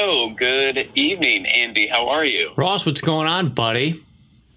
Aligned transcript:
Hello, 0.00 0.30
good 0.30 0.88
evening, 0.94 1.44
Andy. 1.44 1.88
How 1.88 2.08
are 2.08 2.24
you? 2.24 2.52
Ross, 2.54 2.86
what's 2.86 3.00
going 3.00 3.26
on, 3.26 3.48
buddy? 3.48 4.00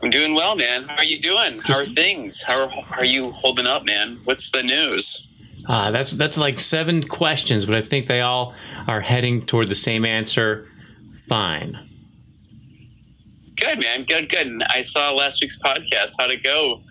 I'm 0.03 0.11
doing 0.11 0.35
well, 0.35 0.55
man. 0.55 0.83
How 0.83 0.97
are 0.97 1.03
you 1.03 1.19
doing? 1.19 1.59
How 1.61 1.79
are 1.79 1.85
things? 1.85 2.43
How 2.43 2.65
are, 2.65 2.69
how 2.69 2.97
are 2.97 3.05
you 3.05 3.31
holding 3.31 3.65
up, 3.65 3.83
man? 3.83 4.17
What's 4.25 4.51
the 4.51 4.61
news? 4.61 5.27
Uh, 5.67 5.89
that's 5.89 6.11
that's 6.11 6.37
like 6.37 6.59
seven 6.59 7.01
questions, 7.01 7.65
but 7.65 7.73
I 7.73 7.81
think 7.81 8.05
they 8.05 8.21
all 8.21 8.53
are 8.87 9.01
heading 9.01 9.43
toward 9.43 9.67
the 9.67 9.75
same 9.75 10.05
answer. 10.05 10.69
Fine. 11.15 11.89
Good, 13.55 13.79
man. 13.79 14.03
Good, 14.03 14.29
good. 14.29 14.45
And 14.45 14.63
I 14.69 14.83
saw 14.83 15.11
last 15.11 15.41
week's 15.41 15.59
podcast. 15.59 16.17
How'd 16.19 16.29
it 16.29 16.43
go? 16.43 16.81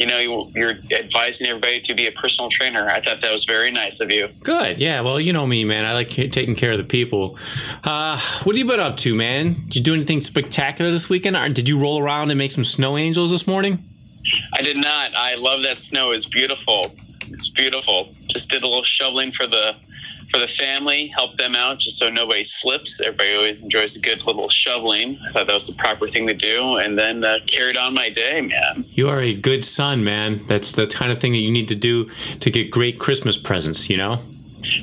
You 0.00 0.06
know, 0.06 0.50
you're 0.54 0.76
advising 0.98 1.46
everybody 1.46 1.78
to 1.80 1.92
be 1.92 2.06
a 2.06 2.12
personal 2.12 2.48
trainer. 2.48 2.86
I 2.88 3.02
thought 3.02 3.20
that 3.20 3.30
was 3.30 3.44
very 3.44 3.70
nice 3.70 4.00
of 4.00 4.10
you. 4.10 4.28
Good. 4.42 4.78
Yeah. 4.78 5.02
Well, 5.02 5.20
you 5.20 5.34
know 5.34 5.46
me, 5.46 5.62
man. 5.62 5.84
I 5.84 5.92
like 5.92 6.08
taking 6.08 6.54
care 6.54 6.72
of 6.72 6.78
the 6.78 6.84
people. 6.84 7.38
Uh, 7.84 8.18
what 8.44 8.56
have 8.56 8.58
you 8.58 8.64
been 8.64 8.80
up 8.80 8.96
to, 8.96 9.14
man? 9.14 9.56
Did 9.66 9.76
you 9.76 9.82
do 9.82 9.92
anything 9.92 10.22
spectacular 10.22 10.90
this 10.90 11.10
weekend? 11.10 11.36
Or 11.36 11.46
did 11.50 11.68
you 11.68 11.78
roll 11.78 12.02
around 12.02 12.30
and 12.30 12.38
make 12.38 12.50
some 12.50 12.64
snow 12.64 12.96
angels 12.96 13.30
this 13.30 13.46
morning? 13.46 13.84
I 14.54 14.62
did 14.62 14.78
not. 14.78 15.14
I 15.14 15.34
love 15.34 15.64
that 15.64 15.78
snow. 15.78 16.12
It's 16.12 16.24
beautiful. 16.26 16.92
It's 17.28 17.50
beautiful. 17.50 18.08
Just 18.28 18.48
did 18.48 18.62
a 18.62 18.66
little 18.66 18.82
shoveling 18.82 19.32
for 19.32 19.46
the 19.46 19.76
for 20.30 20.38
the 20.38 20.48
family, 20.48 21.08
help 21.08 21.36
them 21.36 21.56
out 21.56 21.78
just 21.78 21.98
so 21.98 22.08
nobody 22.08 22.44
slips. 22.44 23.00
Everybody 23.00 23.34
always 23.34 23.62
enjoys 23.62 23.96
a 23.96 24.00
good 24.00 24.24
little 24.26 24.48
shoveling. 24.48 25.18
I 25.28 25.32
thought 25.32 25.46
that 25.46 25.54
was 25.54 25.66
the 25.66 25.74
proper 25.74 26.08
thing 26.08 26.26
to 26.26 26.34
do, 26.34 26.76
and 26.76 26.98
then 26.98 27.24
uh, 27.24 27.38
carried 27.46 27.76
on 27.76 27.94
my 27.94 28.08
day, 28.08 28.40
man. 28.40 28.84
You 28.90 29.08
are 29.08 29.20
a 29.20 29.34
good 29.34 29.64
son, 29.64 30.04
man. 30.04 30.44
That's 30.46 30.72
the 30.72 30.86
kind 30.86 31.10
of 31.12 31.20
thing 31.20 31.32
that 31.32 31.38
you 31.38 31.50
need 31.50 31.68
to 31.68 31.74
do 31.74 32.10
to 32.40 32.50
get 32.50 32.70
great 32.70 32.98
Christmas 32.98 33.36
presents, 33.36 33.90
you 33.90 33.96
know? 33.96 34.20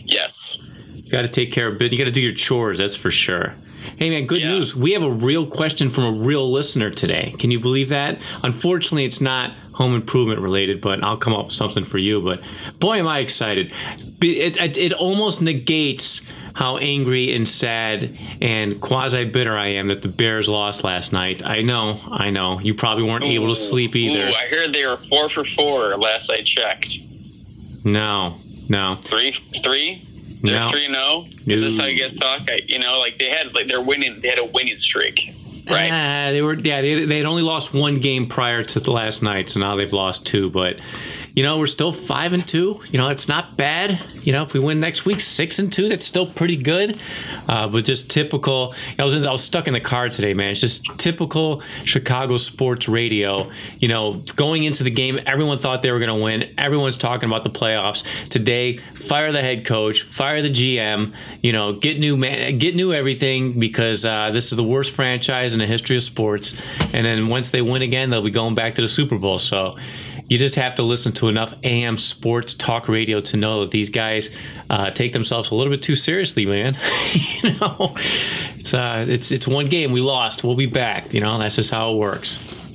Yes. 0.05 0.57
You 0.93 1.11
got 1.11 1.21
to 1.21 1.29
take 1.29 1.51
care 1.51 1.67
of 1.67 1.81
it. 1.81 1.91
You 1.91 1.97
got 1.97 2.05
to 2.05 2.11
do 2.11 2.21
your 2.21 2.33
chores, 2.33 2.79
that's 2.79 2.95
for 2.95 3.11
sure. 3.11 3.53
Hey 3.95 4.09
man, 4.09 4.27
good 4.27 4.41
yeah. 4.41 4.51
news. 4.51 4.75
We 4.75 4.91
have 4.91 5.01
a 5.01 5.09
real 5.09 5.47
question 5.47 5.89
from 5.89 6.03
a 6.03 6.11
real 6.11 6.51
listener 6.51 6.89
today. 6.89 7.33
Can 7.39 7.51
you 7.51 7.59
believe 7.59 7.89
that? 7.89 8.19
Unfortunately, 8.43 9.05
it's 9.05 9.21
not 9.21 9.53
home 9.77 9.93
improvement 9.93 10.41
related, 10.41 10.81
but 10.81 11.03
I'll 11.03 11.17
come 11.17 11.33
up 11.33 11.45
with 11.45 11.53
something 11.53 11.85
for 11.85 11.99
you. 11.99 12.19
But 12.19 12.41
boy, 12.79 12.97
am 12.97 13.07
I 13.07 13.19
excited! 13.19 13.71
It, 14.19 14.57
it, 14.57 14.75
it 14.75 14.93
almost 14.93 15.39
negates 15.39 16.27
how 16.55 16.77
angry 16.77 17.35
and 17.35 17.47
sad 17.47 18.17
and 18.41 18.81
quasi 18.81 19.25
bitter 19.25 19.55
I 19.55 19.67
am 19.67 19.89
that 19.89 20.01
the 20.01 20.07
Bears 20.07 20.49
lost 20.49 20.83
last 20.83 21.13
night. 21.13 21.45
I 21.45 21.61
know, 21.61 21.99
I 22.09 22.31
know. 22.31 22.59
You 22.59 22.73
probably 22.73 23.03
weren't 23.03 23.23
ooh, 23.23 23.27
able 23.27 23.49
to 23.49 23.55
sleep 23.55 23.95
either. 23.95 24.27
Ooh, 24.27 24.33
I 24.33 24.47
heard 24.47 24.73
they 24.73 24.83
were 24.87 24.97
four 24.97 25.29
for 25.29 25.45
four 25.45 25.95
last 25.97 26.31
I 26.31 26.41
checked. 26.41 26.97
No, 27.83 28.39
no. 28.67 28.97
Three, 29.03 29.31
three. 29.63 30.03
They're 30.41 30.61
no. 30.61 30.69
three. 30.69 30.87
No. 30.87 31.27
Oh? 31.27 31.27
Is 31.45 31.61
this 31.61 31.77
how 31.77 31.85
you 31.85 31.99
guys 31.99 32.15
talk? 32.15 32.49
I, 32.49 32.61
you 32.65 32.79
know, 32.79 32.97
like 32.97 33.19
they 33.19 33.29
had 33.29 33.53
like 33.53 33.67
they're 33.67 33.81
winning. 33.81 34.19
They 34.19 34.29
had 34.29 34.39
a 34.39 34.45
winning 34.45 34.77
streak. 34.77 35.35
Right. 35.69 35.91
Uh, 35.91 36.31
they 36.31 36.41
were 36.41 36.53
yeah 36.55 36.81
they 36.81 37.05
they 37.05 37.17
had 37.17 37.25
only 37.25 37.43
lost 37.43 37.73
one 37.73 37.99
game 37.99 38.27
prior 38.27 38.63
to 38.63 38.79
the 38.79 38.91
last 38.91 39.21
night, 39.21 39.49
so 39.49 39.59
now 39.59 39.75
they've 39.75 39.93
lost 39.93 40.25
two. 40.25 40.49
But 40.49 40.79
you 41.37 41.43
know 41.43 41.59
we're 41.59 41.67
still 41.67 41.91
five 41.91 42.33
and 42.33 42.47
two. 42.47 42.81
You 42.89 42.97
know 42.97 43.09
it's 43.09 43.27
not 43.27 43.55
bad. 43.55 44.01
You 44.23 44.33
know 44.33 44.41
if 44.41 44.53
we 44.53 44.59
win 44.59 44.79
next 44.79 45.05
week 45.05 45.19
six 45.19 45.59
and 45.59 45.71
two, 45.71 45.87
that's 45.87 46.03
still 46.03 46.25
pretty 46.25 46.57
good. 46.57 46.99
Uh, 47.47 47.67
but 47.67 47.85
just 47.85 48.09
typical. 48.09 48.73
I 48.97 49.03
was 49.03 49.23
I 49.23 49.31
was 49.31 49.43
stuck 49.43 49.67
in 49.67 49.75
the 49.75 49.79
car 49.79 50.09
today, 50.09 50.33
man. 50.33 50.49
It's 50.49 50.61
just 50.61 50.97
typical 50.97 51.61
Chicago 51.85 52.37
sports 52.37 52.89
radio. 52.89 53.51
You 53.77 53.87
know 53.87 54.13
going 54.35 54.63
into 54.63 54.83
the 54.83 54.89
game, 54.89 55.19
everyone 55.27 55.59
thought 55.59 55.83
they 55.83 55.91
were 55.91 55.99
going 55.99 56.17
to 56.17 56.23
win. 56.23 56.55
Everyone's 56.57 56.97
talking 56.97 57.29
about 57.29 57.43
the 57.43 57.51
playoffs 57.51 58.03
today. 58.29 58.77
Fire 58.77 59.31
the 59.31 59.41
head 59.41 59.63
coach, 59.63 60.01
fire 60.01 60.41
the 60.41 60.49
GM. 60.49 61.13
You 61.43 61.53
know 61.53 61.73
get 61.73 61.99
new 61.99 62.17
man, 62.17 62.57
get 62.57 62.75
new 62.75 62.93
everything 62.93 63.59
because 63.59 64.05
uh, 64.05 64.31
this 64.31 64.51
is 64.51 64.57
the 64.57 64.63
worst 64.63 64.89
franchise 64.89 65.53
in 65.53 65.59
the 65.59 65.67
history 65.67 65.97
of 65.97 66.01
sports. 66.01 66.59
And 66.95 67.05
then 67.05 67.27
once 67.27 67.51
they 67.51 67.61
win 67.61 67.83
again, 67.83 68.09
they'll 68.09 68.23
be 68.23 68.31
going 68.31 68.55
back 68.55 68.73
to 68.73 68.81
the 68.81 68.87
Super 68.87 69.19
Bowl. 69.19 69.37
So 69.37 69.77
you 70.27 70.37
just 70.37 70.55
have 70.55 70.75
to 70.75 70.83
listen 70.83 71.13
to 71.13 71.29
enough 71.29 71.53
AM 71.63 71.97
sports 71.97 72.53
talk 72.53 72.87
radio 72.87 73.21
to 73.21 73.37
know 73.37 73.61
that 73.61 73.71
these 73.71 73.89
guys 73.89 74.35
uh, 74.69 74.89
take 74.89 75.13
themselves 75.13 75.51
a 75.51 75.55
little 75.55 75.71
bit 75.71 75.81
too 75.81 75.95
seriously, 75.95 76.45
man. 76.45 76.77
you 77.43 77.53
know, 77.53 77.95
it's 78.55 78.73
uh, 78.73 79.05
it's 79.07 79.31
it's 79.31 79.47
one 79.47 79.65
game 79.65 79.91
we 79.91 80.01
lost. 80.01 80.43
We'll 80.43 80.55
be 80.55 80.65
back. 80.65 81.13
You 81.13 81.21
know, 81.21 81.37
that's 81.37 81.55
just 81.55 81.71
how 81.71 81.93
it 81.93 81.97
works. 81.97 82.66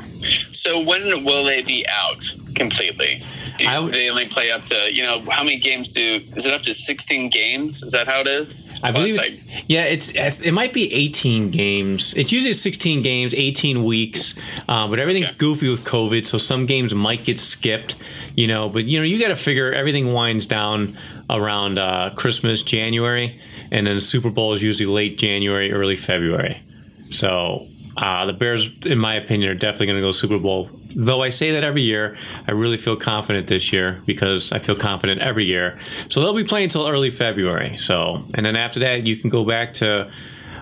So 0.51 0.81
when 0.81 1.25
will 1.25 1.45
they 1.45 1.63
be 1.63 1.85
out 1.89 2.35
completely? 2.55 3.23
Do 3.59 3.67
I 3.67 3.79
would, 3.79 3.93
they 3.93 4.09
only 4.09 4.27
play 4.27 4.51
up 4.51 4.65
to 4.67 4.93
you 4.93 5.03
know 5.03 5.21
how 5.31 5.43
many 5.43 5.59
games 5.59 5.93
do 5.93 6.21
is 6.37 6.47
it 6.47 6.53
up 6.53 6.63
to 6.63 6.73
16 6.73 7.29
games 7.29 7.83
is 7.83 7.93
that 7.93 8.09
how 8.09 8.21
it 8.21 8.27
is 8.27 8.65
i 8.83 8.91
believe 8.91 9.19
it's, 9.19 9.69
yeah 9.69 9.83
it's 9.83 10.11
it 10.11 10.53
might 10.53 10.73
be 10.73 10.93
18 10.93 11.51
games 11.51 12.15
it's 12.15 12.33
usually 12.33 12.55
16 12.55 13.03
games 13.03 13.35
18 13.35 13.85
weeks 13.85 14.35
uh, 14.69 14.87
but 14.89 14.99
everything's 14.99 15.29
okay. 15.29 15.37
goofy 15.37 15.69
with 15.69 15.85
covid 15.85 16.25
so 16.27 16.39
some 16.39 16.67
games 16.67 16.95
might 16.95 17.25
get 17.25 17.39
skipped 17.39 17.95
you 18.37 18.47
know 18.47 18.69
but 18.69 18.85
you 18.85 18.99
know 18.99 19.05
you 19.05 19.21
got 19.21 19.29
to 19.29 19.37
figure 19.37 19.73
everything 19.73 20.13
winds 20.13 20.47
down 20.47 20.97
around 21.29 21.79
uh, 21.79 22.11
christmas 22.17 22.63
january 22.63 23.39
and 23.71 23.87
then 23.87 23.97
the 23.97 24.01
super 24.01 24.31
bowl 24.31 24.55
is 24.55 24.63
usually 24.63 24.87
late 24.87 25.19
january 25.19 25.73
early 25.73 25.97
february 25.97 26.63
so 27.11 27.69
uh, 27.97 28.27
the 28.27 28.33
Bears, 28.33 28.71
in 28.85 28.99
my 28.99 29.15
opinion, 29.15 29.51
are 29.51 29.55
definitely 29.55 29.87
going 29.87 29.99
to 29.99 30.03
go 30.03 30.13
Super 30.13 30.39
Bowl. 30.39 30.71
Though 30.95 31.23
I 31.23 31.31
say 31.31 31.53
that 31.53 31.65
every 31.65 31.83
year, 31.83 32.17
I 32.47 32.53
really 32.53 32.77
feel 32.77 32.97
confident 32.97 33.47
this 33.47 33.73
year 33.73 34.01
because 34.07 34.53
I 34.53 34.59
feel 34.59 34.77
confident 34.77 35.21
every 35.21 35.45
year. 35.45 35.79
So 36.09 36.21
they'll 36.21 36.35
be 36.35 36.45
playing 36.45 36.65
until 36.65 36.87
early 36.89 37.11
February. 37.11 37.77
So, 37.77 38.25
and 38.35 38.45
then 38.45 38.57
after 38.57 38.81
that, 38.81 39.07
you 39.07 39.17
can 39.17 39.31
go 39.31 39.45
back 39.45 39.75
to 39.75 40.11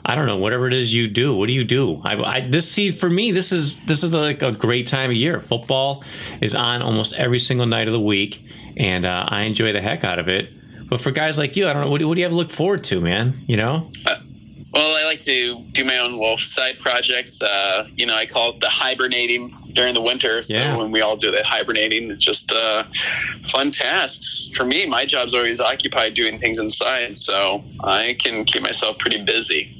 I 0.04 0.14
don't 0.14 0.26
know 0.26 0.38
whatever 0.38 0.66
it 0.66 0.72
is 0.72 0.94
you 0.94 1.08
do. 1.08 1.36
What 1.36 1.46
do 1.46 1.52
you 1.52 1.64
do? 1.64 2.00
I, 2.04 2.16
I 2.22 2.40
this 2.48 2.70
see 2.70 2.90
for 2.90 3.10
me 3.10 3.32
this 3.32 3.52
is 3.52 3.76
this 3.84 4.02
is 4.02 4.12
like 4.12 4.42
a 4.42 4.50
great 4.50 4.86
time 4.86 5.10
of 5.10 5.16
year. 5.16 5.40
Football 5.40 6.02
is 6.40 6.54
on 6.54 6.82
almost 6.82 7.12
every 7.14 7.38
single 7.38 7.66
night 7.66 7.86
of 7.86 7.92
the 7.92 8.00
week, 8.00 8.42
and 8.76 9.04
uh, 9.04 9.26
I 9.28 9.42
enjoy 9.42 9.72
the 9.72 9.82
heck 9.82 10.02
out 10.02 10.18
of 10.18 10.28
it. 10.28 10.52
But 10.88 11.00
for 11.00 11.10
guys 11.10 11.38
like 11.38 11.56
you, 11.56 11.68
I 11.68 11.72
don't 11.72 11.84
know 11.84 11.90
what 11.90 11.98
do, 11.98 12.08
what 12.08 12.14
do 12.14 12.20
you 12.20 12.24
have 12.24 12.32
to 12.32 12.36
look 12.36 12.50
forward 12.50 12.82
to, 12.84 13.00
man? 13.00 13.40
You 13.46 13.56
know. 13.58 13.90
Uh, 14.06 14.16
well, 14.72 14.96
I 14.96 15.04
like 15.04 15.18
to 15.20 15.64
do 15.72 15.84
my 15.84 15.98
own 15.98 16.12
little 16.12 16.38
side 16.38 16.78
projects. 16.78 17.42
Uh, 17.42 17.88
you 17.96 18.06
know, 18.06 18.14
I 18.14 18.26
call 18.26 18.50
it 18.50 18.60
the 18.60 18.68
hibernating 18.68 19.54
during 19.72 19.94
the 19.94 20.00
winter. 20.00 20.42
So 20.42 20.58
yeah. 20.58 20.76
when 20.76 20.92
we 20.92 21.00
all 21.00 21.16
do 21.16 21.30
that 21.32 21.44
hibernating, 21.44 22.10
it's 22.10 22.22
just 22.22 22.52
uh, 22.52 22.84
fun 23.46 23.70
tasks. 23.70 24.50
For 24.54 24.64
me, 24.64 24.86
my 24.86 25.04
job's 25.04 25.34
always 25.34 25.60
occupied 25.60 26.14
doing 26.14 26.38
things 26.38 26.58
inside, 26.58 27.16
so 27.16 27.64
I 27.82 28.16
can 28.20 28.44
keep 28.44 28.62
myself 28.62 28.98
pretty 28.98 29.22
busy 29.24 29.76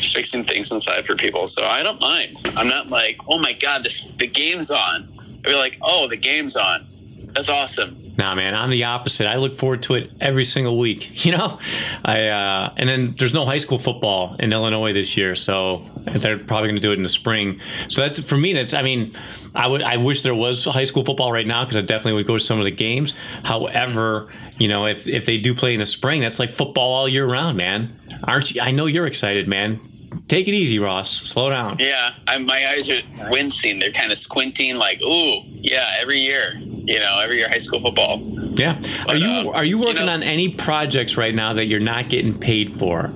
fixing 0.00 0.44
things 0.44 0.70
inside 0.70 1.06
for 1.06 1.14
people. 1.14 1.46
So 1.46 1.64
I 1.64 1.82
don't 1.82 2.00
mind. 2.00 2.36
I'm 2.56 2.68
not 2.68 2.88
like, 2.88 3.18
oh 3.28 3.38
my 3.38 3.52
god, 3.52 3.84
this 3.84 4.02
the 4.18 4.26
game's 4.26 4.70
on. 4.70 5.08
I'd 5.20 5.42
be 5.42 5.54
like, 5.54 5.78
oh, 5.82 6.08
the 6.08 6.16
game's 6.16 6.56
on. 6.56 6.86
That's 7.34 7.48
awesome. 7.48 8.05
Nah, 8.18 8.34
man, 8.34 8.54
I'm 8.54 8.70
the 8.70 8.84
opposite. 8.84 9.26
I 9.26 9.36
look 9.36 9.56
forward 9.56 9.82
to 9.84 9.94
it 9.94 10.12
every 10.20 10.44
single 10.44 10.78
week. 10.78 11.12
You 11.26 11.32
know, 11.32 11.58
I 12.04 12.28
uh, 12.28 12.72
and 12.76 12.88
then 12.88 13.16
there's 13.18 13.34
no 13.34 13.44
high 13.44 13.58
school 13.58 13.80
football 13.80 14.36
in 14.38 14.52
Illinois 14.52 14.92
this 14.92 15.16
year, 15.16 15.34
so 15.34 15.84
they're 15.96 16.38
probably 16.38 16.68
going 16.68 16.76
to 16.76 16.82
do 16.82 16.92
it 16.92 16.98
in 16.98 17.02
the 17.02 17.08
spring. 17.08 17.60
So 17.88 18.02
that's 18.02 18.20
for 18.20 18.36
me. 18.36 18.52
That's 18.52 18.72
I 18.72 18.82
mean, 18.82 19.12
I 19.52 19.66
would 19.66 19.82
I 19.82 19.96
wish 19.96 20.22
there 20.22 20.36
was 20.36 20.64
high 20.66 20.84
school 20.84 21.04
football 21.04 21.32
right 21.32 21.46
now 21.46 21.64
because 21.64 21.76
I 21.76 21.80
definitely 21.80 22.12
would 22.12 22.28
go 22.28 22.38
to 22.38 22.44
some 22.44 22.60
of 22.60 22.64
the 22.64 22.70
games. 22.70 23.12
However, 23.42 24.28
you 24.56 24.68
know, 24.68 24.86
if 24.86 25.08
if 25.08 25.26
they 25.26 25.38
do 25.38 25.52
play 25.52 25.74
in 25.74 25.80
the 25.80 25.86
spring, 25.86 26.20
that's 26.20 26.38
like 26.38 26.52
football 26.52 26.92
all 26.92 27.08
year 27.08 27.26
round, 27.26 27.56
man. 27.56 27.98
Aren't 28.22 28.54
you? 28.54 28.60
I 28.60 28.70
know 28.70 28.86
you're 28.86 29.08
excited, 29.08 29.48
man. 29.48 29.80
Take 30.28 30.48
it 30.48 30.54
easy, 30.54 30.78
Ross. 30.78 31.10
Slow 31.10 31.50
down. 31.50 31.76
Yeah, 31.78 32.10
I, 32.26 32.38
my 32.38 32.66
eyes 32.72 32.88
are 32.90 33.00
wincing. 33.30 33.78
They're 33.78 33.92
kind 33.92 34.12
of 34.12 34.18
squinting, 34.18 34.76
like, 34.76 35.00
ooh, 35.02 35.40
yeah, 35.44 35.94
every 36.00 36.18
year 36.18 36.54
you 36.86 37.00
know, 37.00 37.18
every 37.18 37.38
year 37.38 37.48
high 37.48 37.58
school 37.58 37.80
football. 37.80 38.20
Yeah. 38.20 38.80
But, 39.04 39.16
are 39.16 39.18
you 39.18 39.28
um, 39.28 39.48
are 39.48 39.64
you 39.64 39.78
working 39.78 39.96
you 39.96 40.06
know, 40.06 40.12
on 40.12 40.22
any 40.22 40.48
projects 40.48 41.16
right 41.16 41.34
now 41.34 41.54
that 41.54 41.66
you're 41.66 41.80
not 41.80 42.08
getting 42.08 42.38
paid 42.38 42.72
for? 42.72 43.06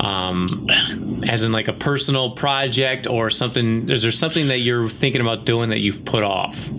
Um, 0.00 0.46
as 1.26 1.42
in 1.42 1.50
like 1.50 1.68
a 1.68 1.72
personal 1.72 2.32
project 2.32 3.06
or 3.06 3.30
something? 3.30 3.88
Is 3.88 4.02
there 4.02 4.12
something 4.12 4.48
that 4.48 4.58
you're 4.58 4.88
thinking 4.88 5.20
about 5.20 5.44
doing 5.44 5.70
that 5.70 5.80
you've 5.80 6.04
put 6.04 6.22
off? 6.22 6.70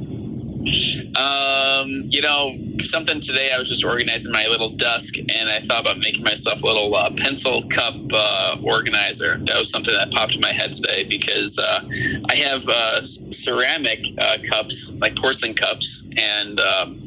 Um, 1.16 1.90
you 2.10 2.22
know, 2.22 2.56
something 2.80 3.20
today. 3.20 3.52
I 3.54 3.60
was 3.60 3.70
just 3.70 3.84
organizing 3.84 4.32
my 4.32 4.48
little 4.48 4.70
desk, 4.70 5.18
and 5.18 5.50
I 5.50 5.60
thought 5.60 5.82
about 5.82 5.98
making 5.98 6.24
myself 6.24 6.62
a 6.62 6.66
little 6.66 6.94
uh, 6.96 7.12
pencil 7.18 7.64
cup 7.70 7.96
uh, 8.14 8.58
organizer. 8.64 9.38
That 9.38 9.58
was 9.58 9.70
something 9.70 9.94
that 9.94 10.12
popped 10.12 10.36
in 10.36 10.42
my 10.42 10.52
head 10.52 10.72
today 10.72 11.04
because 11.04 11.60
uh, 11.60 11.84
I 12.30 12.36
have 12.36 12.68
uh, 12.68 13.04
ceramic 13.04 14.06
uh, 14.18 14.38
cups, 14.50 14.92
like 15.00 15.16
porcelain 15.16 15.54
cups, 15.54 16.04
and 16.18 16.60
um, 16.60 17.00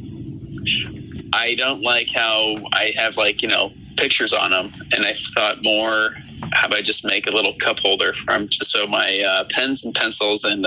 I 1.33 1.55
don't 1.55 1.83
like 1.83 2.11
how 2.13 2.57
I 2.73 2.93
have 2.97 3.17
like 3.17 3.43
you 3.43 3.49
know 3.49 3.73
pictures 3.97 4.33
on 4.33 4.51
them. 4.51 4.73
And 4.95 5.07
I 5.07 5.13
thought 5.13 5.63
more, 5.63 6.15
how 6.53 6.67
about 6.67 6.79
I 6.79 6.83
just 6.83 7.05
make 7.05 7.27
a 7.27 7.31
little 7.31 7.55
cup 7.55 7.79
holder 7.79 8.13
from 8.13 8.49
just 8.49 8.71
so 8.71 8.87
my 8.87 9.21
uh, 9.27 9.45
pens 9.51 9.85
and 9.85 9.95
pencils 9.95 10.45
and 10.45 10.67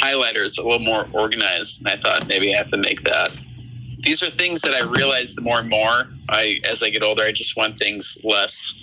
highlighters 0.00 0.58
a 0.58 0.62
little 0.62 0.78
more 0.78 1.04
organized. 1.12 1.80
And 1.80 1.88
I 1.88 1.96
thought 1.96 2.26
maybe 2.26 2.54
I 2.54 2.58
have 2.58 2.70
to 2.70 2.76
make 2.76 3.02
that. 3.02 3.36
These 4.00 4.22
are 4.22 4.30
things 4.30 4.62
that 4.62 4.74
I 4.74 4.80
realize 4.80 5.34
the 5.34 5.42
more 5.42 5.60
and 5.60 5.68
more 5.68 6.08
I, 6.28 6.60
as 6.64 6.82
I 6.82 6.90
get 6.90 7.02
older, 7.02 7.22
I 7.22 7.32
just 7.32 7.56
want 7.56 7.78
things 7.78 8.18
less 8.24 8.74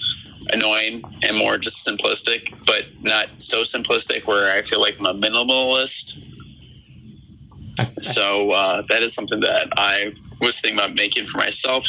annoying 0.53 1.03
and 1.23 1.37
more 1.37 1.57
just 1.57 1.85
simplistic, 1.85 2.53
but 2.65 2.85
not 3.01 3.27
so 3.37 3.61
simplistic 3.61 4.25
where 4.25 4.55
I 4.55 4.61
feel 4.61 4.79
like 4.79 4.97
I'm 4.99 5.05
a 5.05 5.13
minimalist. 5.13 6.17
So 8.01 8.51
uh, 8.51 8.83
that 8.89 9.03
is 9.03 9.13
something 9.13 9.41
that 9.41 9.69
I 9.77 10.11
was 10.41 10.59
thinking 10.59 10.79
about 10.79 10.95
making 10.95 11.25
for 11.25 11.37
myself. 11.37 11.85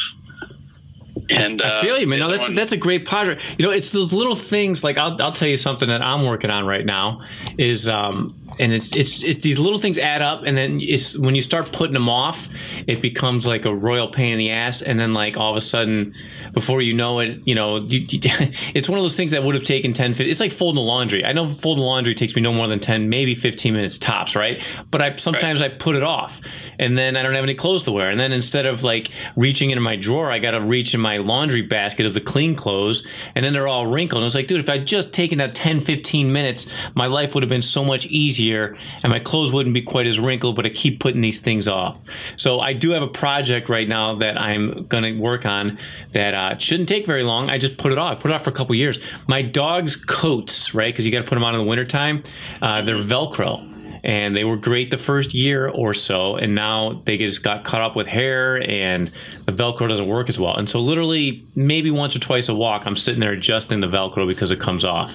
And 1.28 1.62
uh, 1.62 1.78
I 1.80 1.84
feel 1.84 1.98
you, 1.98 2.06
man. 2.06 2.18
No, 2.18 2.28
that's 2.28 2.52
that's 2.52 2.72
a 2.72 2.76
great 2.76 3.06
project. 3.06 3.42
You 3.58 3.66
know, 3.66 3.72
it's 3.72 3.90
those 3.90 4.12
little 4.12 4.34
things. 4.34 4.82
Like 4.82 4.98
I'll 4.98 5.16
I'll 5.20 5.32
tell 5.32 5.48
you 5.48 5.56
something 5.56 5.88
that 5.88 6.00
I'm 6.00 6.24
working 6.24 6.50
on 6.50 6.66
right 6.66 6.84
now 6.84 7.22
is 7.58 7.88
um 7.88 8.34
and 8.60 8.72
it's 8.72 8.94
it's 8.94 9.22
it's 9.22 9.42
these 9.42 9.58
little 9.58 9.78
things 9.78 9.98
add 9.98 10.22
up 10.22 10.42
and 10.44 10.56
then 10.56 10.80
it's 10.80 11.18
when 11.18 11.34
you 11.34 11.42
start 11.42 11.72
putting 11.72 11.94
them 11.94 12.08
off, 12.08 12.48
it 12.86 13.00
becomes 13.00 13.46
like 13.46 13.64
a 13.64 13.74
royal 13.74 14.08
pain 14.08 14.32
in 14.32 14.38
the 14.38 14.50
ass 14.50 14.82
and 14.82 15.00
then 15.00 15.14
like 15.14 15.36
all 15.36 15.50
of 15.50 15.56
a 15.56 15.60
sudden 15.60 16.14
before 16.52 16.82
you 16.82 16.92
know 16.92 17.20
it, 17.20 17.40
you 17.46 17.54
know, 17.54 17.76
you, 17.76 18.00
you, 18.00 18.20
it's 18.74 18.88
one 18.88 18.98
of 18.98 19.04
those 19.04 19.16
things 19.16 19.32
that 19.32 19.42
would 19.42 19.54
have 19.54 19.64
taken 19.64 19.92
10 19.92 20.14
15, 20.14 20.30
it's 20.30 20.40
like 20.40 20.52
folding 20.52 20.84
laundry. 20.84 21.24
I 21.24 21.32
know 21.32 21.48
folding 21.50 21.84
laundry 21.84 22.14
takes 22.14 22.36
me 22.36 22.42
no 22.42 22.52
more 22.52 22.66
than 22.66 22.80
10 22.80 23.08
maybe 23.08 23.34
15 23.34 23.72
minutes 23.72 23.96
tops, 23.98 24.36
right? 24.36 24.62
But 24.90 25.00
I 25.00 25.16
sometimes 25.16 25.62
I 25.62 25.68
put 25.68 25.96
it 25.96 26.02
off 26.02 26.40
and 26.78 26.98
then 26.98 27.16
I 27.16 27.22
don't 27.22 27.34
have 27.34 27.44
any 27.44 27.54
clothes 27.54 27.84
to 27.84 27.92
wear 27.92 28.10
and 28.10 28.20
then 28.20 28.32
instead 28.32 28.66
of 28.66 28.84
like 28.84 29.10
reaching 29.36 29.70
into 29.70 29.80
my 29.80 29.96
drawer, 29.96 30.30
I 30.30 30.38
got 30.38 30.52
to 30.52 30.60
reach 30.60 30.92
in 30.94 31.00
my 31.00 31.16
laundry 31.16 31.62
basket 31.62 32.04
of 32.04 32.14
the 32.14 32.20
clean 32.20 32.54
clothes 32.54 33.06
and 33.34 33.44
then 33.44 33.54
they're 33.54 33.68
all 33.68 33.86
wrinkled. 33.86 34.18
And 34.18 34.24
I 34.24 34.26
was 34.26 34.34
like, 34.34 34.46
dude, 34.48 34.60
if 34.60 34.68
I'd 34.68 34.86
just 34.86 35.12
taken 35.12 35.38
that 35.38 35.54
10 35.54 35.80
15 35.80 36.32
minutes, 36.32 36.66
my 36.94 37.06
life 37.06 37.34
would 37.34 37.42
have 37.42 37.48
been 37.48 37.62
so 37.62 37.84
much 37.84 38.06
easier 38.06 38.49
and 38.56 39.10
my 39.10 39.18
clothes 39.18 39.52
wouldn't 39.52 39.74
be 39.74 39.82
quite 39.82 40.06
as 40.06 40.18
wrinkled, 40.18 40.56
but 40.56 40.66
I 40.66 40.70
keep 40.70 41.00
putting 41.00 41.20
these 41.20 41.40
things 41.40 41.68
off. 41.68 41.98
So 42.36 42.60
I 42.60 42.72
do 42.72 42.90
have 42.90 43.02
a 43.02 43.08
project 43.08 43.68
right 43.68 43.88
now 43.88 44.16
that 44.16 44.40
I'm 44.40 44.86
going 44.86 45.04
to 45.04 45.12
work 45.20 45.46
on 45.46 45.78
that 46.12 46.34
uh, 46.34 46.58
shouldn't 46.58 46.88
take 46.88 47.06
very 47.06 47.22
long. 47.24 47.50
I 47.50 47.58
just 47.58 47.76
put 47.78 47.92
it 47.92 47.98
off, 47.98 48.20
put 48.20 48.30
it 48.30 48.34
off 48.34 48.44
for 48.44 48.50
a 48.50 48.54
couple 48.54 48.74
years. 48.74 48.98
My 49.26 49.42
dog's 49.42 49.96
coats, 49.96 50.74
right? 50.74 50.92
Because 50.92 51.06
you 51.06 51.12
got 51.12 51.18
to 51.18 51.28
put 51.28 51.36
them 51.36 51.44
on 51.44 51.54
in 51.54 51.60
the 51.60 51.66
wintertime, 51.66 52.22
uh, 52.62 52.82
they're 52.82 52.96
Velcro. 52.96 53.66
And 54.02 54.34
they 54.34 54.44
were 54.44 54.56
great 54.56 54.90
the 54.90 54.96
first 54.96 55.34
year 55.34 55.68
or 55.68 55.92
so, 55.92 56.36
and 56.36 56.54
now 56.54 57.02
they 57.04 57.18
just 57.18 57.42
got 57.42 57.64
caught 57.64 57.82
up 57.82 57.96
with 57.96 58.06
hair, 58.06 58.56
and 58.66 59.10
the 59.44 59.52
Velcro 59.52 59.90
doesn't 59.90 60.06
work 60.06 60.30
as 60.30 60.38
well. 60.38 60.56
And 60.56 60.70
so, 60.70 60.80
literally, 60.80 61.44
maybe 61.54 61.90
once 61.90 62.16
or 62.16 62.18
twice 62.18 62.48
a 62.48 62.54
walk, 62.54 62.86
I'm 62.86 62.96
sitting 62.96 63.20
there 63.20 63.32
adjusting 63.32 63.80
the 63.80 63.88
Velcro 63.88 64.26
because 64.26 64.50
it 64.52 64.58
comes 64.58 64.86
off. 64.86 65.14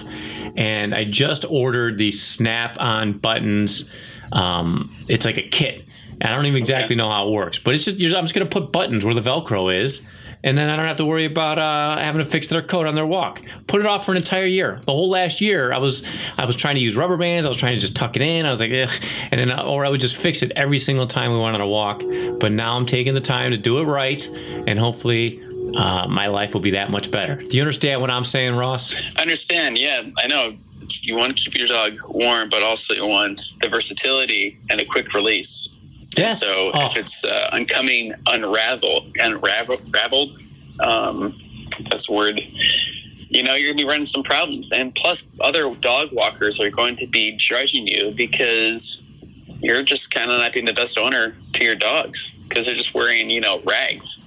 And 0.56 0.94
I 0.94 1.04
just 1.04 1.44
ordered 1.48 1.98
these 1.98 2.22
snap-on 2.22 3.18
buttons. 3.18 3.90
Um, 4.32 4.94
it's 5.08 5.26
like 5.26 5.38
a 5.38 5.48
kit. 5.48 5.84
And 6.18 6.32
I 6.32 6.34
don't 6.34 6.46
even 6.46 6.58
exactly 6.58 6.96
know 6.96 7.10
how 7.10 7.28
it 7.28 7.32
works, 7.32 7.58
but 7.58 7.74
it's 7.74 7.84
just 7.84 7.98
you're, 7.98 8.16
I'm 8.16 8.24
just 8.24 8.34
gonna 8.34 8.46
put 8.46 8.72
buttons 8.72 9.04
where 9.04 9.14
the 9.14 9.20
Velcro 9.20 9.70
is, 9.82 10.00
and 10.42 10.56
then 10.56 10.70
I 10.70 10.76
don't 10.76 10.86
have 10.86 10.96
to 10.96 11.04
worry 11.04 11.26
about 11.26 11.58
uh, 11.58 11.98
having 11.98 12.20
to 12.20 12.24
fix 12.24 12.48
their 12.48 12.62
coat 12.62 12.86
on 12.86 12.94
their 12.94 13.04
walk. 13.06 13.42
Put 13.66 13.80
it 13.80 13.86
off 13.86 14.06
for 14.06 14.12
an 14.12 14.16
entire 14.16 14.46
year. 14.46 14.80
The 14.86 14.92
whole 14.92 15.10
last 15.10 15.42
year, 15.42 15.74
I 15.74 15.78
was 15.78 16.10
I 16.38 16.46
was 16.46 16.56
trying 16.56 16.76
to 16.76 16.80
use 16.80 16.96
rubber 16.96 17.18
bands. 17.18 17.44
I 17.44 17.50
was 17.50 17.58
trying 17.58 17.74
to 17.74 17.80
just 17.82 17.96
tuck 17.96 18.16
it 18.16 18.22
in. 18.22 18.46
I 18.46 18.50
was 18.50 18.60
like, 18.60 18.70
and 18.70 18.90
then 19.30 19.60
or 19.60 19.84
I 19.84 19.90
would 19.90 20.00
just 20.00 20.16
fix 20.16 20.42
it 20.42 20.52
every 20.56 20.78
single 20.78 21.06
time 21.06 21.32
we 21.32 21.38
went 21.38 21.54
on 21.54 21.60
a 21.60 21.68
walk. 21.68 22.00
But 22.40 22.52
now 22.52 22.78
I'm 22.78 22.86
taking 22.86 23.12
the 23.12 23.20
time 23.20 23.50
to 23.50 23.58
do 23.58 23.78
it 23.80 23.84
right, 23.84 24.26
and 24.66 24.78
hopefully. 24.78 25.42
Uh, 25.76 26.06
my 26.08 26.26
life 26.28 26.54
will 26.54 26.60
be 26.60 26.70
that 26.72 26.90
much 26.90 27.10
better. 27.10 27.36
Do 27.36 27.56
you 27.56 27.62
understand 27.62 28.00
what 28.00 28.10
I'm 28.10 28.24
saying, 28.24 28.54
Ross? 28.54 28.94
I 29.16 29.22
understand. 29.22 29.78
Yeah, 29.78 30.02
I 30.18 30.26
know. 30.26 30.54
You 31.02 31.16
want 31.16 31.36
to 31.36 31.42
keep 31.42 31.58
your 31.58 31.66
dog 31.68 31.98
warm, 32.08 32.48
but 32.48 32.62
also 32.62 32.94
you 32.94 33.06
want 33.06 33.40
the 33.60 33.68
versatility 33.68 34.56
and 34.70 34.80
a 34.80 34.84
quick 34.84 35.12
release. 35.14 35.68
Yes. 36.16 36.40
So 36.40 36.70
Oh. 36.72 36.86
if 36.86 36.96
it's 36.96 37.24
uh, 37.24 37.50
uncoming, 37.52 38.14
unraveled, 38.26 39.12
unraveled, 39.18 39.80
raveled, 39.92 40.38
um, 40.80 41.32
that's 41.90 42.08
a 42.08 42.12
word. 42.12 42.40
You 43.28 43.42
know, 43.42 43.54
you're 43.54 43.70
gonna 43.72 43.82
be 43.82 43.88
running 43.88 44.06
some 44.06 44.22
problems, 44.22 44.72
and 44.72 44.94
plus, 44.94 45.26
other 45.40 45.74
dog 45.74 46.10
walkers 46.12 46.60
are 46.60 46.70
going 46.70 46.96
to 46.96 47.06
be 47.06 47.32
judging 47.36 47.86
you 47.86 48.12
because 48.16 49.02
you're 49.60 49.82
just 49.82 50.10
kind 50.10 50.30
of 50.30 50.38
not 50.38 50.52
being 50.52 50.64
the 50.66 50.72
best 50.72 50.96
owner 50.98 51.34
to 51.54 51.64
your 51.64 51.74
dogs 51.74 52.34
because 52.48 52.66
they're 52.66 52.74
just 52.76 52.94
wearing, 52.94 53.28
you 53.28 53.40
know, 53.40 53.60
rags. 53.64 54.22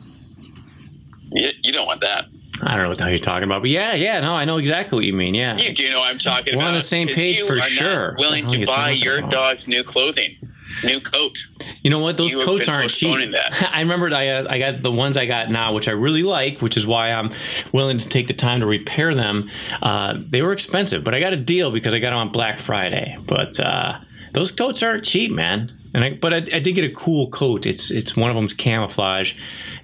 You, 1.31 1.49
you 1.63 1.71
don't 1.73 1.85
want 1.87 2.01
that. 2.01 2.25
I 2.61 2.71
don't 2.73 2.83
know 2.83 2.89
what 2.89 2.97
the 2.97 3.05
hell 3.05 3.11
you're 3.11 3.19
talking 3.19 3.45
about, 3.45 3.61
but 3.61 3.69
yeah, 3.69 3.93
yeah, 3.93 4.19
no, 4.19 4.33
I 4.33 4.43
know 4.43 4.57
exactly 4.57 4.97
what 4.97 5.05
you 5.05 5.13
mean. 5.13 5.33
Yeah. 5.33 5.55
You 5.57 5.73
do 5.73 5.89
know 5.89 5.99
what 5.99 6.09
I'm 6.09 6.17
talking 6.17 6.55
We're 6.55 6.63
about. 6.63 6.69
on 6.69 6.73
the 6.75 6.81
same 6.81 7.07
page 7.07 7.41
for 7.41 7.57
sure. 7.61 8.15
Willing 8.17 8.47
to 8.47 8.65
buy 8.65 8.89
your 8.91 9.19
about? 9.19 9.31
dog's 9.31 9.67
new 9.69 9.81
clothing, 9.81 10.35
new 10.83 10.99
coat. 10.99 11.37
You 11.83 11.89
know 11.89 11.99
what? 11.99 12.17
Those 12.17 12.33
You 12.33 12.43
coats 12.43 12.67
aren't 12.67 12.89
cheap. 12.89 13.31
that. 13.31 13.71
I 13.73 13.79
remember 13.79 14.13
I, 14.13 14.27
uh, 14.27 14.47
I 14.49 14.59
got 14.59 14.81
the 14.81 14.91
ones 14.91 15.15
I 15.15 15.25
got 15.25 15.49
now, 15.49 15.71
which 15.73 15.87
I 15.87 15.91
really 15.91 16.23
like, 16.23 16.61
which 16.61 16.75
is 16.75 16.85
why 16.85 17.13
I'm 17.13 17.31
willing 17.71 17.97
to 17.97 18.09
take 18.09 18.27
the 18.27 18.33
time 18.33 18.59
to 18.59 18.65
repair 18.65 19.15
them. 19.15 19.49
Uh, 19.81 20.15
they 20.17 20.41
were 20.41 20.51
expensive, 20.51 21.05
but 21.05 21.15
I 21.15 21.21
got 21.21 21.31
a 21.31 21.37
deal 21.37 21.71
because 21.71 21.93
I 21.93 21.99
got 21.99 22.09
them 22.09 22.19
on 22.19 22.29
Black 22.29 22.59
Friday. 22.59 23.15
But 23.25 23.57
uh, 23.57 23.99
those 24.33 24.51
coats 24.51 24.83
aren't 24.83 25.05
cheap, 25.05 25.31
man. 25.31 25.71
And 25.93 26.03
I, 26.03 26.13
but 26.13 26.33
I, 26.33 26.37
I 26.37 26.59
did 26.59 26.73
get 26.73 26.83
a 26.83 26.93
cool 26.93 27.29
coat. 27.29 27.65
It's 27.65 27.89
it's 27.89 28.15
one 28.15 28.29
of 28.29 28.35
them's 28.35 28.53
camouflage, 28.53 29.33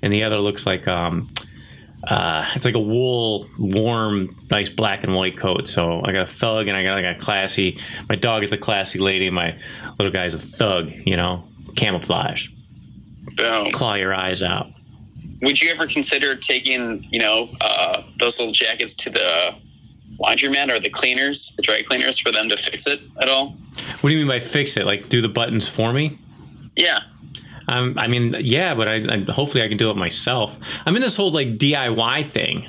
and 0.02 0.14
the 0.14 0.24
other 0.24 0.38
looks 0.38 0.66
like 0.66 0.88
um, 0.88 1.30
uh, 2.08 2.46
it's 2.56 2.66
like 2.66 2.76
a 2.76 2.80
wool, 2.80 3.48
warm, 3.58 4.36
nice 4.52 4.70
black 4.70 5.04
and 5.04 5.16
white 5.16 5.38
coat. 5.38 5.68
So 5.68 6.02
I 6.04 6.12
got 6.12 6.24
a 6.24 6.32
thug 6.32 6.68
and 6.68 6.78
I 6.78 6.84
got 6.84 7.02
like 7.02 7.18
a 7.18 7.20
classy. 7.20 7.80
My 8.08 8.16
dog 8.16 8.44
is 8.44 8.52
the 8.52 8.58
classy 8.58 9.00
lady. 9.00 9.30
My 9.30 9.58
little 9.98 10.12
guy's 10.12 10.34
a 10.34 10.40
thug. 10.40 10.92
You 10.92 11.18
know, 11.18 11.48
camouflage. 11.76 12.50
Boom. 13.36 13.72
Claw 13.72 13.96
your 13.96 14.14
eyes 14.14 14.42
out. 14.44 14.68
Would 15.42 15.62
you 15.62 15.72
ever 15.72 15.88
consider 15.88 16.36
taking, 16.36 17.04
you 17.10 17.20
know, 17.20 17.50
uh, 17.60 18.04
those 18.20 18.40
little 18.40 18.54
jackets 18.54 18.96
to 18.98 19.10
the 19.10 19.56
laundromat 20.20 20.72
or 20.72 20.80
the 20.80 20.90
cleaners, 20.90 21.54
the 21.56 21.62
dry 21.62 21.82
cleaners, 21.82 22.18
for 22.18 22.32
them 22.32 22.50
to 22.50 22.58
fix 22.58 22.88
it 22.88 23.02
at 23.20 23.28
all? 23.30 23.56
What 24.02 24.10
do 24.10 24.16
you 24.16 24.20
mean 24.20 24.28
by 24.28 24.40
fix 24.40 24.78
it? 24.78 24.86
Like 24.86 25.10
do 25.10 25.22
the 25.22 25.30
buttons 25.30 25.68
for 25.68 25.94
me? 25.94 26.18
Yeah. 26.76 27.00
Um, 27.68 27.98
I 27.98 28.08
mean, 28.08 28.36
yeah, 28.40 28.76
but 28.76 28.88
I, 28.88 28.96
I 28.96 29.20
hopefully 29.32 29.64
I 29.64 29.68
can 29.68 29.78
do 29.78 29.90
it 29.90 29.98
myself. 29.98 30.58
I'm 30.86 30.96
in 30.96 31.02
this 31.02 31.18
whole 31.18 31.32
like 31.32 31.58
DIY 31.58 32.26
thing. 32.28 32.68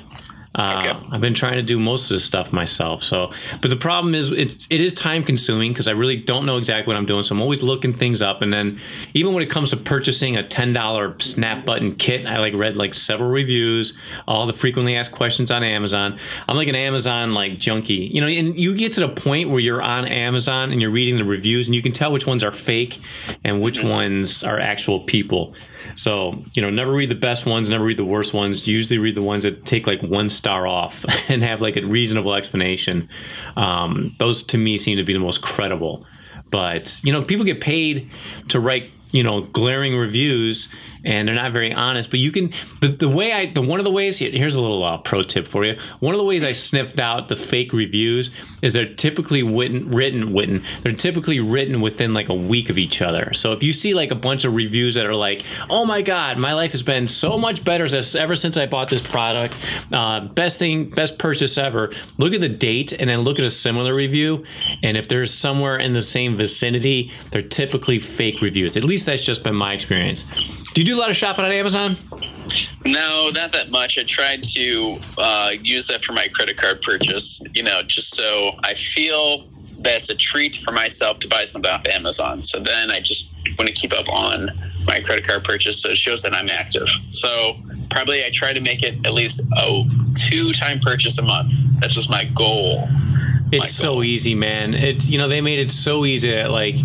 Uh, 0.57 0.75
Okay. 0.77 0.93
I've 1.11 1.21
been 1.21 1.33
trying 1.33 1.53
to 1.55 1.61
do 1.61 1.79
most 1.79 2.09
of 2.09 2.15
this 2.15 2.25
stuff 2.25 2.51
myself. 2.51 3.03
So, 3.03 3.31
but 3.61 3.69
the 3.69 3.77
problem 3.77 4.13
is, 4.15 4.31
it's 4.31 4.67
it 4.69 4.81
is 4.81 4.93
time 4.93 5.23
consuming 5.23 5.71
because 5.71 5.87
I 5.87 5.91
really 5.91 6.17
don't 6.17 6.45
know 6.45 6.57
exactly 6.57 6.91
what 6.91 6.97
I'm 6.97 7.05
doing. 7.05 7.23
So 7.23 7.35
I'm 7.35 7.41
always 7.41 7.63
looking 7.63 7.93
things 7.93 8.21
up, 8.21 8.41
and 8.41 8.51
then 8.51 8.79
even 9.13 9.33
when 9.33 9.43
it 9.43 9.49
comes 9.49 9.69
to 9.69 9.77
purchasing 9.77 10.35
a 10.35 10.47
ten 10.47 10.73
dollar 10.73 11.17
snap 11.19 11.65
button 11.65 11.95
kit, 11.95 12.25
I 12.25 12.39
like 12.39 12.53
read 12.53 12.75
like 12.75 12.93
several 12.93 13.29
reviews, 13.29 13.97
all 14.27 14.45
the 14.45 14.53
frequently 14.53 14.95
asked 14.95 15.11
questions 15.11 15.51
on 15.51 15.63
Amazon. 15.63 16.17
I'm 16.47 16.57
like 16.57 16.67
an 16.67 16.75
Amazon 16.75 17.33
like 17.33 17.57
junkie, 17.59 18.09
you 18.13 18.19
know. 18.19 18.27
And 18.27 18.57
you 18.57 18.75
get 18.75 18.93
to 18.93 18.99
the 19.01 19.09
point 19.09 19.49
where 19.49 19.59
you're 19.59 19.81
on 19.81 20.05
Amazon 20.05 20.71
and 20.71 20.81
you're 20.81 20.91
reading 20.91 21.17
the 21.17 21.23
reviews, 21.25 21.67
and 21.67 21.75
you 21.75 21.81
can 21.81 21.91
tell 21.91 22.11
which 22.11 22.27
ones 22.27 22.43
are 22.43 22.51
fake 22.51 22.99
and 23.43 23.61
which 23.61 23.83
ones 23.83 24.43
are 24.43 24.59
actual 24.59 25.01
people. 25.01 25.55
So, 25.95 26.35
you 26.53 26.61
know, 26.61 26.69
never 26.69 26.91
read 26.91 27.09
the 27.09 27.15
best 27.15 27.45
ones, 27.45 27.69
never 27.69 27.83
read 27.83 27.97
the 27.97 28.05
worst 28.05 28.33
ones. 28.33 28.67
Usually 28.67 28.97
read 28.97 29.15
the 29.15 29.21
ones 29.21 29.43
that 29.43 29.65
take 29.65 29.87
like 29.87 30.01
one 30.01 30.29
star 30.47 30.65
off 30.65 31.05
and 31.29 31.43
have 31.43 31.61
like 31.61 31.75
a 31.75 31.85
reasonable 31.85 32.33
explanation. 32.33 33.05
Um, 33.57 34.15
those 34.17 34.43
to 34.43 34.57
me 34.57 34.77
seem 34.77 34.95
to 34.97 35.03
be 35.03 35.11
the 35.11 35.19
most 35.19 35.41
credible. 35.41 36.05
But, 36.49 37.01
you 37.03 37.11
know, 37.11 37.21
people 37.21 37.43
get 37.43 37.59
paid 37.59 38.09
to 38.47 38.59
write, 38.61 38.89
you 39.11 39.23
know, 39.23 39.41
glaring 39.41 39.97
reviews 39.97 40.73
and 41.07 41.27
they're 41.27 41.35
not 41.35 41.53
very 41.53 41.73
honest. 41.73 42.09
But 42.09 42.19
you 42.19 42.31
can, 42.31 42.51
the, 42.81 42.89
the 42.89 43.07
way 43.09 43.31
I, 43.31 43.45
the 43.45 43.61
one 43.61 43.79
of 43.79 43.85
the 43.85 43.91
ways, 43.91 44.19
here- 44.19 44.31
here's 44.31 44.55
a 44.55 44.61
little 44.61 44.83
uh, 44.83 44.97
pro 44.97 45.23
tip 45.23 45.47
for 45.47 45.63
you. 45.63 45.77
One 45.99 46.13
of 46.13 46.19
the 46.19 46.25
ways 46.25 46.43
I 46.43 46.51
sniffed 46.51 46.99
out 46.99 47.29
the 47.29 47.35
fake 47.37 47.71
reviews 47.71 48.29
is 48.61 48.73
they're 48.73 48.93
typically 48.93 49.41
written, 49.41 49.89
written, 49.89 50.35
written, 50.35 50.63
they're 50.83 50.91
typically 50.91 51.39
written 51.39 51.79
within 51.79 52.13
like 52.13 52.27
a 52.27 52.35
week 52.35 52.69
of 52.69 52.77
each 52.77 53.01
other. 53.01 53.33
So 53.33 53.53
if 53.53 53.63
you 53.63 53.71
see 53.71 53.93
like 53.93 54.11
a 54.11 54.15
bunch 54.15 54.43
of 54.43 54.53
reviews 54.53 54.95
that 54.95 55.05
are 55.05 55.15
like, 55.15 55.43
oh 55.69 55.85
my 55.85 56.01
God, 56.01 56.37
my 56.37 56.53
life 56.53 56.71
has 56.71 56.83
been 56.83 57.07
so 57.07 57.37
much 57.37 57.63
better 57.63 57.87
ever 58.17 58.35
since 58.35 58.57
I 58.57 58.65
bought 58.65 58.89
this 58.89 59.05
product, 59.05 59.65
uh, 59.93 60.19
best 60.19 60.59
thing, 60.59 60.89
best 60.89 61.17
purchase 61.17 61.57
ever, 61.57 61.91
look 62.17 62.33
at 62.33 62.41
the 62.41 62.49
date 62.49 62.91
and 62.91 63.09
then 63.09 63.21
look 63.21 63.39
at 63.39 63.45
a 63.45 63.49
similar 63.49 63.95
review. 63.95 64.43
And 64.83 64.97
if 64.97 65.07
there's 65.07 65.33
somewhere 65.33 65.77
in 65.77 65.93
the 65.93 66.01
same 66.01 66.35
vicinity, 66.35 67.11
they're 67.31 67.41
typically 67.41 67.99
fake 67.99 68.41
reviews. 68.41 68.75
At 68.75 68.83
least 68.83 69.05
that's 69.05 69.23
just 69.23 69.43
been 69.43 69.55
my 69.55 69.73
experience. 69.73 70.25
Do 70.77 70.81
you 70.81 70.85
do 70.85 70.95
a 70.95 71.01
lot 71.01 71.09
of 71.09 71.15
shopping 71.15 71.43
on 71.43 71.51
Amazon? 71.51 71.97
No, 72.85 73.31
not 73.33 73.51
that 73.53 73.71
much. 73.71 73.97
I 73.97 74.03
tried 74.03 74.43
to 74.43 74.99
uh, 75.17 75.53
use 75.59 75.87
that 75.87 76.05
for 76.05 76.13
my 76.13 76.27
credit 76.27 76.55
card 76.55 76.83
purchase, 76.83 77.41
you 77.55 77.63
know, 77.63 77.81
just 77.81 78.13
so 78.13 78.51
I 78.63 78.75
feel 78.75 79.47
that's 79.79 80.11
a 80.11 80.15
treat 80.15 80.57
for 80.57 80.71
myself 80.71 81.17
to 81.21 81.27
buy 81.27 81.45
something 81.45 81.71
off 81.71 81.87
Amazon. 81.87 82.43
So 82.43 82.59
then 82.59 82.91
I 82.91 82.99
just 82.99 83.33
want 83.57 83.67
to 83.69 83.73
keep 83.73 83.91
up 83.91 84.07
on 84.07 84.51
my 84.85 84.99
credit 84.99 85.27
card 85.27 85.43
purchase 85.43 85.81
so 85.81 85.89
it 85.89 85.97
shows 85.97 86.21
that 86.21 86.35
I'm 86.35 86.47
active. 86.47 86.89
So 87.09 87.55
probably 87.89 88.23
I 88.23 88.29
try 88.29 88.53
to 88.53 88.61
make 88.61 88.83
it 88.83 89.03
at 89.03 89.15
least 89.15 89.41
a 89.57 89.83
two 90.13 90.53
time 90.53 90.79
purchase 90.79 91.17
a 91.17 91.23
month. 91.23 91.53
That's 91.79 91.95
just 91.95 92.11
my 92.11 92.25
goal. 92.25 92.87
It's 93.51 93.71
so 93.71 94.03
easy, 94.03 94.35
man. 94.35 94.75
It's 94.75 95.09
you 95.09 95.17
know 95.17 95.27
they 95.27 95.41
made 95.41 95.57
it 95.57 95.71
so 95.71 96.05
easy 96.05 96.35
that 96.35 96.51
like 96.51 96.75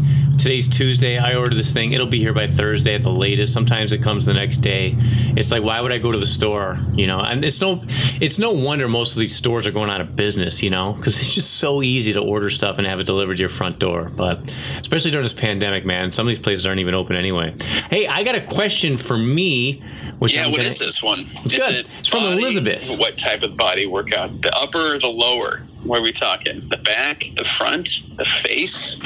today's 0.42 0.66
Tuesday. 0.66 1.18
I 1.18 1.36
ordered 1.36 1.56
this 1.56 1.72
thing. 1.72 1.92
It'll 1.92 2.06
be 2.06 2.18
here 2.18 2.34
by 2.34 2.48
Thursday 2.48 2.96
at 2.96 3.04
the 3.04 3.10
latest. 3.10 3.52
Sometimes 3.52 3.92
it 3.92 4.02
comes 4.02 4.26
the 4.26 4.34
next 4.34 4.56
day. 4.56 4.96
It's 5.36 5.52
like, 5.52 5.62
why 5.62 5.80
would 5.80 5.92
I 5.92 5.98
go 5.98 6.10
to 6.10 6.18
the 6.18 6.26
store? 6.26 6.80
You 6.94 7.06
know, 7.06 7.20
and 7.20 7.44
it's 7.44 7.60
no, 7.60 7.84
it's 8.20 8.38
no 8.38 8.50
wonder 8.50 8.88
most 8.88 9.12
of 9.12 9.20
these 9.20 9.34
stores 9.34 9.68
are 9.68 9.70
going 9.70 9.88
out 9.88 10.00
of 10.00 10.16
business. 10.16 10.62
You 10.62 10.70
know, 10.70 10.94
because 10.94 11.16
it's 11.20 11.32
just 11.32 11.54
so 11.58 11.80
easy 11.80 12.12
to 12.14 12.20
order 12.20 12.50
stuff 12.50 12.78
and 12.78 12.86
have 12.86 12.98
it 12.98 13.06
delivered 13.06 13.36
to 13.36 13.40
your 13.40 13.48
front 13.48 13.78
door. 13.78 14.10
But 14.14 14.52
especially 14.80 15.12
during 15.12 15.24
this 15.24 15.32
pandemic, 15.32 15.84
man, 15.84 16.10
some 16.10 16.26
of 16.26 16.30
these 16.30 16.40
places 16.40 16.66
aren't 16.66 16.80
even 16.80 16.94
open 16.94 17.14
anyway. 17.14 17.54
Hey, 17.88 18.08
I 18.08 18.24
got 18.24 18.34
a 18.34 18.40
question 18.40 18.98
for 18.98 19.16
me. 19.16 19.80
Which 20.18 20.34
yeah, 20.34 20.44
I'm 20.44 20.50
what 20.50 20.58
gonna, 20.58 20.68
is 20.68 20.78
this 20.78 21.02
one? 21.02 21.20
It's 21.20 21.54
is 21.54 21.62
good. 21.62 21.74
It 21.74 21.86
it's 21.98 22.08
from 22.08 22.20
body, 22.20 22.42
Elizabeth. 22.42 22.98
What 22.98 23.16
type 23.16 23.42
of 23.42 23.56
body 23.56 23.86
workout? 23.86 24.40
The 24.40 24.54
upper 24.56 24.94
or 24.94 24.98
the 24.98 25.08
lower? 25.08 25.62
What 25.84 26.00
are 26.00 26.02
we 26.02 26.12
talking? 26.12 26.68
The 26.68 26.76
back, 26.76 27.26
the 27.36 27.44
front, 27.44 28.02
the 28.16 28.24
face? 28.24 28.98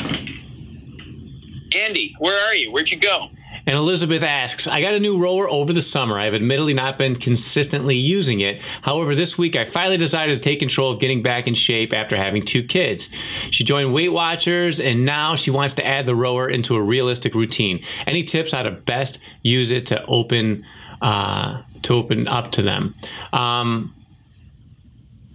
Andy, 1.76 2.14
where 2.18 2.48
are 2.48 2.54
you? 2.54 2.72
Where'd 2.72 2.90
you 2.90 2.98
go? 2.98 3.28
And 3.66 3.76
Elizabeth 3.76 4.22
asks, 4.22 4.66
I 4.66 4.80
got 4.80 4.94
a 4.94 5.00
new 5.00 5.18
rower 5.18 5.48
over 5.48 5.72
the 5.72 5.82
summer. 5.82 6.18
I've 6.18 6.34
admittedly 6.34 6.74
not 6.74 6.98
been 6.98 7.16
consistently 7.16 7.96
using 7.96 8.40
it. 8.40 8.62
However, 8.82 9.14
this 9.14 9.36
week 9.36 9.56
I 9.56 9.64
finally 9.64 9.96
decided 9.96 10.34
to 10.34 10.40
take 10.40 10.58
control 10.58 10.92
of 10.92 11.00
getting 11.00 11.22
back 11.22 11.46
in 11.46 11.54
shape 11.54 11.92
after 11.92 12.16
having 12.16 12.44
two 12.44 12.62
kids. 12.62 13.08
She 13.50 13.64
joined 13.64 13.92
Weight 13.92 14.10
Watchers 14.10 14.80
and 14.80 15.04
now 15.04 15.34
she 15.34 15.50
wants 15.50 15.74
to 15.74 15.86
add 15.86 16.06
the 16.06 16.14
rower 16.14 16.48
into 16.48 16.76
a 16.76 16.82
realistic 16.82 17.34
routine. 17.34 17.82
Any 18.06 18.22
tips 18.22 18.54
on 18.54 18.64
how 18.64 18.70
to 18.70 18.76
best 18.76 19.18
use 19.42 19.70
it 19.70 19.86
to 19.86 20.04
open 20.06 20.64
uh, 21.02 21.62
to 21.82 21.94
open 21.94 22.26
up 22.28 22.52
to 22.52 22.62
them? 22.62 22.94
Um, 23.32 23.94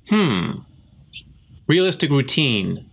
hmm. 0.10 0.52
Realistic 1.68 2.10
routine. 2.10 2.91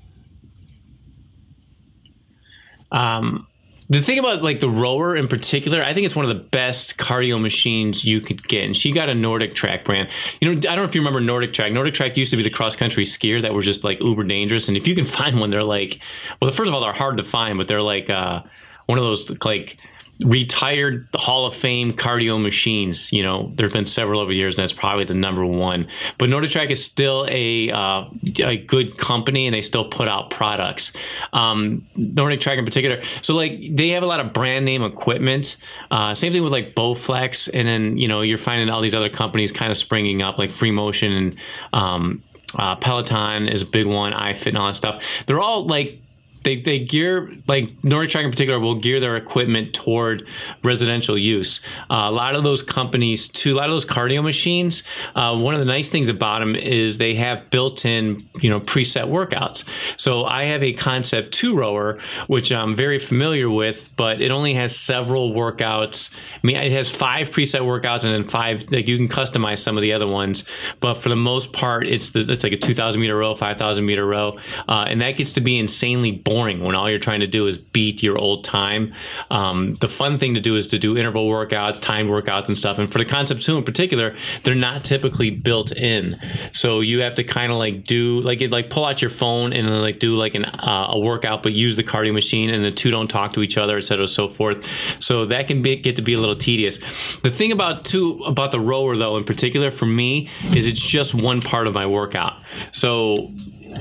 Um, 2.90 3.46
the 3.90 4.02
thing 4.02 4.18
about 4.18 4.42
like 4.42 4.60
the 4.60 4.68
rower 4.68 5.16
in 5.16 5.28
particular, 5.28 5.82
I 5.82 5.94
think 5.94 6.04
it's 6.04 6.14
one 6.14 6.26
of 6.26 6.28
the 6.28 6.42
best 6.42 6.98
cardio 6.98 7.40
machines 7.40 8.04
you 8.04 8.20
could 8.20 8.46
get. 8.46 8.64
And 8.64 8.76
she 8.76 8.92
got 8.92 9.08
a 9.08 9.12
NordicTrack 9.12 9.84
brand. 9.84 10.10
You 10.40 10.52
know, 10.52 10.58
I 10.58 10.74
don't 10.74 10.76
know 10.76 10.84
if 10.84 10.94
you 10.94 11.00
remember 11.00 11.22
NordicTrack. 11.22 11.72
Nordic 11.72 11.94
Track 11.94 12.16
used 12.16 12.30
to 12.32 12.36
be 12.36 12.42
the 12.42 12.50
cross 12.50 12.76
country 12.76 13.04
skier 13.04 13.40
that 13.40 13.54
were 13.54 13.62
just 13.62 13.84
like 13.84 14.00
uber 14.00 14.24
dangerous. 14.24 14.68
And 14.68 14.76
if 14.76 14.86
you 14.86 14.94
can 14.94 15.04
find 15.06 15.40
one, 15.40 15.50
they're 15.50 15.62
like, 15.62 16.00
well, 16.40 16.50
first 16.50 16.68
of 16.68 16.74
all, 16.74 16.82
they're 16.82 16.92
hard 16.92 17.16
to 17.16 17.24
find, 17.24 17.56
but 17.56 17.66
they're 17.66 17.82
like 17.82 18.10
uh, 18.10 18.42
one 18.86 18.98
of 18.98 19.04
those 19.04 19.30
like 19.42 19.78
retired 20.20 21.08
Hall 21.14 21.46
of 21.46 21.54
Fame 21.54 21.92
cardio 21.92 22.42
machines. 22.42 23.12
You 23.12 23.22
know, 23.22 23.52
there 23.54 23.66
have 23.66 23.72
been 23.72 23.86
several 23.86 24.20
over 24.20 24.30
the 24.30 24.36
years, 24.36 24.56
and 24.56 24.62
that's 24.62 24.72
probably 24.72 25.04
the 25.04 25.14
number 25.14 25.44
one. 25.44 25.88
But 26.18 26.28
NordicTrack 26.28 26.70
is 26.70 26.82
still 26.82 27.26
a 27.28 27.70
uh, 27.70 28.04
a 28.44 28.56
good 28.58 28.98
company, 28.98 29.46
and 29.46 29.54
they 29.54 29.62
still 29.62 29.84
put 29.84 30.08
out 30.08 30.30
products. 30.30 30.92
Um, 31.32 31.86
NordicTrack 31.96 32.58
in 32.58 32.64
particular, 32.64 33.00
so 33.22 33.34
like 33.34 33.60
they 33.70 33.90
have 33.90 34.02
a 34.02 34.06
lot 34.06 34.20
of 34.20 34.32
brand 34.32 34.64
name 34.64 34.82
equipment. 34.82 35.56
Uh, 35.90 36.14
same 36.14 36.32
thing 36.32 36.42
with 36.42 36.52
like 36.52 36.74
Bowflex, 36.74 37.48
and 37.52 37.68
then 37.68 37.96
you 37.96 38.08
know 38.08 38.22
you're 38.22 38.38
finding 38.38 38.68
all 38.70 38.80
these 38.80 38.94
other 38.94 39.10
companies 39.10 39.52
kind 39.52 39.70
of 39.70 39.76
springing 39.76 40.22
up, 40.22 40.38
like 40.38 40.50
Free 40.50 40.72
Motion 40.72 41.12
and. 41.12 41.36
Um, 41.72 42.22
uh, 42.58 42.76
Peloton 42.76 43.46
is 43.46 43.60
a 43.60 43.66
big 43.66 43.86
one, 43.86 44.14
iFit 44.14 44.46
and 44.46 44.56
all 44.56 44.68
that 44.68 44.72
stuff. 44.72 45.04
They're 45.26 45.38
all 45.38 45.66
like 45.66 46.00
they, 46.48 46.56
they 46.56 46.78
gear 46.78 47.30
like 47.46 47.68
NordicTrack 47.82 48.24
in 48.24 48.30
particular 48.30 48.58
will 48.58 48.76
gear 48.76 49.00
their 49.00 49.16
equipment 49.16 49.74
toward 49.74 50.26
residential 50.62 51.18
use. 51.18 51.60
Uh, 51.90 52.06
a 52.08 52.10
lot 52.10 52.34
of 52.34 52.42
those 52.42 52.62
companies, 52.62 53.28
too, 53.28 53.54
a 53.54 53.56
lot 53.56 53.66
of 53.66 53.72
those 53.72 53.84
cardio 53.84 54.22
machines. 54.22 54.82
Uh, 55.14 55.36
one 55.36 55.52
of 55.52 55.60
the 55.60 55.66
nice 55.66 55.90
things 55.90 56.08
about 56.08 56.38
them 56.38 56.56
is 56.56 56.96
they 56.96 57.14
have 57.16 57.50
built-in, 57.50 58.22
you 58.40 58.48
know, 58.48 58.60
preset 58.60 59.08
workouts. 59.08 59.68
So 60.00 60.24
I 60.24 60.44
have 60.44 60.62
a 60.62 60.72
Concept 60.72 61.34
Two 61.34 61.54
rower, 61.54 61.98
which 62.28 62.50
I'm 62.50 62.74
very 62.74 62.98
familiar 62.98 63.50
with, 63.50 63.94
but 63.96 64.22
it 64.22 64.30
only 64.30 64.54
has 64.54 64.74
several 64.74 65.32
workouts. 65.32 66.14
I 66.34 66.46
mean, 66.46 66.56
it 66.56 66.72
has 66.72 66.88
five 66.88 67.30
preset 67.30 67.60
workouts 67.60 68.04
and 68.04 68.14
then 68.14 68.24
five. 68.24 68.70
Like 68.72 68.88
you 68.88 68.96
can 68.96 69.08
customize 69.08 69.58
some 69.58 69.76
of 69.76 69.82
the 69.82 69.92
other 69.92 70.06
ones, 70.06 70.48
but 70.80 70.94
for 70.94 71.10
the 71.10 71.16
most 71.16 71.52
part, 71.52 71.86
it's 71.86 72.10
the, 72.10 72.20
it's 72.20 72.42
like 72.42 72.54
a 72.54 72.56
2,000 72.56 72.98
meter 73.00 73.16
row, 73.16 73.34
5,000 73.34 73.84
meter 73.84 74.06
row, 74.06 74.38
uh, 74.66 74.86
and 74.88 75.02
that 75.02 75.12
gets 75.12 75.34
to 75.34 75.42
be 75.42 75.58
insanely 75.58 76.12
boring 76.12 76.37
boring 76.38 76.62
when 76.62 76.76
all 76.76 76.88
you're 76.88 77.00
trying 77.00 77.18
to 77.18 77.26
do 77.26 77.48
is 77.48 77.58
beat 77.58 78.00
your 78.00 78.16
old 78.16 78.44
time. 78.44 78.94
Um, 79.28 79.74
the 79.80 79.88
fun 79.88 80.18
thing 80.18 80.34
to 80.34 80.40
do 80.40 80.54
is 80.54 80.68
to 80.68 80.78
do 80.78 80.96
interval 80.96 81.28
workouts, 81.28 81.80
timed 81.80 82.10
workouts, 82.10 82.46
and 82.46 82.56
stuff. 82.56 82.78
And 82.78 82.90
for 82.90 82.98
the 82.98 83.04
Concept 83.04 83.42
Two 83.42 83.58
in 83.58 83.64
particular, 83.64 84.14
they're 84.44 84.54
not 84.54 84.84
typically 84.84 85.30
built 85.30 85.72
in, 85.72 86.16
so 86.52 86.78
you 86.78 87.00
have 87.00 87.16
to 87.16 87.24
kind 87.24 87.50
of 87.50 87.58
like 87.58 87.82
do 87.84 88.20
like 88.20 88.40
like 88.52 88.70
pull 88.70 88.84
out 88.84 89.02
your 89.02 89.10
phone 89.10 89.52
and 89.52 89.82
like 89.82 89.98
do 89.98 90.14
like 90.14 90.36
an, 90.36 90.44
uh, 90.44 90.90
a 90.90 90.98
workout, 90.98 91.42
but 91.42 91.54
use 91.54 91.74
the 91.74 91.82
cardio 91.82 92.14
machine, 92.14 92.50
and 92.50 92.64
the 92.64 92.70
two 92.70 92.92
don't 92.92 93.08
talk 93.08 93.32
to 93.32 93.42
each 93.42 93.58
other, 93.58 93.76
etc. 93.76 94.06
So 94.06 94.28
forth. 94.28 94.64
So 95.02 95.26
that 95.26 95.48
can 95.48 95.60
be, 95.60 95.74
get 95.74 95.96
to 95.96 96.02
be 96.02 96.14
a 96.14 96.20
little 96.20 96.36
tedious. 96.36 96.78
The 97.16 97.30
thing 97.30 97.50
about 97.50 97.84
two 97.84 98.22
about 98.24 98.52
the 98.52 98.60
rower 98.60 98.96
though, 98.96 99.16
in 99.16 99.24
particular 99.24 99.72
for 99.72 99.86
me, 99.86 100.28
is 100.54 100.68
it's 100.68 100.80
just 100.80 101.14
one 101.14 101.40
part 101.40 101.66
of 101.66 101.74
my 101.74 101.86
workout. 101.86 102.34
So 102.70 103.28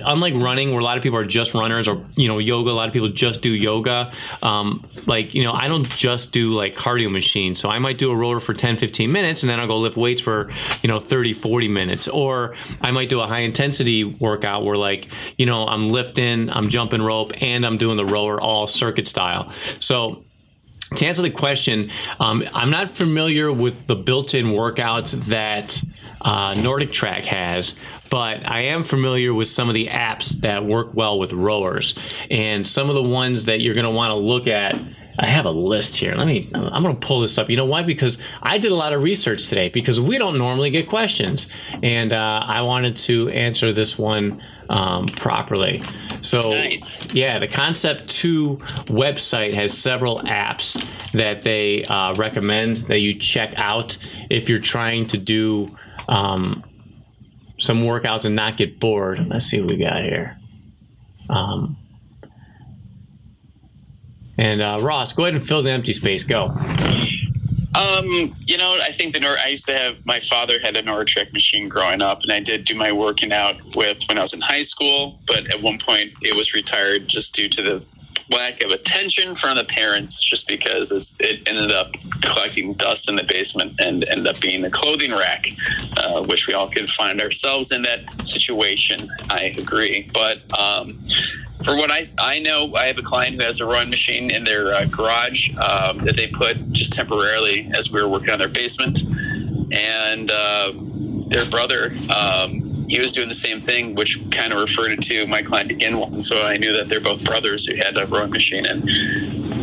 unlike 0.06 0.34
running 0.36 0.72
where 0.72 0.80
a 0.80 0.84
lot 0.84 0.98
of 0.98 1.04
people 1.04 1.18
are 1.18 1.26
just 1.26 1.54
runners 1.54 1.88
or 1.88 2.04
you 2.16 2.28
know 2.28 2.38
yoga 2.38 2.72
a 2.72 2.72
lot 2.72 2.88
of 2.88 2.94
people 2.94 3.10
just 3.10 3.42
do 3.42 3.50
yoga. 3.50 4.12
Um, 4.42 4.86
like 5.06 5.34
you 5.34 5.44
know 5.44 5.54
i 5.54 5.68
don't 5.68 5.88
just 5.90 6.32
do 6.32 6.54
like 6.54 6.76
cardio 6.76 7.12
machines. 7.12 7.60
So 7.60 7.70
i 7.70 7.80
might 7.80 7.98
do 7.98 8.12
a 8.12 8.16
roller 8.16 8.40
for 8.40 8.54
10 8.54 8.78
15 8.78 9.12
minutes 9.12 9.44
and 9.44 9.50
then 9.50 9.60
i'll 9.60 9.68
go 9.68 9.78
lift 9.78 9.98
weights 9.98 10.22
for 10.22 10.50
you 10.82 10.90
know 10.90 11.00
30 11.00 11.34
40 11.34 11.68
minutes. 11.68 12.08
Or 12.08 12.56
i 12.82 12.92
might 12.92 13.10
do 13.10 13.20
a 13.22 13.28
high 13.28 13.40
intensity 13.42 14.04
workout 14.04 14.64
where 14.66 14.78
like 14.78 15.08
you 15.38 15.46
know 15.46 15.68
i'm 15.68 15.90
lifting 15.90 16.50
i'm 16.50 16.70
jumping 16.70 17.02
rope 17.02 17.32
and 17.42 17.66
i'm 17.66 17.78
doing 17.78 17.98
the 17.98 18.06
rower 18.06 18.40
all 18.40 18.68
circuit 18.68 19.08
style. 19.08 19.52
So 19.80 20.24
to 20.96 21.06
answer 21.06 21.22
the 21.22 21.30
question 21.30 21.90
um, 22.20 22.44
i'm 22.54 22.70
not 22.70 22.90
familiar 22.90 23.52
with 23.52 23.88
the 23.88 23.96
built-in 23.96 24.48
workouts 24.48 25.12
that 25.26 25.82
uh, 26.22 26.54
NordicTrack 26.54 27.26
has, 27.26 27.76
but 28.10 28.50
I 28.50 28.62
am 28.62 28.84
familiar 28.84 29.34
with 29.34 29.48
some 29.48 29.68
of 29.68 29.74
the 29.74 29.88
apps 29.88 30.42
that 30.42 30.64
work 30.64 30.94
well 30.94 31.20
with 31.20 31.34
rowers. 31.34 31.98
And 32.32 32.66
some 32.66 32.90
of 32.90 32.96
the 32.96 33.04
ones 33.04 33.46
that 33.46 33.62
you're 33.62 33.76
going 33.76 33.86
to 33.86 33.92
want 33.92 34.12
to 34.12 34.16
look 34.16 34.48
at 34.48 34.78
I 35.20 35.26
have 35.26 35.46
a 35.46 35.52
list 35.52 35.96
here. 35.96 36.14
Let 36.14 36.28
me, 36.28 36.48
I'm 36.54 36.84
going 36.84 36.96
to 36.96 37.08
pull 37.08 37.22
this 37.22 37.38
up. 37.38 37.50
You 37.50 37.58
know 37.58 37.66
why? 37.66 37.82
Because 37.82 38.20
I 38.44 38.60
did 38.60 38.72
a 38.72 38.76
lot 38.76 38.94
of 38.94 39.02
research 39.02 39.50
today 39.50 39.70
because 39.70 40.00
we 40.00 40.18
don't 40.18 40.38
normally 40.38 40.70
get 40.70 40.88
questions. 40.88 41.48
And 41.82 42.14
uh, 42.14 42.44
I 42.46 42.62
wanted 42.62 42.98
to 42.98 43.30
answer 43.30 43.74
this 43.74 43.98
one 43.98 44.44
um, 44.70 45.08
properly. 45.08 45.82
So, 46.22 46.52
nice. 46.52 47.12
yeah, 47.14 47.40
the 47.40 47.48
Concept 47.48 48.10
2 48.10 48.58
website 48.88 49.56
has 49.56 49.76
several 49.76 50.22
apps 50.22 50.84
that 51.14 51.42
they 51.42 51.84
uh, 51.86 52.14
recommend 52.14 52.78
that 52.78 53.00
you 53.00 53.16
check 53.16 53.58
out 53.58 53.98
if 54.30 54.50
you're 54.50 54.60
trying 54.60 55.08
to 55.08 55.18
do 55.18 55.68
um, 56.08 56.64
some 57.60 57.84
workouts 57.84 58.26
and 58.26 58.36
not 58.36 58.58
get 58.58 58.80
bored. 58.80 59.26
Let's 59.28 59.46
see 59.46 59.60
what 59.60 59.70
we 59.70 59.78
got 59.78 60.04
here. 60.04 60.38
Um, 61.30 61.78
and 64.38 64.62
uh, 64.62 64.78
Ross, 64.82 65.14
go 65.14 65.24
ahead 65.24 65.36
and 65.36 65.46
fill 65.46 65.62
the 65.62 65.72
empty 65.72 65.94
space. 65.94 66.24
Go. 66.24 66.56
Um, 67.76 68.34
you 68.46 68.58
know, 68.58 68.80
I 68.82 68.92
think 68.92 69.14
the 69.14 69.20
Nord. 69.20 69.38
I 69.44 69.50
used 69.50 69.66
to 69.66 69.78
have 69.78 70.04
my 70.06 70.20
father 70.20 70.60
had 70.60 70.76
a 70.76 70.82
NordicTrack 70.82 71.32
machine 71.34 71.70
growing 71.70 72.02
up, 72.02 72.24
and 72.24 72.32
I 72.32 72.40
did 72.40 72.64
do 72.64 72.76
my 72.76 72.92
working 72.92 73.32
out 73.32 73.56
with 73.76 74.04
when 74.08 74.18
I 74.18 74.22
was 74.22 74.34
in 74.34 74.42
high 74.42 74.64
school. 74.64 75.20
But 75.28 75.54
at 75.54 75.62
one 75.62 75.78
point, 75.78 76.12
it 76.24 76.36
was 76.36 76.54
retired 76.54 77.08
just 77.08 77.36
due 77.36 77.50
to 77.50 77.62
the 77.62 77.86
lack 78.30 78.62
of 78.62 78.72
attention 78.72 79.36
from 79.36 79.58
the 79.58 79.64
parents 79.64 80.22
just 80.22 80.48
because 80.48 81.16
it 81.20 81.48
ended 81.48 81.72
up 81.72 81.92
collecting 82.22 82.74
dust 82.74 83.10
in 83.10 83.16
the 83.16 83.24
basement 83.24 83.80
and 83.80 84.04
ended 84.06 84.28
up 84.28 84.40
being 84.42 84.66
a 84.66 84.70
clothing 84.70 85.12
rack, 85.12 85.48
uh, 85.98 86.24
which 86.24 86.48
we 86.48 86.54
all 86.54 86.68
could 86.68 86.90
find 86.90 87.22
ourselves 87.22 87.72
in 87.72 87.82
that 87.84 88.26
situation. 88.26 89.10
I 89.30 89.56
agree. 89.58 90.08
But 90.14 90.40
um, 90.58 90.98
for 91.64 91.76
what 91.76 91.92
I, 91.92 92.04
I 92.18 92.40
know, 92.40 92.74
I 92.76 92.86
have 92.86 92.98
a 92.98 93.04
client 93.04 93.38
who 93.38 93.44
has 93.44 93.62
a 93.62 93.66
rowing 93.66 93.90
machine 93.90 94.30
in 94.30 94.44
their 94.44 94.74
uh, 94.74 94.86
garage 94.86 95.50
um, 95.58 96.00
that 96.00 96.18
they 96.18 96.28
put 96.28 96.72
just 96.72 96.94
temporarily 96.94 97.70
as 97.74 97.92
we 97.92 98.02
were 98.02 98.10
working 98.10 98.30
on 98.30 98.40
their 98.40 98.50
basement. 98.50 99.00
And 99.72 100.32
uh, 100.32 100.74
their 101.28 101.46
brother, 101.46 101.92
um, 102.16 102.67
he 102.88 103.00
was 103.00 103.12
doing 103.12 103.28
the 103.28 103.34
same 103.34 103.62
thing, 103.62 103.96
which 103.96 104.20
kind 104.32 104.54
of 104.54 104.60
referred 104.60 105.02
to 105.02 105.28
my 105.28 105.42
client 105.42 105.72
again. 105.72 106.00
One. 106.00 106.22
So 106.22 106.42
I 106.42 106.58
knew 106.58 106.74
that 106.74 106.90
they're 106.90 107.02
both 107.02 107.24
brothers 107.24 107.66
who 107.66 107.76
had 107.76 107.98
a 107.98 108.06
rowing 108.06 108.32
machine, 108.32 108.66
and 108.66 108.90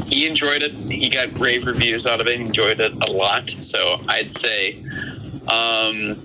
he 0.07 0.27
enjoyed 0.27 0.63
it. 0.63 0.73
He 0.73 1.09
got 1.09 1.39
rave 1.39 1.67
reviews 1.67 2.07
out 2.07 2.21
of 2.21 2.27
it. 2.27 2.39
He 2.39 2.45
enjoyed 2.45 2.81
it 2.81 2.93
a 2.93 3.11
lot. 3.11 3.49
So 3.49 4.01
I'd 4.09 4.29
say 4.29 4.83
um, 5.49 6.17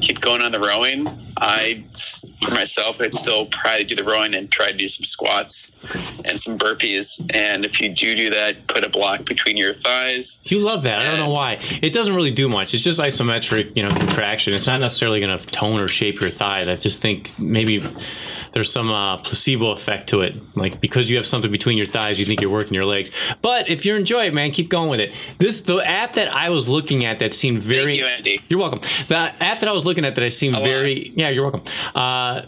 keep 0.00 0.20
going 0.20 0.42
on 0.42 0.52
the 0.52 0.60
rowing. 0.60 1.08
I 1.38 1.84
for 2.42 2.52
myself, 2.52 3.00
I'd 3.00 3.14
still 3.14 3.46
probably 3.46 3.84
do 3.84 3.94
the 3.94 4.04
rowing 4.04 4.34
and 4.34 4.50
try 4.50 4.70
to 4.70 4.76
do 4.76 4.88
some 4.88 5.04
squats 5.04 5.76
and 6.26 6.38
some 6.38 6.58
burpees. 6.58 7.24
And 7.30 7.64
if 7.64 7.80
you 7.80 7.88
do 7.88 8.14
do 8.14 8.30
that, 8.30 8.66
put 8.66 8.84
a 8.84 8.88
block 8.88 9.24
between 9.24 9.56
your 9.56 9.74
thighs. 9.74 10.40
You 10.44 10.60
love 10.60 10.82
that. 10.84 11.02
I 11.02 11.06
don't 11.06 11.18
know 11.18 11.30
why. 11.30 11.58
It 11.82 11.92
doesn't 11.92 12.14
really 12.14 12.30
do 12.30 12.48
much. 12.48 12.74
It's 12.74 12.84
just 12.84 13.00
isometric, 13.00 13.76
you 13.76 13.82
know, 13.82 13.90
contraction. 13.90 14.54
It's 14.54 14.66
not 14.66 14.80
necessarily 14.80 15.20
going 15.20 15.38
to 15.38 15.44
tone 15.46 15.80
or 15.80 15.88
shape 15.88 16.20
your 16.20 16.30
thighs. 16.30 16.68
I 16.68 16.76
just 16.76 17.00
think 17.00 17.38
maybe 17.38 17.84
there's 18.52 18.72
some 18.72 18.90
uh, 18.90 19.18
placebo 19.18 19.72
effect 19.72 20.08
to 20.10 20.22
it. 20.22 20.34
Like 20.56 20.80
because 20.80 21.10
you 21.10 21.16
have 21.16 21.26
something 21.26 21.50
between 21.50 21.76
your 21.76 21.86
thighs, 21.86 22.18
you 22.18 22.24
think 22.24 22.40
you're 22.40 22.50
working 22.50 22.74
your 22.74 22.86
legs. 22.86 23.10
But 23.42 23.68
if 23.68 23.84
you 23.84 23.94
enjoy 23.96 24.26
it, 24.26 24.34
man, 24.34 24.50
keep 24.50 24.70
going 24.70 24.90
with 24.90 25.00
it. 25.00 25.14
This 25.38 25.60
the 25.60 25.78
app 25.78 26.12
that 26.14 26.28
I 26.28 26.50
was 26.50 26.68
looking 26.68 27.04
at 27.04 27.18
that 27.18 27.34
seemed 27.34 27.62
very. 27.62 27.98
Thank 27.98 28.00
you, 28.00 28.06
Andy. 28.06 28.40
You're 28.48 28.60
welcome. 28.60 28.80
The 29.08 29.18
app 29.18 29.60
that 29.60 29.68
I 29.68 29.72
was 29.72 29.84
looking 29.84 30.04
at 30.04 30.14
that 30.14 30.24
I 30.24 30.28
seemed 30.28 30.56
very. 30.56 31.10
Yeah, 31.10 31.28
you're 31.28 31.44
welcome. 31.44 31.62
Uh, 31.94 32.46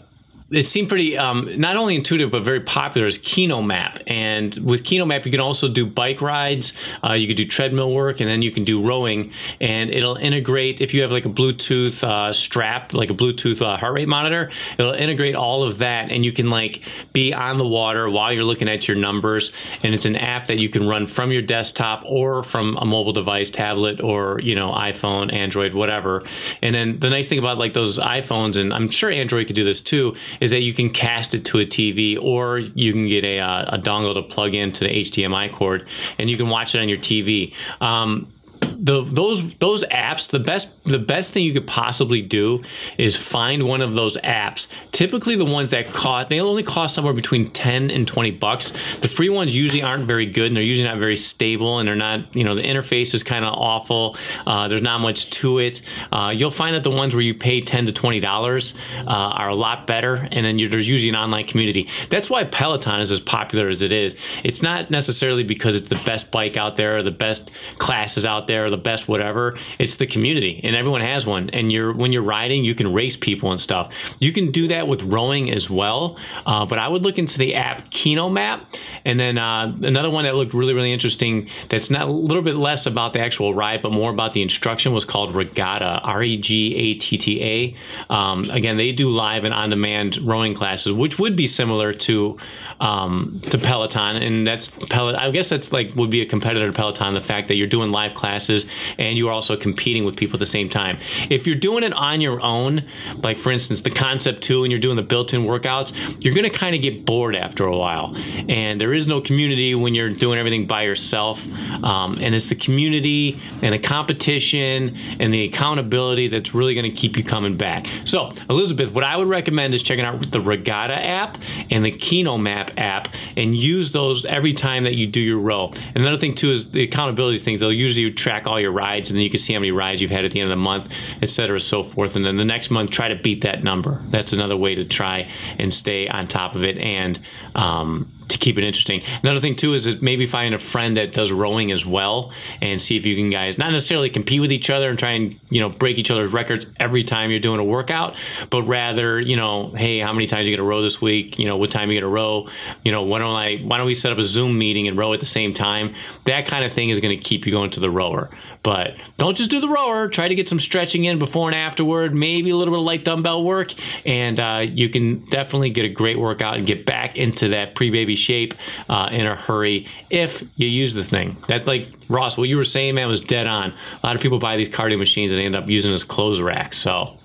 it 0.51 0.65
seemed 0.65 0.89
pretty 0.89 1.17
um, 1.17 1.49
not 1.59 1.75
only 1.75 1.95
intuitive 1.95 2.31
but 2.31 2.43
very 2.43 2.61
popular 2.61 3.07
is 3.07 3.19
Kinomap. 3.19 4.01
And 4.07 4.55
with 4.57 4.83
Kinomap, 4.83 5.25
you 5.25 5.31
can 5.31 5.39
also 5.39 5.67
do 5.67 5.85
bike 5.85 6.21
rides, 6.21 6.73
uh, 7.03 7.13
you 7.13 7.27
could 7.27 7.37
do 7.37 7.45
treadmill 7.45 7.93
work, 7.93 8.19
and 8.19 8.29
then 8.29 8.41
you 8.41 8.51
can 8.51 8.63
do 8.63 8.83
rowing. 8.83 9.31
And 9.61 9.91
it'll 9.91 10.15
integrate 10.15 10.81
if 10.81 10.93
you 10.93 11.01
have 11.03 11.11
like 11.11 11.25
a 11.25 11.29
Bluetooth 11.29 12.03
uh, 12.03 12.33
strap, 12.33 12.93
like 12.93 13.11
a 13.11 13.13
Bluetooth 13.13 13.61
uh, 13.61 13.77
heart 13.77 13.93
rate 13.93 14.07
monitor. 14.07 14.49
It'll 14.77 14.93
integrate 14.93 15.35
all 15.35 15.63
of 15.63 15.77
that, 15.79 16.11
and 16.11 16.25
you 16.25 16.31
can 16.31 16.47
like 16.47 16.81
be 17.13 17.33
on 17.33 17.57
the 17.57 17.67
water 17.67 18.09
while 18.09 18.33
you're 18.33 18.43
looking 18.43 18.69
at 18.69 18.87
your 18.87 18.97
numbers. 18.97 19.51
And 19.83 19.93
it's 19.93 20.05
an 20.05 20.15
app 20.15 20.47
that 20.47 20.57
you 20.57 20.69
can 20.69 20.87
run 20.87 21.05
from 21.05 21.31
your 21.31 21.43
desktop 21.43 22.03
or 22.05 22.41
from 22.43 22.75
a 22.77 22.85
mobile 22.85 23.13
device, 23.13 23.51
tablet, 23.51 24.01
or 24.01 24.39
you 24.39 24.55
know 24.55 24.71
iPhone, 24.71 25.31
Android, 25.31 25.75
whatever. 25.75 26.23
And 26.63 26.73
then 26.73 26.99
the 26.99 27.09
nice 27.09 27.27
thing 27.27 27.39
about 27.39 27.59
like 27.59 27.73
those 27.73 27.99
iPhones, 27.99 28.59
and 28.59 28.73
I'm 28.73 28.89
sure 28.89 29.11
Android 29.11 29.45
could 29.45 29.55
do 29.55 29.63
this 29.63 29.81
too, 29.81 30.15
is 30.39 30.51
that 30.51 30.61
you 30.61 30.73
can 30.73 30.89
cast 30.89 31.33
it 31.33 31.45
to 31.45 31.59
a 31.59 31.65
TV 31.65 32.17
or 32.21 32.59
you 32.59 32.91
can 32.91 33.07
get 33.07 33.23
a, 33.23 33.39
uh, 33.39 33.75
a 33.75 33.77
dongle 33.77 34.13
to 34.13 34.21
plug 34.21 34.55
into 34.55 34.85
the 34.85 34.89
HDMI 34.89 35.51
cord 35.51 35.87
and 36.17 36.29
you 36.29 36.37
can 36.37 36.49
watch 36.49 36.75
it 36.75 36.81
on 36.81 36.89
your 36.89 36.97
TV. 36.97 37.53
Um, 37.81 38.31
the 38.79 39.03
those 39.03 39.53
those 39.55 39.83
apps 39.85 40.29
the 40.29 40.39
best 40.39 40.83
the 40.85 40.97
best 40.97 41.33
thing 41.33 41.43
you 41.43 41.53
could 41.53 41.67
possibly 41.67 42.21
do 42.21 42.63
is 42.97 43.15
find 43.15 43.63
one 43.63 43.81
of 43.81 43.93
those 43.93 44.15
apps. 44.17 44.67
Typically 44.91 45.35
the 45.35 45.45
ones 45.45 45.71
that 45.71 45.87
cost 45.87 46.29
they 46.29 46.39
only 46.39 46.63
cost 46.63 46.95
somewhere 46.95 47.13
between 47.13 47.49
10 47.51 47.91
and 47.91 48.07
20 48.07 48.31
bucks. 48.31 48.71
The 48.99 49.09
free 49.09 49.29
ones 49.29 49.53
usually 49.55 49.83
aren't 49.83 50.05
very 50.05 50.25
good 50.25 50.47
and 50.47 50.55
they're 50.55 50.63
usually 50.63 50.87
not 50.87 50.97
very 50.97 51.17
stable 51.17 51.79
and 51.79 51.87
they're 51.87 51.95
not 51.95 52.33
you 52.33 52.43
know 52.45 52.55
the 52.55 52.63
interface 52.63 53.13
is 53.13 53.21
kind 53.21 53.43
of 53.43 53.53
awful. 53.53 54.15
Uh, 54.47 54.69
there's 54.69 54.81
not 54.81 55.01
much 55.01 55.29
to 55.31 55.59
it. 55.59 55.81
Uh, 56.11 56.31
you'll 56.33 56.49
find 56.49 56.75
that 56.75 56.83
the 56.83 56.91
ones 56.91 57.13
where 57.13 57.23
you 57.23 57.33
pay 57.33 57.59
10 57.59 57.87
to 57.87 57.91
20 57.91 58.21
dollars 58.21 58.75
uh, 58.99 59.09
are 59.09 59.49
a 59.49 59.55
lot 59.55 59.87
better 59.87 60.27
and 60.31 60.45
then 60.45 60.57
there's 60.69 60.87
usually 60.87 61.09
an 61.09 61.15
online 61.15 61.45
community. 61.45 61.89
That's 62.09 62.29
why 62.29 62.45
peloton 62.45 63.01
is 63.01 63.11
as 63.11 63.19
popular 63.19 63.67
as 63.67 63.81
it 63.81 63.91
is. 63.91 64.15
It's 64.45 64.61
not 64.61 64.89
necessarily 64.89 65.43
because 65.43 65.75
it's 65.75 65.89
the 65.89 66.01
best 66.05 66.31
bike 66.31 66.55
out 66.55 66.77
there 66.77 66.97
or 66.97 67.03
the 67.03 67.11
best 67.11 67.51
classes 67.77 68.25
out 68.25 68.47
there 68.47 68.68
or 68.69 68.71
the 68.71 68.81
best 68.81 69.07
whatever 69.07 69.57
it's 69.77 69.97
the 69.97 70.07
community 70.07 70.59
and 70.63 70.75
everyone 70.75 71.01
has 71.01 71.25
one 71.25 71.49
and 71.51 71.71
you're 71.71 71.91
when 71.93 72.11
you're 72.11 72.23
riding 72.23 72.63
you 72.63 72.75
can 72.75 72.93
race 72.93 73.15
people 73.15 73.51
and 73.51 73.59
stuff 73.59 73.93
you 74.19 74.31
can 74.31 74.51
do 74.51 74.67
that 74.67 74.87
with 74.87 75.03
rowing 75.03 75.51
as 75.51 75.69
well 75.69 76.17
uh, 76.45 76.65
but 76.65 76.77
i 76.77 76.87
would 76.87 77.03
look 77.03 77.17
into 77.17 77.37
the 77.37 77.55
app 77.55 77.89
kino 77.89 78.29
map 78.29 78.65
and 79.05 79.19
then 79.19 79.37
uh, 79.37 79.73
another 79.81 80.09
one 80.09 80.23
that 80.23 80.35
looked 80.35 80.53
really 80.53 80.73
really 80.73 80.93
interesting 80.93 81.49
that's 81.69 81.89
not 81.89 82.07
a 82.07 82.11
little 82.11 82.43
bit 82.43 82.55
less 82.55 82.85
about 82.85 83.13
the 83.13 83.19
actual 83.19 83.53
ride 83.53 83.81
but 83.81 83.91
more 83.91 84.11
about 84.11 84.33
the 84.33 84.41
instruction 84.41 84.93
was 84.93 85.05
called 85.05 85.33
regatta 85.33 85.99
r-e-g-a-t-t-a 86.03 87.75
um, 88.09 88.43
again 88.51 88.77
they 88.77 88.91
do 88.91 89.09
live 89.09 89.43
and 89.43 89.53
on-demand 89.53 90.17
rowing 90.17 90.53
classes 90.53 90.93
which 90.93 91.17
would 91.19 91.35
be 91.35 91.47
similar 91.47 91.93
to 91.93 92.37
um, 92.79 93.41
to 93.49 93.57
Peloton, 93.57 94.15
and 94.15 94.47
that's 94.47 94.69
Peloton. 94.69 95.19
I 95.19 95.31
guess 95.31 95.49
that's 95.49 95.71
like 95.71 95.95
would 95.95 96.09
be 96.09 96.21
a 96.21 96.25
competitor 96.25 96.67
to 96.67 96.73
Peloton. 96.73 97.13
The 97.13 97.21
fact 97.21 97.49
that 97.49 97.55
you're 97.55 97.67
doing 97.67 97.91
live 97.91 98.13
classes 98.13 98.58
and 98.97 99.17
you 99.17 99.27
are 99.27 99.31
also 99.31 99.55
competing 99.57 100.05
with 100.05 100.15
people 100.15 100.35
at 100.35 100.39
the 100.39 100.45
same 100.45 100.69
time. 100.69 100.97
If 101.29 101.45
you're 101.45 101.55
doing 101.55 101.83
it 101.83 101.93
on 101.93 102.21
your 102.21 102.41
own, 102.41 102.83
like 103.17 103.37
for 103.37 103.51
instance 103.51 103.81
the 103.81 103.89
Concept 103.89 104.41
Two, 104.41 104.63
and 104.63 104.71
you're 104.71 104.79
doing 104.79 104.95
the 104.95 105.03
built-in 105.03 105.43
workouts, 105.43 105.93
you're 106.23 106.33
going 106.33 106.49
to 106.49 106.57
kind 106.57 106.75
of 106.75 106.81
get 106.81 107.05
bored 107.05 107.35
after 107.35 107.65
a 107.65 107.77
while. 107.77 108.15
And 108.47 108.79
there 108.79 108.93
is 108.93 109.07
no 109.07 109.21
community 109.21 109.75
when 109.75 109.93
you're 109.93 110.09
doing 110.09 110.39
everything 110.39 110.67
by 110.67 110.83
yourself. 110.83 111.45
Um, 111.83 112.17
and 112.21 112.35
it's 112.35 112.47
the 112.47 112.55
community 112.55 113.39
and 113.61 113.73
the 113.73 113.79
competition 113.79 114.95
and 115.19 115.33
the 115.33 115.45
accountability 115.45 116.27
that's 116.27 116.53
really 116.53 116.73
going 116.73 116.89
to 116.89 116.95
keep 116.95 117.17
you 117.17 117.23
coming 117.23 117.57
back. 117.57 117.87
So 118.05 118.33
Elizabeth, 118.49 118.91
what 118.91 119.03
I 119.03 119.17
would 119.17 119.27
recommend 119.27 119.73
is 119.73 119.83
checking 119.83 120.05
out 120.05 120.31
the 120.31 120.41
Regatta 120.41 120.93
app 120.93 121.37
and 121.69 121.85
the 121.85 121.91
Kinomap 121.91 122.71
app 122.77 123.07
and 123.35 123.55
use 123.55 123.91
those 123.91 124.25
every 124.25 124.53
time 124.53 124.83
that 124.83 124.95
you 124.95 125.07
do 125.07 125.19
your 125.19 125.39
row. 125.39 125.71
And 125.73 125.97
another 125.97 126.17
thing 126.17 126.35
too 126.35 126.49
is 126.51 126.71
the 126.71 126.83
accountability 126.83 127.37
thing. 127.37 127.57
They'll 127.59 127.71
usually 127.71 128.11
track 128.11 128.47
all 128.49 128.59
your 128.59 128.71
rides 128.71 129.09
and 129.09 129.17
then 129.17 129.23
you 129.23 129.29
can 129.29 129.39
see 129.39 129.53
how 129.53 129.59
many 129.59 129.71
rides 129.71 130.01
you've 130.01 130.11
had 130.11 130.25
at 130.25 130.31
the 130.31 130.41
end 130.41 130.51
of 130.51 130.57
the 130.57 130.61
month, 130.61 130.91
et 131.21 131.29
cetera, 131.29 131.59
so 131.61 131.83
forth. 131.83 132.15
And 132.15 132.25
then 132.25 132.37
the 132.37 132.45
next 132.45 132.69
month, 132.71 132.91
try 132.91 133.07
to 133.07 133.15
beat 133.15 133.41
that 133.41 133.63
number. 133.63 134.01
That's 134.09 134.33
another 134.33 134.57
way 134.57 134.75
to 134.75 134.85
try 134.85 135.29
and 135.57 135.71
stay 135.71 136.07
on 136.07 136.27
top 136.27 136.55
of 136.55 136.63
it 136.63 136.77
and 136.77 137.19
um, 137.55 138.11
to 138.29 138.37
keep 138.37 138.57
it 138.57 138.63
interesting. 138.63 139.01
Another 139.21 139.39
thing 139.39 139.55
too 139.55 139.73
is 139.73 139.85
that 139.85 140.01
maybe 140.01 140.25
find 140.25 140.55
a 140.55 140.59
friend 140.59 140.97
that 140.97 141.13
does 141.13 141.31
rowing 141.31 141.71
as 141.71 141.85
well 141.85 142.31
and 142.61 142.81
see 142.81 142.95
if 142.97 143.05
you 143.05 143.15
can 143.15 143.29
guys 143.29 143.57
not 143.57 143.71
necessarily 143.71 144.09
compete 144.09 144.39
with 144.39 144.51
each 144.51 144.69
other 144.69 144.89
and 144.89 144.97
try 144.97 145.11
and 145.11 145.39
you 145.49 145.59
know 145.59 145.69
break 145.69 145.97
each 145.97 146.11
other's 146.11 146.31
records 146.31 146.65
every 146.79 147.03
time 147.03 147.31
you're 147.31 147.39
doing 147.39 147.59
a 147.59 147.63
workout, 147.63 148.15
but 148.49 148.63
rather 148.63 149.19
you 149.19 149.35
know 149.35 149.69
hey 149.71 149.99
how 149.99 150.13
many 150.13 150.27
times 150.27 150.47
you 150.47 150.55
gonna 150.55 150.67
row 150.67 150.81
this 150.81 151.01
week? 151.01 151.37
You 151.37 151.45
know 151.45 151.57
what 151.57 151.69
time 151.69 151.91
you 151.91 151.99
gonna 151.99 152.11
row? 152.11 152.47
You 152.83 152.91
know 152.93 153.03
why 153.03 153.19
don't 153.19 153.35
I 153.35 153.57
why 153.57 153.77
don't 153.77 153.85
we 153.87 153.95
set 153.95 154.11
up 154.11 154.17
a 154.17 154.23
Zoom 154.23 154.57
meeting 154.57 154.87
and 154.87 154.97
row 154.97 155.13
at 155.13 155.19
the 155.19 155.25
same 155.25 155.53
time? 155.53 155.95
That 156.25 156.45
kind 156.45 156.63
of 156.63 156.71
thing 156.71 156.89
is 156.89 156.99
to 156.99 157.17
keep 157.17 157.45
you 157.45 157.51
going 157.51 157.71
to 157.71 157.79
the 157.79 157.89
rower. 157.89 158.29
But 158.61 158.95
don't 159.17 159.37
just 159.37 159.49
do 159.49 159.61
the 159.61 159.69
rower. 159.69 160.09
Try 160.09 160.27
to 160.27 160.35
get 160.35 160.49
some 160.49 160.59
stretching 160.59 161.05
in 161.05 161.17
before 161.17 161.47
and 161.47 161.55
afterward. 161.55 162.13
Maybe 162.13 162.49
a 162.49 162.55
little 162.57 162.73
bit 162.73 162.79
of 162.79 162.85
light 162.85 163.05
dumbbell 163.05 163.43
work, 163.43 163.73
and 164.05 164.37
uh, 164.37 164.65
you 164.67 164.89
can 164.89 165.19
definitely 165.25 165.69
get 165.69 165.85
a 165.85 165.89
great 165.89 166.19
workout 166.19 166.57
and 166.57 166.67
get 166.67 166.85
back 166.85 167.15
into 167.15 167.49
that 167.49 167.73
pre-baby 167.73 168.17
shape 168.17 168.53
uh, 168.89 169.07
in 169.11 169.25
a 169.25 169.35
hurry 169.35 169.87
if 170.09 170.43
you 170.57 170.67
use 170.67 170.93
the 170.93 171.05
thing. 171.05 171.37
That 171.47 171.67
like 171.67 171.87
Ross, 172.09 172.37
what 172.37 172.49
you 172.49 172.57
were 172.57 172.65
saying, 172.65 172.95
man, 172.95 173.07
was 173.07 173.21
dead 173.21 173.47
on. 173.47 173.71
A 173.71 174.05
lot 174.05 174.17
of 174.17 174.21
people 174.21 174.39
buy 174.39 174.57
these 174.57 174.69
cardio 174.69 174.97
machines 174.97 175.31
and 175.31 175.39
end 175.39 175.55
up 175.55 175.69
using 175.69 175.93
as 175.93 176.03
clothes 176.03 176.41
racks. 176.41 176.77
So 176.77 177.17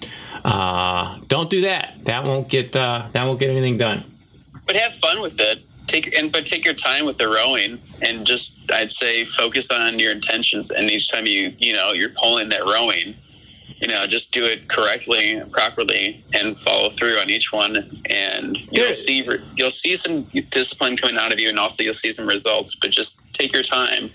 uh, 0.45 1.19
don't 1.27 1.51
do 1.51 1.63
that. 1.63 1.97
That 2.05 2.23
won't 2.23 2.49
get 2.49 2.77
uh, 2.77 3.09
that 3.13 3.25
won't 3.25 3.41
get 3.41 3.51
anything 3.51 3.77
done. 3.77 4.05
But 4.67 4.77
have 4.77 4.95
fun 4.95 5.21
with 5.21 5.41
it. 5.41 5.65
Take 5.87 6.17
and 6.17 6.33
but 6.33 6.47
take 6.47 6.65
your 6.65 6.75
time 6.75 7.05
with 7.05 7.19
the 7.19 7.29
rowing 7.29 7.79
and 8.03 8.27
just 8.27 8.59
I'd 8.73 8.91
say 8.91 9.25
focus 9.25 9.71
on 9.71 9.99
your 9.99 10.13
intentions. 10.13 10.71
And 10.71 10.91
each 10.91 11.11
time 11.11 11.27
you 11.27 11.55
you 11.59 11.73
know 11.73 11.93
you're 11.93 12.11
pulling 12.11 12.49
that 12.51 12.65
rowing, 12.65 13.15
you 13.81 13.89
know 13.89 14.07
just 14.07 14.33
do 14.33 14.45
it 14.45 14.69
correctly, 14.69 15.43
properly, 15.53 16.25
and 16.33 16.59
follow 16.59 16.91
through 16.91 17.19
on 17.19 17.29
each 17.29 17.53
one. 17.53 17.77
And 18.09 18.57
you'll 18.73 18.87
Good. 18.87 18.95
see 18.95 19.29
you'll 19.57 19.71
see 19.71 19.97
some 19.97 20.23
discipline 20.51 20.97
coming 20.97 21.19
out 21.19 21.33
of 21.33 21.39
you, 21.39 21.49
and 21.49 21.59
also 21.59 21.83
you'll 21.83 21.93
see 21.93 22.11
some 22.11 22.27
results. 22.27 22.75
But 22.75 22.91
just 22.91 23.21
take 23.33 23.53
your 23.53 23.63
time 23.63 24.11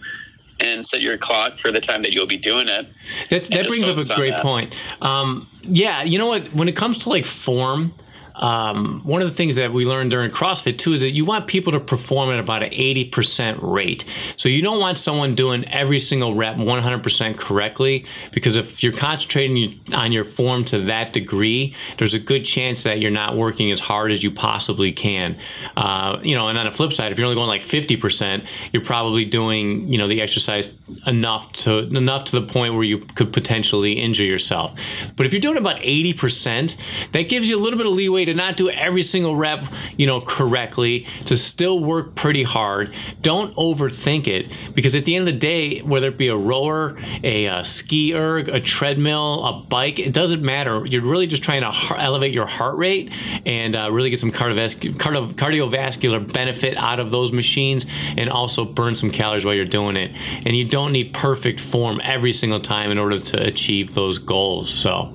and 0.60 0.86
set 0.86 1.02
your 1.02 1.18
clock 1.18 1.58
for 1.58 1.72
the 1.72 1.80
time 1.80 2.02
that 2.02 2.12
you'll 2.12 2.28
be 2.28 2.38
doing 2.38 2.68
it. 2.68 2.88
That's, 3.30 3.50
that 3.50 3.68
brings 3.68 3.88
up 3.88 3.98
a 3.98 4.16
great 4.16 4.36
point. 4.36 4.74
Um, 5.02 5.48
yeah, 5.64 6.04
you 6.04 6.18
know 6.18 6.28
what? 6.28 6.54
When 6.54 6.68
it 6.68 6.76
comes 6.76 6.98
to 7.00 7.10
like 7.10 7.26
form, 7.26 7.94
um, 8.40 9.02
one 9.04 9.22
of 9.22 9.30
the 9.30 9.36
things 9.36 9.58
that 9.58 9.74
we 9.74 9.86
learned 9.86 10.12
during 10.12 10.32
CrossFit 10.32 10.78
too 10.78 10.94
is 10.94 11.02
that 11.02 11.12
you 11.12 11.26
want 11.26 11.48
people 11.48 11.74
to 11.74 11.80
perform 11.80 12.30
at 12.32 12.40
about 12.40 12.64
an 12.64 12.72
80% 12.72 13.60
rate. 13.62 14.06
So 14.38 14.50
you 14.50 14.62
don't 14.62 14.80
want 14.80 14.98
someone 14.98 15.36
doing 15.36 15.66
every 15.66 16.00
single 16.00 16.34
rep 16.34 16.56
100% 16.56 17.38
correctly 17.38 18.06
because 18.32 18.56
if 18.56 18.82
you're 18.82 18.94
concentrating 18.94 19.80
on 19.94 20.12
your 20.12 20.24
form 20.24 20.64
to 20.66 20.80
that 20.84 21.12
degree, 21.12 21.76
there's 21.98 22.14
a 22.14 22.20
good 22.20 22.46
chance 22.46 22.84
that 22.84 23.00
you're 23.00 23.12
not 23.12 23.36
working 23.36 23.72
as 23.72 23.82
hard 23.82 24.12
as 24.12 24.24
you 24.24 24.32
possibly 24.32 24.92
can. 24.92 25.38
Uh, 25.76 26.20
you 26.24 26.36
know, 26.36 26.48
and 26.48 26.58
on 26.58 26.66
the 26.66 26.72
flip 26.72 26.94
side, 26.94 27.12
if 27.12 27.18
you're 27.18 27.26
only 27.26 27.36
going 27.36 27.50
like 27.50 27.62
50%, 27.62 28.48
you're 28.72 28.84
probably 28.84 29.26
doing, 29.26 29.92
you 29.92 29.98
know, 29.98 30.08
the 30.08 30.22
exercise 30.22 30.74
enough 31.06 31.52
to 31.54 31.80
enough 31.80 32.26
to 32.26 32.40
the 32.40 32.46
point 32.46 32.74
where 32.74 32.84
you 32.84 33.00
could 33.00 33.34
potentially 33.34 33.94
injure 33.94 34.24
yourself. 34.24 34.80
But 35.18 35.26
if 35.26 35.34
you're 35.34 35.42
doing 35.42 35.58
about 35.58 35.78
80%, 35.78 36.78
that 37.12 37.24
gives 37.24 37.50
you 37.50 37.58
a 37.58 37.62
little 37.62 37.78
bit 37.78 37.86
of 37.86 37.94
leeway 37.94 38.26
to 38.32 38.38
not 38.38 38.58
do 38.58 38.70
every 38.70 39.02
single 39.02 39.36
rep, 39.36 39.64
you 39.98 40.06
know, 40.06 40.22
correctly, 40.22 41.06
to 41.26 41.36
still 41.36 41.80
work 41.80 42.16
pretty 42.16 42.44
hard. 42.44 42.92
Don't 43.22 43.56
overthink 43.56 44.28
it 44.28 44.52
because 44.74 44.96
at 44.96 45.06
the 45.06 45.16
end 45.16 45.28
of 45.28 45.34
the 45.34 45.40
day, 45.40 45.80
whether 45.80 46.08
it 46.08 46.18
be 46.18 46.28
a 46.28 46.38
rower, 46.38 46.98
a, 47.24 47.48
uh 47.48 47.64
ski 47.64 48.14
erg, 48.14 48.50
a 48.50 48.60
treadmill, 48.60 49.46
a 49.46 49.54
bike, 49.64 50.00
it 50.00 50.14
doesn't 50.14 50.42
matter. 50.42 50.86
You're 50.86 51.02
really 51.02 51.28
just 51.28 51.44
trying 51.44 51.62
to 51.62 51.96
elevate 51.98 52.34
your 52.34 52.46
heart 52.46 52.78
rate 52.78 53.12
and 53.46 53.76
uh, 53.76 53.92
really 53.92 54.10
get 54.10 54.20
some 54.20 54.32
cardiovascular, 54.32 54.94
cardio- 54.96 55.34
cardiovascular 55.34 56.32
benefit 56.32 56.78
out 56.78 57.00
of 57.00 57.12
those 57.12 57.32
machines 57.32 57.86
and 58.18 58.30
also 58.30 58.66
burn 58.66 58.96
some 58.96 59.12
calories 59.12 59.46
while 59.46 59.54
you're 59.54 59.66
doing 59.66 59.96
it. 59.96 60.12
And 60.46 60.56
you 60.56 60.66
don't 60.66 60.92
need 60.92 61.14
perfect 61.14 61.60
form 61.60 62.02
every 62.04 62.32
single 62.32 62.60
time 62.60 62.92
in 62.92 62.98
order 62.98 63.20
to 63.20 63.44
achieve 63.44 63.94
those 63.96 64.18
goals. 64.18 64.70
So, 64.70 65.14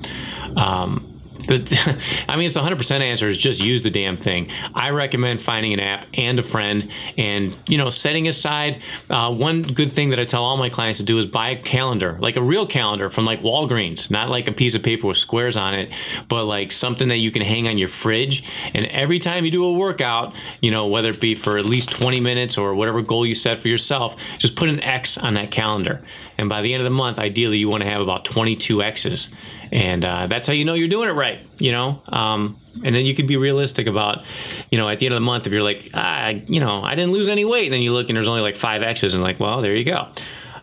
um, 0.57 1.13
But 1.46 1.72
I 2.28 2.37
mean, 2.37 2.46
it's 2.46 2.54
the 2.54 2.61
100% 2.61 3.00
answer 3.00 3.28
is 3.28 3.38
just 3.38 3.62
use 3.62 3.83
the 3.83 3.90
damn 3.90 4.16
thing. 4.16 4.50
I 4.74 4.90
recommend 4.90 5.42
finding 5.42 5.72
an 5.72 5.80
app 5.80 6.07
and 6.14 6.38
a 6.38 6.42
friend 6.42 6.90
and, 7.16 7.54
you 7.68 7.78
know, 7.78 7.90
setting 7.90 8.28
aside. 8.28 8.80
Uh, 9.11 9.33
one 9.33 9.62
good 9.62 9.92
thing 9.92 10.11
that 10.11 10.20
I 10.20 10.24
tell 10.24 10.44
all 10.44 10.57
my 10.57 10.68
clients 10.68 10.98
to 10.98 11.04
do 11.04 11.18
is 11.18 11.26
buy 11.26 11.50
a 11.50 11.57
calendar, 11.57 12.18
like 12.20 12.37
a 12.37 12.42
real 12.42 12.66
calendar 12.66 13.09
from 13.11 13.24
like 13.24 13.42
Walgreens, 13.42 14.11
not 14.11 14.28
like 14.28 14.48
a 14.48 14.52
piece 14.52 14.74
of 14.74 14.83
paper 14.83 15.07
with 15.07 15.18
squares 15.18 15.57
on 15.57 15.74
it, 15.74 15.90
but 16.28 16.44
like 16.44 16.72
something 16.72 17.09
that 17.09 17.18
you 17.18 17.30
can 17.30 17.42
hang 17.42 17.68
on 17.68 17.78
your 17.78 17.88
fridge. 17.88 18.44
And 18.74 18.87
every 18.87 19.18
time 19.18 19.44
you 19.44 19.50
do 19.50 19.64
a 19.64 19.72
workout, 19.72 20.35
you 20.61 20.70
know, 20.70 20.87
whether 20.87 21.11
it 21.11 21.20
be 21.20 21.35
for 21.35 21.59
at 21.59 21.64
least 21.64 21.90
20 21.90 22.20
minutes 22.20 22.59
or 22.59 22.74
whatever 22.74 23.02
goal 23.02 23.26
you 23.26 23.35
set 23.35 23.61
for 23.61 23.68
yourself, 23.68 24.20
just 24.38 24.57
put 24.57 24.68
an 24.68 24.80
X 24.80 25.18
on 25.18 25.35
that 25.35 25.50
calendar. 25.50 26.02
And 26.37 26.49
by 26.49 26.62
the 26.62 26.73
end 26.75 26.81
of 26.81 26.85
the 26.85 26.97
month, 26.97 27.18
ideally, 27.18 27.59
you 27.59 27.68
want 27.68 27.83
to 27.83 27.88
have 27.88 28.01
about 28.01 28.25
22 28.25 28.83
X's 28.83 29.35
and 29.75 30.05
uh, 30.05 30.27
that's 30.29 30.47
how 30.47 30.53
you 30.53 30.64
know 30.64 30.75
you're 30.75 30.88
doing 30.88 31.09
it 31.09 31.12
right 31.12 31.40
you 31.59 31.73
know 31.73 32.01
um, 32.09 32.57
and 32.85 32.94
then 32.94 33.05
you 33.05 33.14
could 33.14 33.27
be 33.27 33.37
realistic 33.37 33.87
about 33.87 34.25
you 34.70 34.79
know 34.79 34.88
at 34.88 35.01
the 35.01 35.07
end 35.07 35.14
of 35.14 35.20
the 35.20 35.25
month 35.25 35.47
if 35.47 35.53
you're 35.53 35.62
like 35.62 35.90
ah, 35.92 36.29
you 36.29 36.61
know 36.61 36.83
i 36.83 36.94
didn't 36.94 37.12
lose 37.12 37.29
any 37.29 37.44
weight 37.44 37.64
and 37.64 37.75
then 37.75 37.83
you 37.83 37.92
look 37.92 38.09
and 38.09 38.16
there's 38.16 38.29
only 38.29 38.40
like 38.40 38.57
five 38.57 38.83
x's 38.83 39.12
and 39.12 39.23
like 39.23 39.38
well 39.40 39.61
there 39.61 39.75
you 39.75 39.85
go 39.85 40.09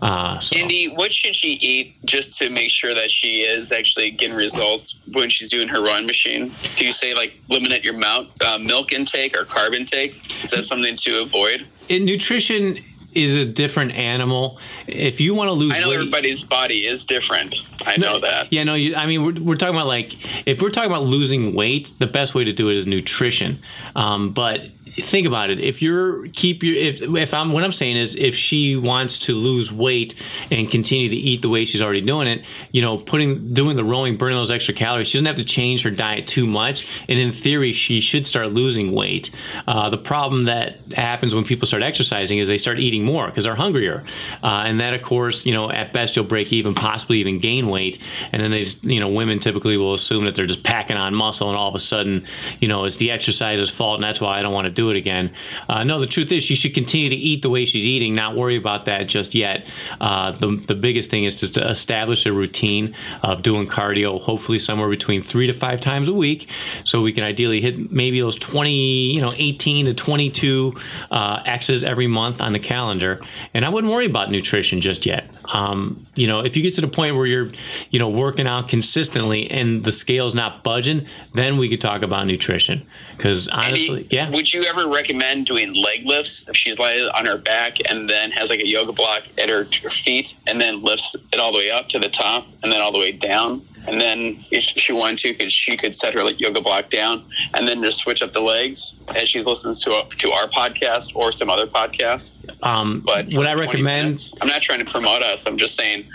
uh, 0.02 0.40
so. 0.40 0.58
Andy, 0.58 0.88
what 0.88 1.14
should 1.14 1.36
she 1.36 1.50
eat 1.50 1.96
just 2.06 2.36
to 2.40 2.50
make 2.50 2.72
sure 2.72 2.96
that 2.96 3.12
she 3.12 3.42
is 3.42 3.72
actually 3.72 4.10
getting 4.10 4.36
results 4.36 5.00
when 5.12 5.30
she's 5.30 5.52
doing 5.52 5.68
her 5.68 5.80
run 5.84 6.08
machine? 6.08 6.50
Do 6.76 6.86
you 6.86 6.92
say 6.92 7.14
like 7.14 7.36
limit 7.50 7.84
your 7.84 7.94
mount, 7.94 8.30
uh, 8.42 8.58
milk 8.58 8.94
intake 8.94 9.38
or 9.38 9.46
carb 9.46 9.76
intake? 9.76 10.44
Is 10.44 10.50
that 10.50 10.66
something 10.66 10.96
to 10.96 11.22
avoid? 11.22 11.68
In 11.88 12.06
nutrition 12.06 12.84
is 13.14 13.36
a 13.36 13.46
different 13.46 13.94
animal. 13.94 14.60
If 14.88 15.22
you 15.22 15.34
want 15.34 15.50
to 15.50 15.54
lose, 15.54 15.74
I 15.74 15.80
know 15.80 15.90
weight, 15.90 15.96
everybody's 15.96 16.44
body 16.44 16.86
is 16.88 17.06
different. 17.06 17.56
I 17.86 17.98
no, 17.98 18.14
know 18.14 18.20
that. 18.20 18.52
Yeah, 18.52 18.64
no. 18.64 18.74
You, 18.74 18.96
I 18.96 19.06
mean, 19.06 19.24
we're, 19.24 19.42
we're 19.42 19.56
talking 19.56 19.76
about 19.76 19.88
like 19.88 20.16
if 20.48 20.62
we're 20.62 20.70
talking 20.70 20.90
about 20.90 21.04
losing 21.04 21.54
weight, 21.54 21.92
the 22.00 22.08
best 22.08 22.36
way 22.36 22.44
to 22.44 22.54
do 22.54 22.70
it 22.70 22.76
is 22.76 22.86
nutrition. 22.88 23.60
Um, 23.96 24.32
but 24.32 24.62
think 25.00 25.28
about 25.28 25.50
it. 25.50 25.60
If 25.60 25.82
you're 25.82 26.28
keep 26.30 26.64
your 26.64 26.76
if 26.76 27.02
if 27.02 27.34
I'm 27.34 27.54
what 27.54 27.64
I'm 27.64 27.72
saying 27.72 27.98
is 27.98 28.16
if 28.16 28.36
she 28.36 28.76
wants 28.76 29.20
to 29.20 29.34
lose 29.34 29.72
weight 29.72 30.16
and 30.52 30.70
continue 30.70 31.10
to 31.10 31.16
eat 31.16 31.42
the 31.42 31.50
way 31.50 31.66
she's 31.66 31.82
already 31.82 32.02
doing 32.02 32.28
it, 32.28 32.44
you 32.72 32.82
know, 32.82 32.98
putting 32.98 33.54
doing 33.54 33.78
the 33.78 33.84
rowing, 33.84 34.18
burning 34.18 34.38
those 34.38 34.52
extra 34.52 34.74
calories, 34.74 35.08
she 35.08 35.18
doesn't 35.18 35.28
have 35.28 35.36
to 35.38 35.44
change 35.44 35.84
her 35.84 35.92
diet 35.92 36.28
too 36.28 36.46
much. 36.46 36.88
And 37.08 37.20
in 37.20 37.32
theory, 37.32 37.72
she 37.72 38.02
should 38.02 38.28
start 38.28 38.52
losing 38.52 38.92
weight. 38.92 39.32
Uh, 39.68 39.90
the 39.90 39.98
problem 39.98 40.46
that 40.46 40.80
happens 40.94 41.34
when 41.34 41.44
people 41.44 41.68
start 41.68 41.84
exercising 41.84 42.40
is 42.40 42.48
they 42.48 42.58
start 42.58 42.80
eating 42.80 43.06
more 43.06 43.28
because 43.28 43.46
they're 43.46 43.56
hungrier, 43.56 44.04
uh, 44.44 44.64
and 44.66 44.80
that 44.82 44.94
of 44.94 45.02
course, 45.02 45.46
you 45.46 45.54
know, 45.54 45.72
at 45.72 45.94
best 45.94 46.16
you'll 46.16 46.26
break 46.26 46.52
even, 46.52 46.74
possibly 46.74 47.20
even 47.20 47.40
gain 47.40 47.68
weight. 47.68 48.02
And 48.32 48.42
then 48.42 48.52
they, 48.52 48.62
just, 48.62 48.84
you 48.84 49.00
know, 49.00 49.10
women 49.10 49.40
typically 49.40 49.78
will 49.78 49.94
assume 49.94 50.26
that 50.26 50.36
they're 50.36 50.46
just 50.46 50.64
packing 50.64 50.98
on 50.98 51.14
muscle, 51.16 51.50
and 51.50 51.58
all 51.58 51.70
of 51.70 51.76
a 51.76 51.80
sudden, 51.80 52.26
you 52.60 52.68
know, 52.68 52.86
it's 52.86 52.98
the 52.98 53.12
exercise's 53.12 53.70
fault, 53.70 53.96
and 53.96 54.04
that's 54.04 54.20
why 54.20 54.40
I 54.40 54.42
don't 54.42 54.54
want 54.54 54.66
to 54.66 54.72
do 54.72 54.81
do 54.82 54.90
it 54.90 54.98
again. 54.98 55.32
Uh, 55.70 55.84
no, 55.84 56.00
the 56.00 56.08
truth 56.08 56.32
is 56.32 56.44
she 56.44 56.56
should 56.56 56.74
continue 56.74 57.10
to 57.10 57.16
eat 57.16 57.44
the 57.44 57.50
way 57.50 57.66
she's 57.66 57.86
eating, 57.86 58.16
not 58.16 58.36
worry 58.36 58.56
about 58.56 58.86
that 58.86 59.04
just 59.04 59.36
yet. 59.36 59.68
Uh, 60.00 60.32
the, 60.32 60.56
the 60.68 60.74
biggest 60.74 61.10
thing 61.12 61.24
is 61.24 61.36
just 61.36 61.54
to 61.54 61.70
establish 61.70 62.26
a 62.26 62.34
routine 62.34 62.96
of 63.22 63.44
doing 63.44 63.68
cardio, 63.68 64.20
hopefully 64.20 64.58
somewhere 64.58 64.90
between 64.90 65.22
three 65.22 65.46
to 65.46 65.54
five 65.54 65.80
times 65.80 66.08
a 66.08 66.14
week, 66.14 66.50
so 66.84 67.02
we 67.02 67.14
can 67.14 67.24
ideally 67.24 67.62
hit 67.62 67.92
maybe 67.92 68.20
those 68.20 68.38
20, 68.38 68.72
you 68.72 69.22
know, 69.22 69.32
18 69.36 69.86
to 69.86 69.94
22 69.94 70.74
uh, 71.12 71.44
X's 71.46 71.84
every 71.84 72.08
month 72.08 72.42
on 72.42 72.54
the 72.54 72.60
calendar. 72.60 73.22
And 73.54 73.64
I 73.64 73.70
wouldn't 73.70 73.94
worry 73.94 74.08
about 74.08 74.32
nutrition 74.32 74.82
just 74.82 75.06
yet. 75.06 75.30
Um, 75.54 76.06
you 76.16 76.28
know, 76.28 76.40
if 76.40 76.56
you 76.56 76.64
get 76.64 76.74
to 76.76 76.82
the 76.82 76.88
point 76.88 77.16
where 77.16 77.26
you're, 77.26 77.52
you 77.90 78.00
know, 78.00 78.10
working 78.10 78.48
out 78.48 78.70
consistently 78.70 79.50
and 79.50 79.84
the 79.84 79.92
scale's 79.92 80.34
not 80.34 80.64
budging, 80.64 81.06
then 81.34 81.58
we 81.58 81.70
could 81.70 81.82
talk 81.82 82.02
about 82.02 82.28
nutrition. 82.28 82.86
Because 83.16 83.48
honestly, 83.50 84.08
yeah. 84.10 84.30
Would 84.30 84.54
you 84.54 84.64
ever 84.64 84.88
recommend 84.88 85.46
doing 85.46 85.74
leg 85.76 86.06
lifts 86.06 86.48
if 86.48 86.56
she's 86.56 86.80
lying 86.80 87.10
on 87.10 87.26
her 87.26 87.38
back 87.38 87.78
and 87.90 88.10
then 88.10 88.32
has 88.32 88.50
like 88.50 88.62
a 88.62 88.68
yoga 88.68 88.94
block 88.94 89.24
at 89.38 89.50
her, 89.50 89.66
her 89.84 89.90
feet 89.90 90.36
and 90.48 90.60
then 90.60 90.82
lifts 90.82 91.16
it 91.34 91.40
all 91.40 91.52
the 91.52 91.58
way 91.58 91.72
up 91.72 91.90
to 91.90 92.00
the 92.00 92.10
top 92.10 92.48
and 92.64 92.72
then 92.72 92.82
all 92.82 92.92
the 92.92 93.00
way 93.00 93.12
down? 93.12 93.62
And 93.88 94.00
then 94.00 94.38
if 94.52 94.64
she 94.64 94.94
wanted 94.94 95.18
to, 95.20 95.34
could 95.34 95.52
she 95.52 95.76
could 95.76 95.96
set 95.96 96.14
her 96.14 96.24
like 96.24 96.40
yoga 96.40 96.62
block 96.62 96.90
down 96.90 97.24
and 97.54 97.68
then 97.68 97.82
just 97.82 98.00
switch 98.00 98.22
up 98.22 98.32
the 98.32 98.42
legs 98.42 99.00
as 99.16 99.30
she 99.30 99.42
listens 99.42 99.84
to 99.84 99.92
a, 99.92 100.06
to 100.18 100.32
our 100.32 100.48
podcast 100.48 101.16
or 101.16 101.32
some 101.32 101.50
other 101.50 101.68
podcast. 101.68 102.36
Um, 102.64 103.02
but 103.06 103.32
what 103.34 103.48
I 103.48 103.54
recommend, 103.54 104.06
minutes, 104.06 104.36
I'm 104.40 104.48
not 104.48 104.62
trying 104.62 104.80
to 104.80 104.86
promote 104.86 105.24
us. 105.24 105.48
I'm 105.48 105.58
just 105.58 105.76
saying 105.76 106.06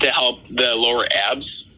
to 0.00 0.10
help 0.10 0.40
the 0.48 0.74
lower 0.74 1.04
abs. 1.30 1.70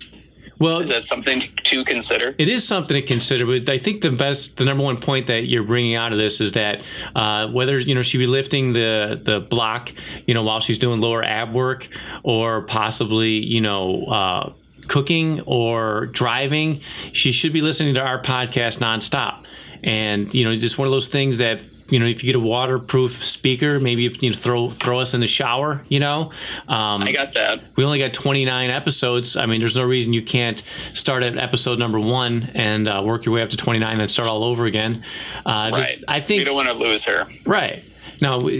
Well, 0.58 0.80
is 0.80 0.88
that 0.88 1.04
something 1.04 1.40
to 1.40 1.84
consider? 1.84 2.34
It 2.38 2.48
is 2.48 2.66
something 2.66 2.94
to 2.94 3.02
consider, 3.02 3.44
but 3.44 3.68
I 3.68 3.76
think 3.76 4.00
the 4.00 4.10
best, 4.10 4.56
the 4.56 4.64
number 4.64 4.82
one 4.82 4.96
point 4.96 5.26
that 5.26 5.46
you're 5.46 5.64
bringing 5.64 5.94
out 5.94 6.12
of 6.12 6.18
this 6.18 6.40
is 6.40 6.52
that 6.52 6.82
uh, 7.14 7.48
whether 7.48 7.78
you 7.78 7.94
know 7.94 8.02
she 8.02 8.16
be 8.16 8.26
lifting 8.26 8.72
the 8.72 9.20
the 9.22 9.40
block, 9.40 9.92
you 10.26 10.32
know, 10.32 10.42
while 10.42 10.60
she's 10.60 10.78
doing 10.78 11.02
lower 11.02 11.22
ab 11.22 11.52
work, 11.52 11.88
or 12.22 12.62
possibly 12.62 13.32
you 13.32 13.60
know. 13.60 14.04
Uh, 14.04 14.52
cooking 14.88 15.40
or 15.42 16.06
driving, 16.06 16.80
she 17.12 17.32
should 17.32 17.52
be 17.52 17.62
listening 17.62 17.94
to 17.94 18.00
our 18.00 18.22
podcast 18.22 18.78
nonstop. 18.78 19.44
And, 19.82 20.32
you 20.34 20.44
know, 20.44 20.56
just 20.56 20.78
one 20.78 20.88
of 20.88 20.92
those 20.92 21.08
things 21.08 21.38
that 21.38 21.60
you 21.88 22.00
know, 22.00 22.06
if 22.06 22.22
you 22.22 22.32
get 22.32 22.36
a 22.36 22.40
waterproof 22.40 23.24
speaker, 23.24 23.78
maybe 23.78 24.02
you 24.02 24.30
know, 24.30 24.36
throw 24.36 24.70
throw 24.70 25.00
us 25.00 25.14
in 25.14 25.20
the 25.20 25.26
shower. 25.26 25.84
You 25.88 26.00
know, 26.00 26.32
um, 26.68 27.02
I 27.02 27.12
got 27.12 27.32
that. 27.34 27.60
We 27.76 27.84
only 27.84 27.98
got 27.98 28.12
29 28.12 28.70
episodes. 28.70 29.36
I 29.36 29.46
mean, 29.46 29.60
there's 29.60 29.76
no 29.76 29.84
reason 29.84 30.12
you 30.12 30.22
can't 30.22 30.62
start 30.94 31.22
at 31.22 31.38
episode 31.38 31.78
number 31.78 32.00
one 32.00 32.48
and 32.54 32.88
uh, 32.88 33.02
work 33.04 33.24
your 33.24 33.34
way 33.34 33.42
up 33.42 33.50
to 33.50 33.56
29 33.56 34.00
and 34.00 34.10
start 34.10 34.28
all 34.28 34.44
over 34.44 34.66
again. 34.66 35.04
Uh, 35.44 35.70
right. 35.72 36.02
I 36.08 36.20
think 36.20 36.40
we 36.40 36.44
don't 36.44 36.56
want 36.56 36.68
to 36.68 36.74
lose 36.74 37.04
her. 37.04 37.26
Right. 37.44 37.84
No, 38.22 38.40
and 38.40 38.50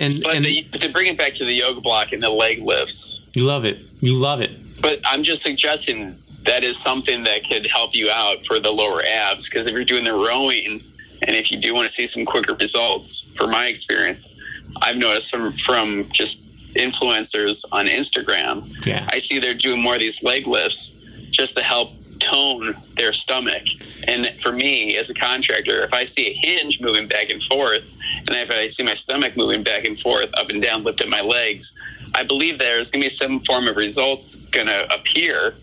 and, 0.00 0.20
but 0.24 0.36
and 0.36 0.44
the, 0.44 0.62
to 0.62 0.88
bring 0.88 1.06
it 1.06 1.18
back 1.18 1.34
to 1.34 1.44
the 1.44 1.52
yoga 1.52 1.80
block 1.80 2.12
and 2.12 2.22
the 2.22 2.30
leg 2.30 2.62
lifts. 2.62 3.26
You 3.34 3.44
love 3.44 3.64
it. 3.64 3.78
You 4.00 4.14
love 4.14 4.40
it. 4.40 4.58
But 4.82 5.00
I'm 5.04 5.22
just 5.22 5.42
suggesting 5.42 6.18
that 6.44 6.64
is 6.64 6.76
something 6.76 7.22
that 7.24 7.48
could 7.48 7.66
help 7.66 7.94
you 7.94 8.10
out 8.10 8.44
for 8.44 8.58
the 8.58 8.70
lower 8.70 9.00
abs 9.06 9.48
because 9.48 9.66
if 9.66 9.74
you're 9.74 9.84
doing 9.84 10.04
the 10.04 10.12
rowing 10.12 10.80
and 11.26 11.36
if 11.36 11.52
you 11.52 11.58
do 11.58 11.72
want 11.72 11.88
to 11.88 11.94
see 11.94 12.04
some 12.04 12.24
quicker 12.24 12.54
results, 12.54 13.30
for 13.36 13.46
my 13.46 13.66
experience, 13.66 14.38
I've 14.82 14.96
noticed 14.96 15.30
from 15.30 15.52
from 15.52 16.08
just 16.10 16.40
influencers 16.74 17.64
on 17.70 17.86
Instagram, 17.86 18.86
yeah. 18.86 19.06
I 19.10 19.18
see 19.18 19.38
they're 19.38 19.54
doing 19.54 19.80
more 19.80 19.94
of 19.94 20.00
these 20.00 20.22
leg 20.22 20.46
lifts 20.46 20.98
just 21.30 21.56
to 21.56 21.62
help 21.62 21.92
tone 22.18 22.74
their 22.96 23.12
stomach. 23.12 23.62
And 24.06 24.40
for 24.40 24.52
me, 24.52 24.96
as 24.96 25.10
a 25.10 25.14
contractor, 25.14 25.82
if 25.82 25.92
I 25.92 26.04
see 26.04 26.30
a 26.30 26.34
hinge 26.34 26.80
moving 26.80 27.06
back 27.06 27.30
and 27.30 27.42
forth, 27.42 27.84
and 28.28 28.36
if 28.36 28.50
I 28.50 28.66
see 28.68 28.82
my 28.82 28.94
stomach 28.94 29.36
moving 29.36 29.62
back 29.62 29.84
and 29.84 29.98
forth, 29.98 30.30
up 30.34 30.50
and 30.50 30.62
down, 30.62 30.82
lifting 30.84 31.10
my 31.10 31.20
legs, 31.20 31.76
I 32.14 32.22
believe 32.22 32.58
there's 32.58 32.90
going 32.90 33.02
to 33.02 33.06
be 33.06 33.10
some 33.10 33.40
form 33.40 33.68
of 33.68 33.76
results 33.76 34.36
going 34.36 34.66
to 34.66 34.94
appear. 34.94 35.54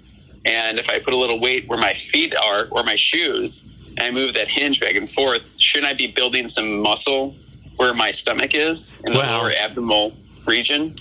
And 0.46 0.80
if 0.80 0.90
I 0.90 1.00
put 1.00 1.14
a 1.14 1.18
little 1.18 1.40
weight 1.40 1.68
where 1.68 1.80
my 1.80 1.94
feet 1.94 2.36
are 2.36 2.68
or 2.72 2.84
my 2.84 2.96
shoes, 2.96 3.68
and 3.98 4.08
I 4.08 4.12
move 4.12 4.34
that 4.36 4.48
hinge 4.48 4.80
back 4.80 4.96
and 4.96 5.10
forth, 5.10 5.60
shouldn't 5.60 5.92
I 5.92 5.94
be 5.94 6.08
building 6.08 6.48
some 6.48 6.82
muscle 6.82 7.36
where 7.76 7.94
my 7.94 8.12
stomach 8.12 8.54
is 8.54 8.94
in 9.06 9.14
the 9.14 9.20
wow. 9.20 9.42
lower 9.42 9.52
abdominal 9.52 10.14
region? 10.46 10.96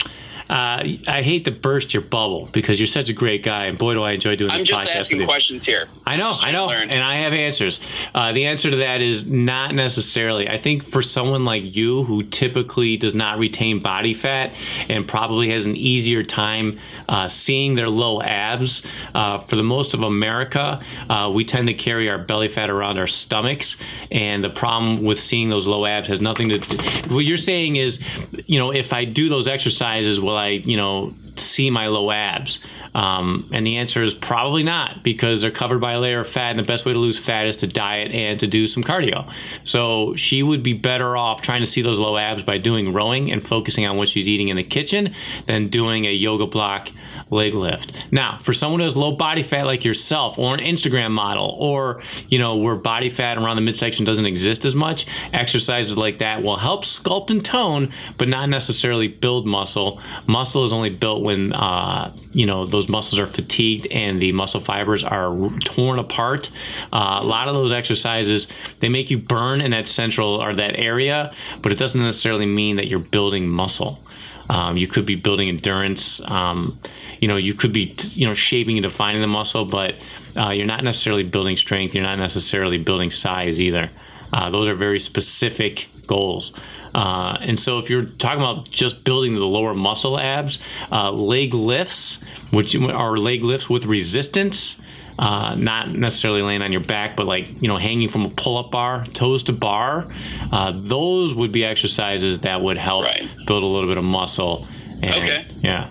Uh, 0.49 0.97
I 1.07 1.23
hate 1.23 1.45
to 1.45 1.51
burst 1.51 1.93
your 1.93 2.03
bubble 2.03 2.49
because 2.53 2.81
you're 2.81 2.87
such 2.87 3.09
a 3.09 3.13
great 3.13 3.43
guy, 3.43 3.67
and 3.67 3.77
boy, 3.77 3.95
do 3.95 4.03
I 4.03 4.13
enjoy 4.13 4.37
doing. 4.37 4.51
I'm 4.51 4.65
just 4.65 4.89
asking 4.89 5.27
questions 5.27 5.67
here. 5.67 5.89
I 6.07 6.17
know, 6.17 6.33
I 6.41 6.53
know, 6.53 6.71
and 6.71 7.03
I 7.03 7.17
have 7.17 7.35
answers. 7.35 7.81
Uh, 8.15 8.33
the 8.33 8.47
answer 8.47 8.71
to 8.71 8.77
that 8.77 9.03
is 9.03 9.27
not 9.27 9.75
necessarily. 9.75 10.49
I 10.49 10.57
think 10.57 10.85
for 10.85 11.03
someone 11.03 11.45
like 11.45 11.77
you 11.77 12.05
who 12.05 12.23
typically 12.23 12.97
does 12.97 13.15
not 13.15 13.39
retain 13.39 13.81
body 13.81 14.15
fat 14.15 14.55
and 14.89 15.07
probably 15.07 15.51
has 15.51 15.67
an 15.67 15.77
easier 15.77 16.23
time 16.23 16.79
uh, 17.09 17.29
seeing 17.29 17.75
their 17.75 17.91
low 17.91 18.23
abs, 18.23 18.87
uh, 19.15 19.39
for 19.39 19.57
the 19.57 19.63
most 19.63 19.93
of 19.93 20.03
America, 20.03 20.81
uh, 21.11 21.31
we 21.33 21.45
tend 21.45 21.69
to 21.69 21.75
carry 21.75 22.09
our 22.09 22.19
belly 22.19 22.49
fat 22.49 22.71
around 22.71 22.99
our 22.99 23.07
stomachs, 23.07 23.77
and 24.11 24.43
the 24.43 24.51
problem 24.51 25.03
with 25.03 25.21
seeing 25.21 25.51
those 25.51 25.67
low 25.67 25.85
abs 25.85 26.09
has 26.09 26.21
nothing 26.21 26.49
to. 26.49 26.59
do... 26.59 27.15
What 27.15 27.25
you're 27.25 27.37
saying 27.37 27.77
is, 27.77 28.03
you 28.47 28.59
know, 28.59 28.73
if 28.73 28.95
I 28.95 29.05
do 29.05 29.29
those 29.29 29.47
exercises, 29.47 30.19
will 30.19 30.38
I, 30.39 30.49
you 30.49 30.77
know, 30.77 31.13
see 31.37 31.71
my 31.71 31.89
low 31.89 32.11
abs? 32.11 32.65
Um, 32.95 33.49
and 33.53 33.67
the 33.67 33.77
answer 33.77 34.03
is 34.03 34.15
probably 34.15 34.63
not 34.63 35.03
because 35.03 35.43
they're 35.43 35.51
covered 35.51 35.81
by 35.81 35.93
a 35.93 36.01
layer 36.01 36.21
of 36.21 36.29
fat. 36.29 36.51
And 36.51 36.59
the 36.59 36.65
best 36.65 36.87
way 36.87 36.93
to 36.93 36.99
lose 36.99 37.19
fat 37.19 37.47
is 37.47 37.59
to 37.59 37.67
diet 37.67 38.13
and 38.13 38.41
to 38.41 38.47
do 38.47 38.67
some 38.67 38.83
cardio. 38.83 39.31
So 39.65 40.15
she 40.17 40.43
would 40.43 40.63
be 40.63 40.73
better 40.73 41.17
off 41.17 41.43
trying 41.43 41.61
to 41.61 41.67
see 41.67 41.83
those 41.83 41.99
low 41.99 42.17
abs 42.17 42.43
by 42.43 42.59
doing 42.59 42.93
rowing 42.93 43.31
and 43.31 43.45
focusing 43.45 43.87
on 43.87 43.97
what 43.97 44.09
she's 44.09 44.29
eating 44.29 44.49
in 44.49 44.57
the 44.57 44.65
kitchen 44.65 45.15
than 45.47 45.69
doing 45.69 46.07
a 46.07 46.13
yoga 46.13 46.47
block 46.47 46.89
leg 47.31 47.55
lift. 47.55 47.93
Now, 48.11 48.41
for 48.43 48.53
someone 48.53 48.81
who 48.81 48.85
has 48.85 48.97
low 48.97 49.13
body 49.13 49.43
fat 49.43 49.67
like 49.67 49.85
yourself 49.85 50.39
or 50.39 50.55
an 50.55 50.61
Instagram 50.61 51.11
model 51.11 51.57
or, 51.59 52.03
you 52.29 52.39
know, 52.39 52.57
where 52.57 52.77
body 52.77 53.11
fat 53.11 53.39
around 53.39 53.57
the 53.57 53.63
midsection 53.63 54.05
doesn't 54.05 54.27
exist 54.27 54.65
as 54.65 54.75
much, 54.75 55.07
exercises 55.33 55.97
like 55.97 56.19
that 56.19 56.43
will 56.43 56.57
help 56.57 56.85
sculpt 56.85 57.31
and 57.31 57.45
tone, 57.45 57.91
but 58.17 58.29
not 58.29 58.49
necessarily 58.49 59.09
build 59.09 59.47
muscle. 59.47 60.01
Muscle 60.27 60.65
is 60.65 60.73
only 60.73 60.91
built 60.91 61.23
when 61.23 61.53
uh, 61.53 62.13
you 62.33 62.47
know 62.47 62.67
those 62.67 62.89
muscles 62.89 63.19
are 63.19 63.27
fatigued 63.27 63.87
and 63.91 64.21
the 64.21 64.33
muscle 64.33 64.61
fibers 64.61 65.05
are 65.05 65.51
torn 65.65 65.99
apart. 65.99 66.51
Uh, 66.93 67.19
a 67.21 67.25
lot 67.25 67.49
of 67.49 67.55
those 67.55 67.73
exercises 67.73 68.49
they 68.81 68.89
make 68.89 69.11
you 69.11 69.19
burn 69.19 69.61
in 69.61 69.71
that 69.73 69.87
central 69.87 70.43
or 70.43 70.55
that 70.55 70.79
area, 70.79 71.35
but 71.63 71.73
it 71.73 71.79
doesn't 71.79 72.01
necessarily 72.01 72.47
mean 72.47 72.77
that 72.77 72.89
you're 72.89 72.99
building 72.99 73.49
muscle. 73.49 74.01
Um, 74.49 74.77
you 74.77 74.87
could 74.87 75.05
be 75.05 75.15
building 75.15 75.49
endurance. 75.49 76.21
Um, 76.25 76.79
you 77.21 77.29
know, 77.29 77.37
you 77.37 77.55
could 77.55 77.73
be 77.73 77.95
you 78.11 78.27
know 78.27 78.35
shaping 78.35 78.77
and 78.77 78.83
defining 78.83 79.21
the 79.21 79.27
muscle, 79.27 79.65
but 79.65 79.95
uh, 80.37 80.51
you're 80.51 80.67
not 80.67 80.85
necessarily 80.85 81.23
building 81.23 81.57
strength. 81.57 81.95
You're 81.95 82.05
not 82.05 82.19
necessarily 82.19 82.79
building 82.79 83.11
size 83.11 83.61
either. 83.61 83.91
Uh, 84.33 84.51
those 84.51 84.69
are 84.69 84.75
very 84.75 85.01
specific 85.01 85.89
goals. 86.07 86.53
Uh, 86.95 87.37
and 87.41 87.59
so, 87.59 87.79
if 87.79 87.91
you're 87.91 88.05
talking 88.05 88.41
about 88.41 88.71
just 88.71 89.05
building 89.05 89.35
the 89.35 89.45
lower 89.45 89.75
muscle 89.75 90.19
abs, 90.19 90.59
uh, 90.91 91.11
leg 91.13 91.55
lifts, 91.55 92.23
which 92.51 92.75
are 92.75 93.17
leg 93.17 93.45
lifts 93.45 93.69
with 93.69 93.85
resistance, 93.85 94.81
uh, 95.19 95.55
not 95.57 95.91
necessarily 95.91 96.43
laying 96.43 96.63
on 96.63 96.71
your 96.73 96.81
back, 96.83 97.17
but 97.17 97.27
like 97.27 97.49
you 97.61 97.69
know, 97.69 97.77
hanging 97.77 98.09
from 98.09 98.25
a 98.27 98.31
pull-up 98.31 98.71
bar, 98.71 99.05
toes 99.15 99.43
to 99.45 99.53
bar. 99.53 100.07
Uh, 100.53 100.73
those 100.75 101.35
would 101.35 101.53
be 101.53 101.65
exercises 101.65 102.41
that 102.41 102.61
would 102.61 102.77
help 102.77 103.05
Right. 103.05 103.29
build 103.47 103.63
a 103.63 103.67
little 103.67 103.89
bit 103.89 103.99
of 103.99 104.05
muscle. 104.05 104.67
And, 105.03 105.15
Okay. 105.15 105.45
Yeah. 105.63 105.89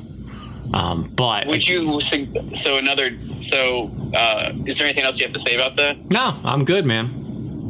Um, 0.73 1.09
but 1.15 1.47
Would 1.47 1.65
you 1.67 2.01
so 2.01 2.77
another 2.77 3.11
so 3.39 3.89
uh, 4.13 4.51
is 4.65 4.77
there 4.77 4.85
anything 4.87 5.05
else 5.05 5.17
you 5.19 5.25
have 5.25 5.33
to 5.33 5.39
say 5.39 5.55
about 5.55 5.75
that? 5.77 6.09
no, 6.09 6.35
I'm 6.43 6.65
good, 6.65 6.85
man. 6.85 7.23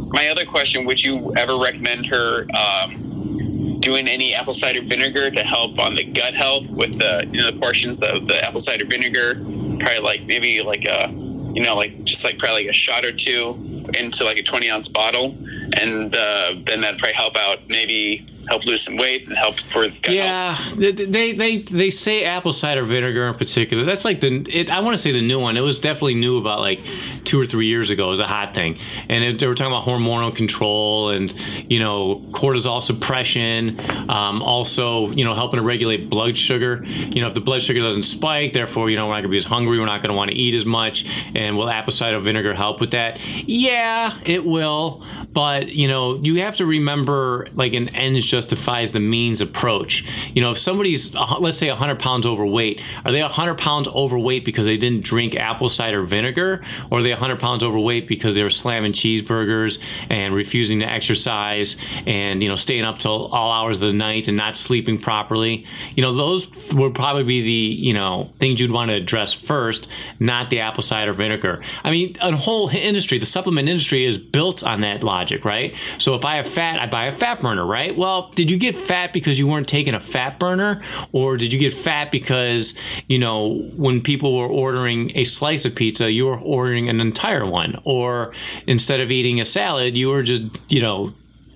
My 0.10 0.30
other 0.30 0.46
question: 0.46 0.86
Would 0.86 1.04
you 1.04 1.34
ever 1.36 1.58
recommend 1.58 2.06
her 2.08 2.48
um, 2.56 3.80
doing 3.82 4.08
any 4.08 4.34
apple 4.34 4.54
cider 4.54 4.82
vinegar 4.82 5.30
to 5.30 5.43
help 5.43 5.78
on 5.80 5.96
the 5.96 6.04
gut 6.06 6.34
health 6.34 6.65
with 6.70 6.98
the 6.98 7.28
you 7.32 7.39
know 7.41 7.52
the 7.52 7.60
portions 7.60 8.02
of 8.02 8.28
the 8.28 8.43
apple 8.43 8.60
cider 8.60 8.86
vinegar? 8.86 9.36
Probably 9.36 10.00
like 10.00 10.24
maybe 10.26 10.62
like 10.63 10.86
a 10.86 11.10
you 11.58 11.63
know 11.63 11.74
like 11.74 12.04
just 12.04 12.24
like 12.24 12.38
probably 12.38 12.65
like 12.65 12.70
a 12.70 12.74
shot 12.74 13.04
or 13.04 13.12
two 13.12 13.58
into 13.98 14.24
like 14.24 14.38
a 14.38 14.43
20 14.43 14.70
ounce 14.70 14.88
bottle, 14.88 15.36
and 15.74 16.15
uh, 16.15 16.54
then 16.67 16.82
that'd 16.82 17.00
probably 17.00 17.13
help 17.13 17.36
out 17.36 17.67
maybe 17.67 18.24
help 18.47 18.65
lose 18.65 18.81
some 18.83 18.97
weight 18.97 19.27
and 19.27 19.38
help 19.38 19.60
for. 19.60 19.86
Yeah, 20.07 20.57
they, 20.75 21.33
they 21.33 21.57
they 21.60 21.89
say 21.89 22.23
apple 22.23 22.53
cider 22.53 22.83
vinegar 22.83 23.27
in 23.27 23.36
particular. 23.36 23.86
That's 23.86 24.05
like 24.05 24.21
the 24.21 24.45
it, 24.49 24.71
I 24.71 24.79
want 24.79 24.95
to 24.95 25.01
say 25.01 25.12
the 25.12 25.21
new 25.21 25.39
one. 25.39 25.57
It 25.57 25.62
was 25.62 25.79
definitely 25.79 26.15
new 26.15 26.38
about 26.38 26.60
like 26.60 26.79
two 27.23 27.39
or 27.39 27.45
three 27.45 27.67
years 27.67 27.89
ago. 27.89 28.07
It 28.07 28.12
was 28.12 28.19
a 28.19 28.27
hot 28.27 28.53
thing, 28.53 28.77
and 29.10 29.23
it, 29.23 29.39
they 29.39 29.47
were 29.47 29.55
talking 29.55 29.73
about 29.73 29.86
hormonal 29.86 30.36
control 30.36 31.10
and 31.10 31.33
you 31.69 31.79
know 31.79 32.21
cortisol 32.31 32.81
suppression. 32.81 33.79
Um, 34.10 34.41
also, 34.41 35.12
you 35.12 35.25
know 35.25 35.33
helping 35.33 35.57
to 35.57 35.63
regulate 35.63 36.10
blood 36.10 36.38
sugar. 36.38 36.83
You 36.86 37.21
know 37.21 37.27
if 37.27 37.33
the 37.33 37.41
blood 37.41 37.62
sugar 37.62 37.81
doesn't 37.81 38.03
spike, 38.03 38.53
therefore 38.53 38.89
you 38.89 38.95
know 38.95 39.07
we're 39.07 39.13
not 39.13 39.21
going 39.21 39.23
to 39.23 39.29
be 39.29 39.38
as 39.38 39.45
hungry. 39.45 39.79
We're 39.79 39.86
not 39.86 40.01
going 40.01 40.12
to 40.12 40.17
want 40.17 40.31
to 40.31 40.38
eat 40.38 40.55
as 40.55 40.65
much. 40.65 41.05
And 41.36 41.57
will 41.57 41.69
apple 41.69 41.91
cider 41.91 42.19
vinegar 42.19 42.53
help 42.53 42.79
with 42.79 42.91
that? 42.91 43.19
Yeah, 43.47 44.17
it 44.25 44.45
will. 44.45 45.05
But 45.31 45.69
you 45.69 45.88
know 45.88 46.15
you 46.15 46.41
have 46.41 46.57
to 46.57 46.65
remember 46.65 47.47
like 47.53 47.73
an 47.73 47.89
ends 47.89 48.25
justifies 48.38 48.91
the 48.91 49.00
means 49.00 49.41
approach. 49.41 50.06
You 50.36 50.41
know, 50.41 50.52
if 50.52 50.60
somebody's 50.60 51.15
let's 51.39 51.58
say 51.58 51.69
100 51.69 51.97
pounds 51.97 52.28
overweight, 52.28 52.82
are 53.04 53.12
they 53.12 53.23
100 53.23 53.58
pounds 53.58 53.88
overweight 53.88 54.45
because 54.45 54.67
they 54.67 54.78
didn't 54.78 55.04
drink 55.04 55.36
apple 55.36 55.69
cider 55.69 56.04
vinegar, 56.04 56.62
or 56.91 57.00
are 57.00 57.04
they 57.04 57.10
100 57.10 57.39
pounds 57.39 57.63
overweight 57.63 58.08
because 58.08 58.36
they 58.36 58.43
were 58.43 58.52
slamming 58.52 58.93
cheeseburgers 58.93 59.80
and 60.12 60.36
refusing 60.36 60.82
to 60.82 60.86
exercise 60.86 61.78
and 62.06 62.43
you 62.43 62.50
know 62.50 62.56
staying 62.56 62.86
up 62.86 63.00
till 63.00 63.26
all 63.28 63.52
hours 63.52 63.78
of 63.78 63.88
the 63.88 63.93
night 63.93 64.28
and 64.28 64.38
not 64.38 64.56
sleeping 64.56 65.00
properly? 65.00 65.65
You 65.95 66.04
know, 66.04 66.13
those 66.13 66.71
would 66.73 66.93
probably 66.93 67.23
be 67.23 67.41
the 67.41 67.76
you 67.88 67.93
know 67.95 68.30
things 68.38 68.60
you'd 68.60 68.71
want 68.71 68.89
to 68.89 68.95
address 68.95 69.34
first, 69.34 69.89
not 70.19 70.52
the 70.52 70.60
apple 70.60 70.84
cider 70.84 71.13
vinegar. 71.13 71.63
I 71.84 71.89
mean, 71.89 72.15
a 72.21 72.36
whole 72.36 72.69
industry, 72.69 73.17
the 73.17 73.26
supplement 73.26 73.67
industry, 73.67 74.06
is 74.06 74.19
built 74.19 74.63
on 74.63 74.82
that 74.82 75.02
logic, 75.02 75.43
right? 75.43 75.73
So 75.97 76.13
if 76.13 76.23
I 76.23 76.36
have 76.36 76.47
fat, 76.47 76.80
I 76.80 76.86
buy 76.86 77.06
a 77.06 77.12
fat 77.12 77.39
burner, 77.39 77.65
right? 77.65 77.97
Well, 77.97 78.27
did 78.36 78.52
you 78.52 78.58
get 78.58 78.76
fat 78.76 79.13
because 79.13 79.40
you 79.40 79.48
weren't 79.48 79.68
taking 79.68 79.94
a 79.94 80.00
fat 80.00 80.40
burner, 80.40 80.82
or 81.12 81.38
did 81.38 81.54
you 81.54 81.60
get 81.60 81.74
fat 81.74 82.12
because 82.12 82.78
you 83.08 83.20
know 83.20 83.60
when 83.78 84.02
people 84.02 84.36
were 84.38 84.48
ordering 84.48 85.12
a 85.16 85.24
slice 85.24 85.66
of 85.66 85.76
pizza, 85.76 86.12
you 86.12 86.26
were 86.26 86.40
ordering 86.40 86.90
an 86.90 87.00
entire 87.02 87.46
one, 87.46 87.80
or 87.84 88.34
instead 88.66 89.00
of 89.00 89.12
eating 89.12 89.40
a 89.40 89.46
salad, 89.46 89.98
you 89.98 90.10
were 90.10 90.24
just 90.24 90.44
you 90.72 90.82
know 90.82 91.13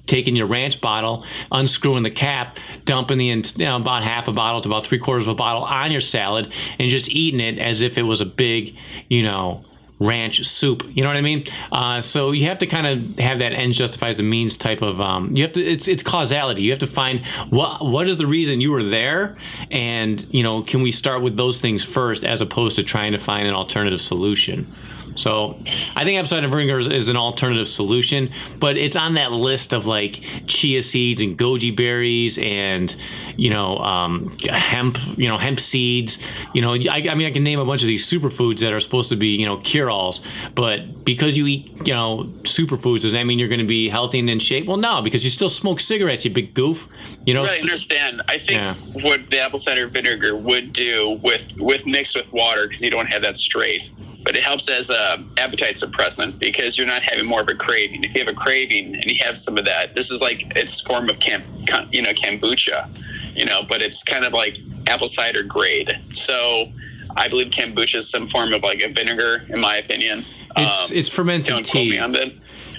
taking 0.08 0.36
your 0.36 0.48
ranch 0.48 0.82
bottle, 0.82 1.26
unscrewing 1.52 2.04
the 2.04 2.12
cap, 2.12 2.58
dumping 2.84 3.18
the 3.18 3.28
you 3.28 3.44
know, 3.60 3.78
about 3.78 4.04
half 4.04 4.28
a 4.28 4.34
bottle 4.34 4.60
to 4.60 4.68
about 4.68 4.86
three 4.86 5.00
quarters 5.00 5.26
of 5.26 5.30
a 5.30 5.36
bottle 5.36 5.64
on 5.64 5.92
your 5.92 6.02
salad, 6.02 6.52
and 6.80 6.90
just 6.90 7.10
eating 7.10 7.40
it 7.40 7.58
as 7.58 7.82
if 7.82 7.98
it 7.98 8.04
was 8.04 8.20
a 8.20 8.26
big, 8.26 8.76
you 9.10 9.24
know, 9.24 9.64
ranch 10.02 10.44
soup. 10.46 10.84
You 10.94 11.04
know 11.04 11.10
what 11.10 11.18
I 11.18 11.22
mean? 11.22 11.46
Uh, 11.72 12.02
so 12.02 12.32
you 12.32 12.48
have 12.48 12.58
to 12.60 12.66
kind 12.66 12.88
of 12.88 13.20
have 13.20 13.40
that 13.40 13.54
ends 13.54 13.78
justifies 13.78 14.18
the 14.18 14.24
means 14.24 14.58
type 14.58 14.82
of. 14.82 15.00
Um, 15.00 15.30
you 15.36 15.44
have 15.44 15.54
to. 15.54 15.64
It's 15.64 15.88
it's 15.88 16.04
causality. 16.04 16.64
You 16.64 16.72
have 16.72 16.80
to 16.80 16.88
find 16.88 17.26
what 17.50 17.86
what 17.86 18.08
is 18.08 18.18
the 18.18 18.28
reason 18.28 18.60
you 18.62 18.72
were 18.72 18.84
there, 18.84 19.38
and 19.70 20.26
you 20.34 20.44
know, 20.44 20.64
can 20.64 20.82
we 20.82 20.92
start 20.92 21.22
with 21.22 21.38
those 21.38 21.60
things 21.60 21.84
first 21.84 22.26
as 22.26 22.42
opposed 22.42 22.76
to 22.78 22.84
trying 22.84 23.12
to 23.12 23.20
find 23.20 23.48
an 23.48 23.54
alternative 23.54 24.02
solution. 24.02 24.66
So 25.16 25.58
I 25.96 26.04
think 26.04 26.18
apple 26.18 26.28
cider 26.28 26.48
vinegar 26.48 26.80
is, 26.80 26.88
is 26.88 27.10
an 27.10 27.18
alternative 27.18 27.68
solution, 27.68 28.32
but 28.60 28.78
it's 28.78 28.96
on 28.96 29.16
that 29.16 29.32
list 29.32 29.74
of 29.74 29.88
like 29.88 30.22
chia 30.48 30.82
seeds 30.82 31.22
and 31.22 31.38
goji 31.38 31.76
berries 31.76 32.38
and 32.40 32.96
you 33.36 33.50
know 33.50 33.78
um, 33.80 34.38
hemp, 34.50 34.98
you 35.18 35.28
know 35.28 35.38
hemp 35.38 35.60
seeds. 35.60 36.20
You 36.54 36.62
know, 36.62 36.74
I, 36.74 37.08
I 37.10 37.16
mean 37.16 37.28
I 37.28 37.32
can 37.32 37.44
name 37.44 37.60
a 37.60 37.66
bunch 37.66 37.82
of 37.82 37.88
these 37.88 38.10
superfoods 38.10 38.60
that 38.60 38.72
are 38.74 38.80
supposed 38.80 39.10
to 39.10 39.16
be 39.16 39.36
you 39.36 39.46
know 39.46 39.58
cure-alls, 39.58 40.26
but 40.56 41.04
because 41.04 41.36
you 41.38 41.48
eat 41.48 41.88
you 41.88 41.94
know 41.94 42.26
superfoods, 42.44 43.02
does 43.02 43.12
that 43.12 43.24
mean 43.26 43.38
you're 43.40 43.50
going 43.50 43.60
to 43.60 43.66
be 43.68 43.90
healthy 43.90 44.20
and 44.20 44.30
in 44.30 44.40
shape? 44.40 44.66
Well, 44.68 44.78
no, 44.78 45.02
because 45.02 45.24
you 45.24 45.30
still 45.30 45.50
smoke 45.50 45.80
cigarettes, 45.80 46.24
you 46.26 46.32
big 46.32 46.54
goof. 46.54 46.88
You 47.26 47.34
know, 47.34 47.44
Right, 47.44 47.58
I 47.60 47.62
understand. 47.62 48.22
I 48.28 48.38
think 48.38 48.62
Yeah. 48.62 48.74
what 49.04 49.30
the 49.30 49.40
apple 49.42 49.60
cider 49.60 49.88
vinegar 49.88 50.36
would 50.36 50.72
do 50.74 51.20
with 51.24 51.52
with 51.58 51.86
mixed 51.86 52.16
with 52.16 52.32
water 52.32 52.64
because 52.64 52.82
you 52.82 52.90
don't 52.90 53.08
have 53.08 53.22
that 53.24 53.38
straight, 53.38 53.90
but 54.32 54.38
it 54.38 54.44
helps 54.46 54.70
as 54.70 54.90
a 54.90 55.22
appetite 55.38 55.76
suppressant 55.76 56.40
because 56.40 56.78
you're 56.78 56.88
not 56.88 57.02
having 57.04 57.26
more 57.26 57.42
of 57.42 57.50
a 57.50 57.54
craving. 57.54 58.02
If 58.06 58.14
you 58.16 58.24
have 58.24 58.30
a 58.30 58.34
craving 58.34 58.96
and 58.96 59.04
you 59.04 59.18
have 59.26 59.36
some 59.36 59.58
of 59.58 59.66
that, 59.66 59.94
this 59.94 60.10
is 60.10 60.22
like 60.22 60.56
it's 60.56 60.80
form 60.80 61.10
of 61.10 61.20
camp, 61.20 61.44
you 61.92 62.02
know, 62.02 62.14
kombucha, 62.14 63.36
you 63.36 63.44
know, 63.44 63.64
but 63.68 63.82
it's 63.82 64.06
kind 64.06 64.24
of 64.24 64.32
like 64.32 64.58
apple 64.88 65.08
cider 65.08 65.44
grade. 65.44 66.00
So 66.14 66.72
I 67.18 67.28
believe 67.28 67.48
kombucha 67.48 67.96
is 67.96 68.10
some 68.10 68.30
form 68.30 68.54
of 68.54 68.64
like 68.64 68.82
a 68.82 68.88
vinegar, 68.88 69.44
in 69.50 69.60
my 69.60 69.76
opinion. 69.76 70.20
it's 70.56 70.92
Um, 70.92 70.98
it's 70.98 71.10
fermented 71.10 71.66
tea. 71.66 71.90
me 71.90 72.00
on 72.00 72.14
that. 72.14 72.32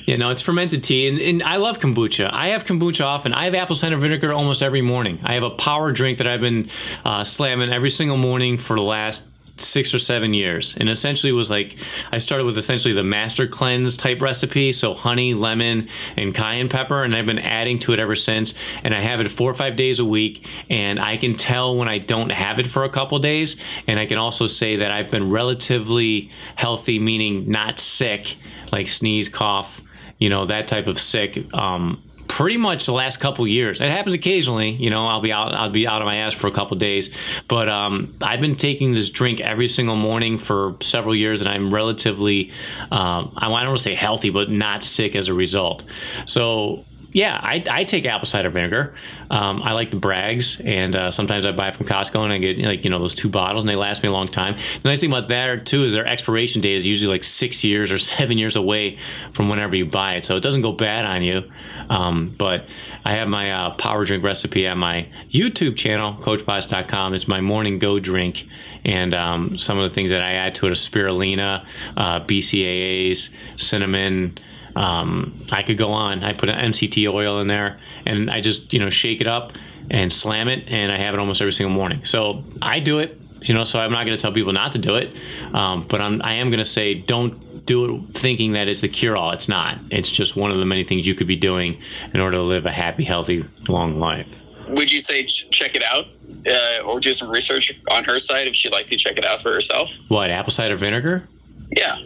Yeah, 0.07 0.17
no, 0.17 0.31
it's 0.31 0.41
fermented 0.41 0.83
tea, 0.83 1.07
and, 1.07 1.21
and 1.21 1.43
I 1.43 1.57
love 1.57 1.81
kombucha. 1.81 2.33
I 2.33 2.49
have 2.49 2.65
kombucha 2.65 3.05
often. 3.05 3.35
I 3.35 3.45
have 3.45 3.55
apple 3.55 3.77
cider 3.77 3.99
vinegar 3.99 4.33
almost 4.33 4.63
every 4.63 4.81
morning. 4.81 5.19
I 5.23 5.35
have 5.35 5.43
a 5.43 5.51
power 5.51 5.93
drink 5.93 6.17
that 6.17 6.27
I've 6.27 6.41
been 6.41 6.71
uh, 7.05 7.25
slamming 7.25 7.71
every 7.71 7.91
single 7.91 8.17
morning 8.17 8.57
for 8.57 8.75
the 8.75 8.83
last 8.83 9.25
six 9.63 9.95
or 9.95 9.99
seven 9.99 10.35
years, 10.35 10.77
and 10.77 10.89
essentially 10.89 11.33
was 11.33 11.51
like 11.51 11.77
I 12.11 12.19
started 12.19 12.45
with 12.45 12.59
essentially 12.59 12.95
the 12.95 13.03
master 13.03 13.47
cleanse 13.47 13.97
type 13.97 14.21
recipe, 14.21 14.73
so 14.73 14.95
honey, 14.95 15.35
lemon, 15.35 15.89
and 16.17 16.35
cayenne 16.35 16.69
pepper, 16.69 17.03
and 17.03 17.15
I've 17.15 17.27
been 17.27 17.39
adding 17.39 17.79
to 17.81 17.93
it 17.93 17.99
ever 17.99 18.17
since. 18.17 18.55
And 18.85 18.95
I 18.95 19.01
have 19.01 19.21
it 19.21 19.31
four 19.31 19.51
or 19.51 19.55
five 19.55 19.77
days 19.77 19.99
a 19.99 20.05
week, 20.05 20.47
and 20.69 21.01
I 21.01 21.17
can 21.17 21.37
tell 21.37 21.77
when 21.77 21.89
I 21.89 21.99
don't 21.99 22.31
have 22.31 22.59
it 22.61 22.67
for 22.67 22.85
a 22.85 22.89
couple 22.89 23.19
days, 23.19 23.61
and 23.87 23.99
I 23.99 24.07
can 24.07 24.19
also 24.19 24.47
say 24.47 24.77
that 24.77 24.91
I've 24.91 25.11
been 25.11 25.31
relatively 25.31 26.31
healthy, 26.55 26.99
meaning 26.99 27.51
not 27.51 27.79
sick, 27.79 28.37
like 28.71 28.89
sneeze, 28.89 29.29
cough 29.29 29.83
you 30.19 30.29
know 30.29 30.47
that 30.47 30.69
type 30.69 30.87
of 30.87 31.01
sick 31.01 31.53
um, 31.53 32.01
pretty 32.29 32.57
much 32.57 32.87
the 32.87 32.93
last 32.93 33.19
couple 33.19 33.47
years. 33.47 33.81
It 33.81 33.91
happens 33.91 34.15
occasionally 34.15 34.71
you 34.71 34.91
know 34.91 35.07
i'll 35.07 35.21
be 35.21 35.33
out 35.33 35.55
i'll 35.55 35.71
be 35.71 35.87
out 35.87 36.03
of 36.03 36.07
my 36.07 36.17
ass 36.17 36.35
for 36.35 36.47
a 36.47 36.53
couple 36.53 36.77
days. 36.77 37.15
But 37.49 37.69
um, 37.69 38.15
i've 38.23 38.41
been 38.41 38.57
taking 38.57 38.93
this 38.93 39.11
drink 39.11 39.41
every 39.41 39.69
single 39.69 39.97
morning 39.97 40.39
for 40.39 40.77
several 40.81 41.15
years 41.15 41.41
and 41.41 41.49
i'm 41.49 41.73
relatively 41.73 42.51
um, 42.91 43.33
i 43.37 43.49
don't 43.49 43.53
want 43.53 43.77
to 43.77 43.83
say 43.83 43.95
healthy 43.95 44.31
but 44.31 44.51
not 44.51 44.85
sick 44.85 45.15
as 45.17 45.29
a 45.29 45.35
result. 45.35 45.85
So 46.27 46.85
yeah, 47.13 47.39
I, 47.41 47.63
I 47.71 47.85
take 47.85 48.07
apple 48.07 48.27
cider 48.27 48.49
vinegar. 48.49 48.95
Um, 49.31 49.63
I 49.63 49.73
like 49.73 49.91
the 49.91 49.99
Braggs, 49.99 50.65
and 50.65 50.97
uh, 50.97 51.11
sometimes 51.11 51.45
I 51.45 51.53
buy 51.53 51.71
from 51.71 51.87
Costco, 51.87 52.25
and 52.25 52.33
I 52.33 52.39
get 52.39 52.59
like 52.59 52.85
you 52.85 52.91
know 52.91 52.99
those 52.99 53.15
two 53.15 53.29
bottles, 53.29 53.63
and 53.63 53.69
they 53.69 53.77
last 53.77 54.03
me 54.03 54.09
a 54.09 54.13
long 54.13 54.29
time. 54.29 54.57
The 54.83 54.89
nice 54.89 55.01
thing 55.01 55.13
about 55.13 55.29
that 55.29 55.67
too 55.67 55.85
is 55.85 55.93
their 55.93 56.07
expiration 56.07 56.63
date 56.63 56.75
is 56.75 56.87
usually 56.87 57.13
like 57.13 57.23
six 57.23 57.63
years 57.63 57.93
or 57.93 57.99
seven 58.13 58.39
years 58.39 58.57
away 58.57 58.99
from 59.33 59.51
whenever 59.51 59.77
you 59.77 59.85
buy 59.85 60.15
it, 60.15 60.25
so 60.25 60.37
it 60.37 60.43
doesn't 60.43 60.63
go 60.63 60.73
bad 60.73 61.05
on 61.05 61.23
you. 61.23 61.45
Um, 61.91 62.35
but 62.39 62.67
I 63.05 63.13
have 63.13 63.29
my 63.29 63.53
uh, 63.53 63.71
power 63.75 64.07
drink 64.07 64.25
recipe 64.25 64.67
at 64.67 64.77
my 64.79 65.09
YouTube 65.31 65.77
channel, 65.77 66.15
CoachBoss.com. 66.15 67.15
It's 67.15 67.29
my 67.29 67.43
morning 67.43 67.79
go 67.79 68.01
drink, 68.01 68.49
and 68.87 69.13
um, 69.13 69.59
some 69.59 69.79
of 69.79 69.89
the 69.89 69.95
things 69.95 70.11
that 70.11 70.23
I 70.23 70.33
add 70.33 70.55
to 70.57 70.67
it 70.67 70.71
are 70.71 70.75
spirulina, 70.75 71.67
uh, 71.95 72.21
BCAAs, 72.21 73.35
cinnamon. 73.61 74.39
Um, 74.77 75.47
I 75.51 75.63
could 75.63 75.79
go 75.79 75.93
on. 75.93 76.25
I 76.25 76.33
put 76.33 76.49
an 76.49 76.73
MCT 76.73 77.13
oil 77.13 77.41
in 77.41 77.47
there, 77.49 77.79
and 78.07 78.31
I 78.31 78.41
just 78.41 78.73
you 78.73 78.81
know 78.81 78.91
shake 78.91 79.21
it 79.21 79.27
up 79.27 79.53
and 79.91 80.13
slam 80.13 80.49
it, 80.49 80.65
and 80.69 80.91
I 80.93 80.99
have 80.99 81.15
it 81.15 81.21
almost 81.21 81.41
every 81.41 81.53
single 81.53 81.75
morning. 81.75 82.05
So 82.05 82.45
I 82.61 82.81
do 82.81 82.99
it. 82.99 83.19
You 83.43 83.55
know, 83.55 83.65
so 83.65 83.81
I'm 83.81 83.91
not 83.91 84.07
going 84.07 84.17
to 84.17 84.23
tell 84.23 84.31
people 84.33 84.53
not 84.53 84.71
to 84.73 84.79
do 84.79 84.95
it, 84.95 85.13
um, 85.53 85.85
but 85.89 86.01
I'm 86.01 86.23
I 86.23 86.35
am 86.35 86.49
going 86.51 86.59
to 86.59 86.65
say 86.65 86.95
don't 86.95 87.67
do 87.67 87.97
it 87.97 88.17
thinking 88.17 88.53
that 88.53 88.69
it's 88.69 88.81
the 88.81 88.89
cure 88.89 89.17
all. 89.17 89.33
It's 89.33 89.49
not. 89.49 89.79
It's 89.91 90.11
just 90.11 90.37
one 90.37 90.51
of 90.51 90.59
the 90.59 90.65
many 90.65 90.85
things 90.85 91.07
you 91.07 91.15
could 91.15 91.27
be 91.27 91.37
doing 91.37 91.81
in 92.15 92.21
order 92.21 92.37
to 92.37 92.43
live 92.43 92.67
a 92.67 92.73
happy, 92.73 93.05
healthy, 93.05 93.45
long 93.69 93.99
life. 93.99 94.29
Would 94.69 94.93
you 94.93 95.01
say 95.01 95.25
ch- 95.25 95.51
check 95.51 95.75
it 95.75 95.83
out, 95.93 96.07
uh, 96.49 96.85
or 96.87 97.01
do 97.01 97.13
some 97.13 97.29
research 97.29 97.73
on 97.91 98.05
her 98.05 98.19
side 98.19 98.47
if 98.47 98.55
she'd 98.55 98.73
like 98.73 98.87
to 98.87 98.97
check 98.97 99.19
it 99.19 99.27
out 99.27 99.43
for 99.43 99.53
herself? 99.53 99.97
What 100.09 100.31
apple 100.31 100.53
cider 100.53 100.77
vinegar? 100.77 101.29
Yeah. 101.77 101.99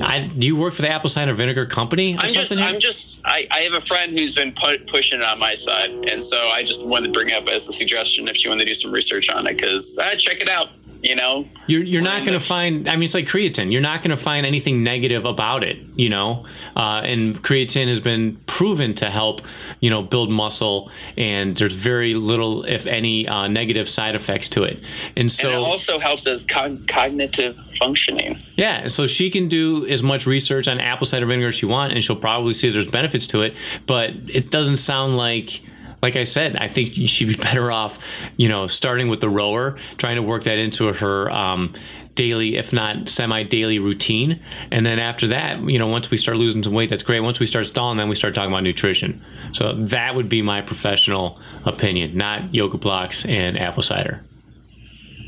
I, 0.00 0.20
do 0.20 0.46
you 0.46 0.56
work 0.56 0.74
for 0.74 0.82
the 0.82 0.88
apple 0.90 1.08
cider 1.08 1.32
vinegar 1.34 1.66
company? 1.66 2.16
I'm 2.18 2.28
just, 2.30 2.54
here? 2.54 2.64
I'm 2.64 2.78
just, 2.78 3.20
I, 3.24 3.46
I 3.50 3.60
have 3.60 3.74
a 3.74 3.80
friend 3.80 4.12
who's 4.12 4.34
been 4.34 4.52
put, 4.52 4.86
pushing 4.86 5.20
it 5.20 5.26
on 5.26 5.38
my 5.38 5.54
side, 5.54 5.90
and 5.90 6.22
so 6.22 6.36
I 6.36 6.62
just 6.62 6.86
wanted 6.86 7.08
to 7.08 7.12
bring 7.12 7.28
it 7.28 7.34
up 7.34 7.48
as 7.48 7.68
a 7.68 7.72
suggestion 7.72 8.28
if 8.28 8.44
you 8.44 8.50
want 8.50 8.60
to 8.60 8.66
do 8.66 8.74
some 8.74 8.92
research 8.92 9.28
on 9.30 9.46
it, 9.46 9.56
because 9.56 9.98
uh, 9.98 10.14
check 10.16 10.40
it 10.40 10.48
out. 10.48 10.68
You 11.02 11.16
know, 11.16 11.46
you're 11.66 11.82
you're 11.82 12.02
not 12.02 12.26
going 12.26 12.38
to 12.38 12.44
find. 12.44 12.88
I 12.88 12.94
mean, 12.96 13.04
it's 13.04 13.14
like 13.14 13.26
creatine. 13.26 13.72
You're 13.72 13.80
not 13.80 14.02
going 14.02 14.10
to 14.10 14.22
find 14.22 14.44
anything 14.44 14.82
negative 14.82 15.24
about 15.24 15.64
it. 15.64 15.78
You 15.94 16.10
know, 16.10 16.46
uh, 16.76 17.02
and 17.04 17.42
creatine 17.42 17.88
has 17.88 18.00
been 18.00 18.36
proven 18.46 18.94
to 18.96 19.10
help. 19.10 19.40
You 19.80 19.88
know, 19.88 20.02
build 20.02 20.30
muscle, 20.30 20.90
and 21.16 21.56
there's 21.56 21.74
very 21.74 22.14
little, 22.14 22.64
if 22.64 22.86
any, 22.86 23.26
uh, 23.26 23.48
negative 23.48 23.88
side 23.88 24.14
effects 24.14 24.48
to 24.50 24.64
it. 24.64 24.80
And 25.16 25.32
so, 25.32 25.48
and 25.48 25.58
it 25.58 25.62
also 25.62 25.98
helps 25.98 26.26
as 26.26 26.44
con- 26.44 26.84
cognitive 26.86 27.56
functioning. 27.78 28.36
Yeah, 28.56 28.88
so 28.88 29.06
she 29.06 29.30
can 29.30 29.48
do 29.48 29.86
as 29.86 30.02
much 30.02 30.26
research 30.26 30.68
on 30.68 30.80
apple 30.80 31.06
cider 31.06 31.24
vinegar 31.26 31.48
as 31.48 31.54
she 31.54 31.66
wants, 31.66 31.94
and 31.94 32.04
she'll 32.04 32.16
probably 32.16 32.52
see 32.52 32.68
there's 32.68 32.90
benefits 32.90 33.26
to 33.28 33.42
it. 33.42 33.54
But 33.86 34.10
it 34.28 34.50
doesn't 34.50 34.78
sound 34.78 35.16
like 35.16 35.62
like 36.02 36.16
I 36.16 36.24
said, 36.24 36.56
I 36.56 36.68
think 36.68 36.94
she'd 36.94 37.28
be 37.28 37.34
better 37.42 37.70
off, 37.70 37.98
you 38.36 38.48
know, 38.48 38.66
starting 38.66 39.08
with 39.08 39.20
the 39.20 39.28
rower, 39.28 39.76
trying 39.98 40.16
to 40.16 40.22
work 40.22 40.44
that 40.44 40.58
into 40.58 40.92
her 40.92 41.30
um, 41.30 41.72
daily, 42.14 42.56
if 42.56 42.72
not 42.72 43.08
semi-daily 43.08 43.78
routine, 43.78 44.40
and 44.70 44.84
then 44.84 44.98
after 44.98 45.28
that, 45.28 45.60
you 45.62 45.78
know, 45.78 45.86
once 45.86 46.10
we 46.10 46.16
start 46.16 46.36
losing 46.36 46.62
some 46.62 46.72
weight, 46.72 46.90
that's 46.90 47.02
great. 47.02 47.20
Once 47.20 47.40
we 47.40 47.46
start 47.46 47.66
stalling, 47.66 47.98
then 47.98 48.08
we 48.08 48.14
start 48.14 48.34
talking 48.34 48.50
about 48.50 48.62
nutrition. 48.62 49.22
So 49.52 49.72
that 49.74 50.14
would 50.14 50.28
be 50.28 50.42
my 50.42 50.62
professional 50.62 51.40
opinion, 51.64 52.16
not 52.16 52.54
yoga 52.54 52.78
blocks 52.78 53.24
and 53.24 53.58
apple 53.58 53.82
cider 53.82 54.24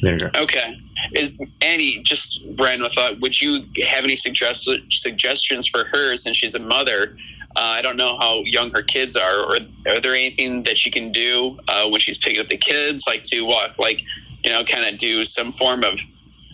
vinegar. 0.02 0.30
Okay. 0.36 0.78
Is 1.14 1.36
Annie 1.60 2.02
just 2.02 2.40
random 2.60 2.90
thought? 2.90 3.20
Would 3.20 3.40
you 3.40 3.64
have 3.88 4.04
any 4.04 4.16
suggest- 4.16 4.68
suggestions 4.90 5.66
for 5.66 5.84
her 5.84 6.16
since 6.16 6.36
she's 6.36 6.54
a 6.54 6.58
mother? 6.58 7.16
Uh, 7.54 7.60
I 7.60 7.82
don't 7.82 7.96
know 7.96 8.16
how 8.18 8.40
young 8.44 8.70
her 8.70 8.82
kids 8.82 9.16
are. 9.16 9.40
Or 9.40 9.58
are 9.86 10.00
there 10.00 10.14
anything 10.14 10.62
that 10.64 10.78
she 10.78 10.90
can 10.90 11.12
do 11.12 11.58
uh, 11.68 11.88
when 11.88 12.00
she's 12.00 12.18
picking 12.18 12.40
up 12.40 12.46
the 12.46 12.56
kids, 12.56 13.04
like 13.06 13.22
to 13.24 13.42
walk, 13.42 13.78
like 13.78 14.02
you 14.44 14.50
know, 14.50 14.64
kind 14.64 14.86
of 14.86 14.98
do 14.98 15.24
some 15.24 15.52
form 15.52 15.84
of 15.84 16.00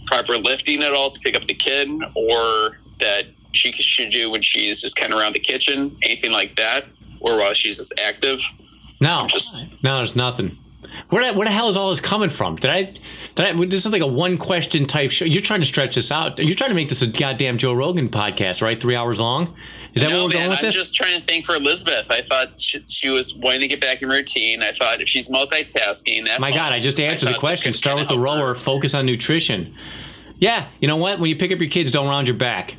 proper 0.07 0.37
lifting 0.37 0.83
at 0.83 0.93
all 0.93 1.11
to 1.11 1.21
pick 1.21 1.35
up 1.35 1.45
the 1.45 1.55
kid, 1.55 1.89
or 2.15 2.79
that 3.01 3.27
she 3.53 3.73
should 3.73 4.11
do 4.11 4.31
when 4.31 4.43
she's 4.43 4.81
just 4.81 4.97
kind 4.97 5.13
of 5.13 5.19
around 5.19 5.35
the 5.35 5.41
kitchen, 5.41 5.97
anything 6.03 6.33
like 6.33 6.57
that, 6.57 6.91
or 7.21 7.39
while 7.39 7.55
she's 7.55 7.77
just 7.79 7.99
active? 8.01 8.41
No, 9.01 9.27
just, 9.29 9.55
no, 9.83 9.99
there's 9.99 10.17
nothing. 10.17 10.59
Where 11.11 11.33
the, 11.33 11.39
where 11.39 11.47
the 11.47 11.53
hell 11.53 11.69
is 11.69 11.77
all 11.77 11.91
this 11.91 12.01
coming 12.01 12.31
from? 12.31 12.57
Did 12.57 12.71
I, 12.71 12.83
did 13.35 13.47
I? 13.47 13.65
This 13.67 13.87
is 13.87 13.93
like 13.93 14.03
a 14.03 14.07
one 14.07 14.37
question 14.37 14.87
type 14.87 15.11
show. 15.11 15.25
You're 15.25 15.43
trying 15.43 15.61
to 15.61 15.67
stretch 15.67 15.95
this 15.95 16.11
out. 16.11 16.39
You're 16.39 16.55
trying 16.55 16.71
to 16.71 16.75
make 16.75 16.89
this 16.89 17.03
a 17.03 17.07
goddamn 17.07 17.59
Joe 17.59 17.73
Rogan 17.73 18.09
podcast, 18.09 18.63
right? 18.63 18.81
Three 18.81 18.97
hours 18.97 19.21
long. 19.21 19.55
Is 19.99 20.03
that 20.03 20.11
no, 20.11 20.23
what 20.23 20.35
we're 20.35 20.39
man, 20.39 20.39
going 20.39 20.51
with 20.51 20.59
I'm 20.61 20.65
this? 20.67 20.75
just 20.75 20.95
trying 20.95 21.19
to 21.19 21.27
think 21.27 21.45
for 21.45 21.57
Elizabeth. 21.57 22.09
I 22.09 22.23
thought 22.23 22.55
she, 22.55 22.81
she, 22.85 23.09
was 23.09 23.35
wanting 23.35 23.63
to 23.63 23.67
get 23.67 23.81
back 23.81 24.01
in 24.01 24.09
routine. 24.09 24.63
I 24.63 24.71
thought 24.71 25.01
if 25.01 25.09
she's 25.09 25.29
multitasking, 25.29 26.27
that 26.27 26.41
my 26.41 26.53
God, 26.53 26.73
I 26.73 26.79
just 26.79 27.01
answered 27.01 27.31
I 27.31 27.33
the 27.33 27.39
question. 27.39 27.73
Start 27.73 27.99
with 27.99 28.09
the 28.09 28.19
rower. 28.19 28.49
Her. 28.49 28.55
Focus 28.55 28.95
on 28.95 29.07
nutrition. 29.07 29.75
Yeah, 30.37 30.69
you 30.81 30.87
know 30.87 30.97
what? 30.97 31.19
When 31.19 31.29
you 31.29 31.35
pick 31.35 31.51
up 31.51 31.59
your 31.59 31.69
kids, 31.69 31.91
don't 31.91 32.07
round 32.07 32.29
your 32.29 32.37
back. 32.37 32.77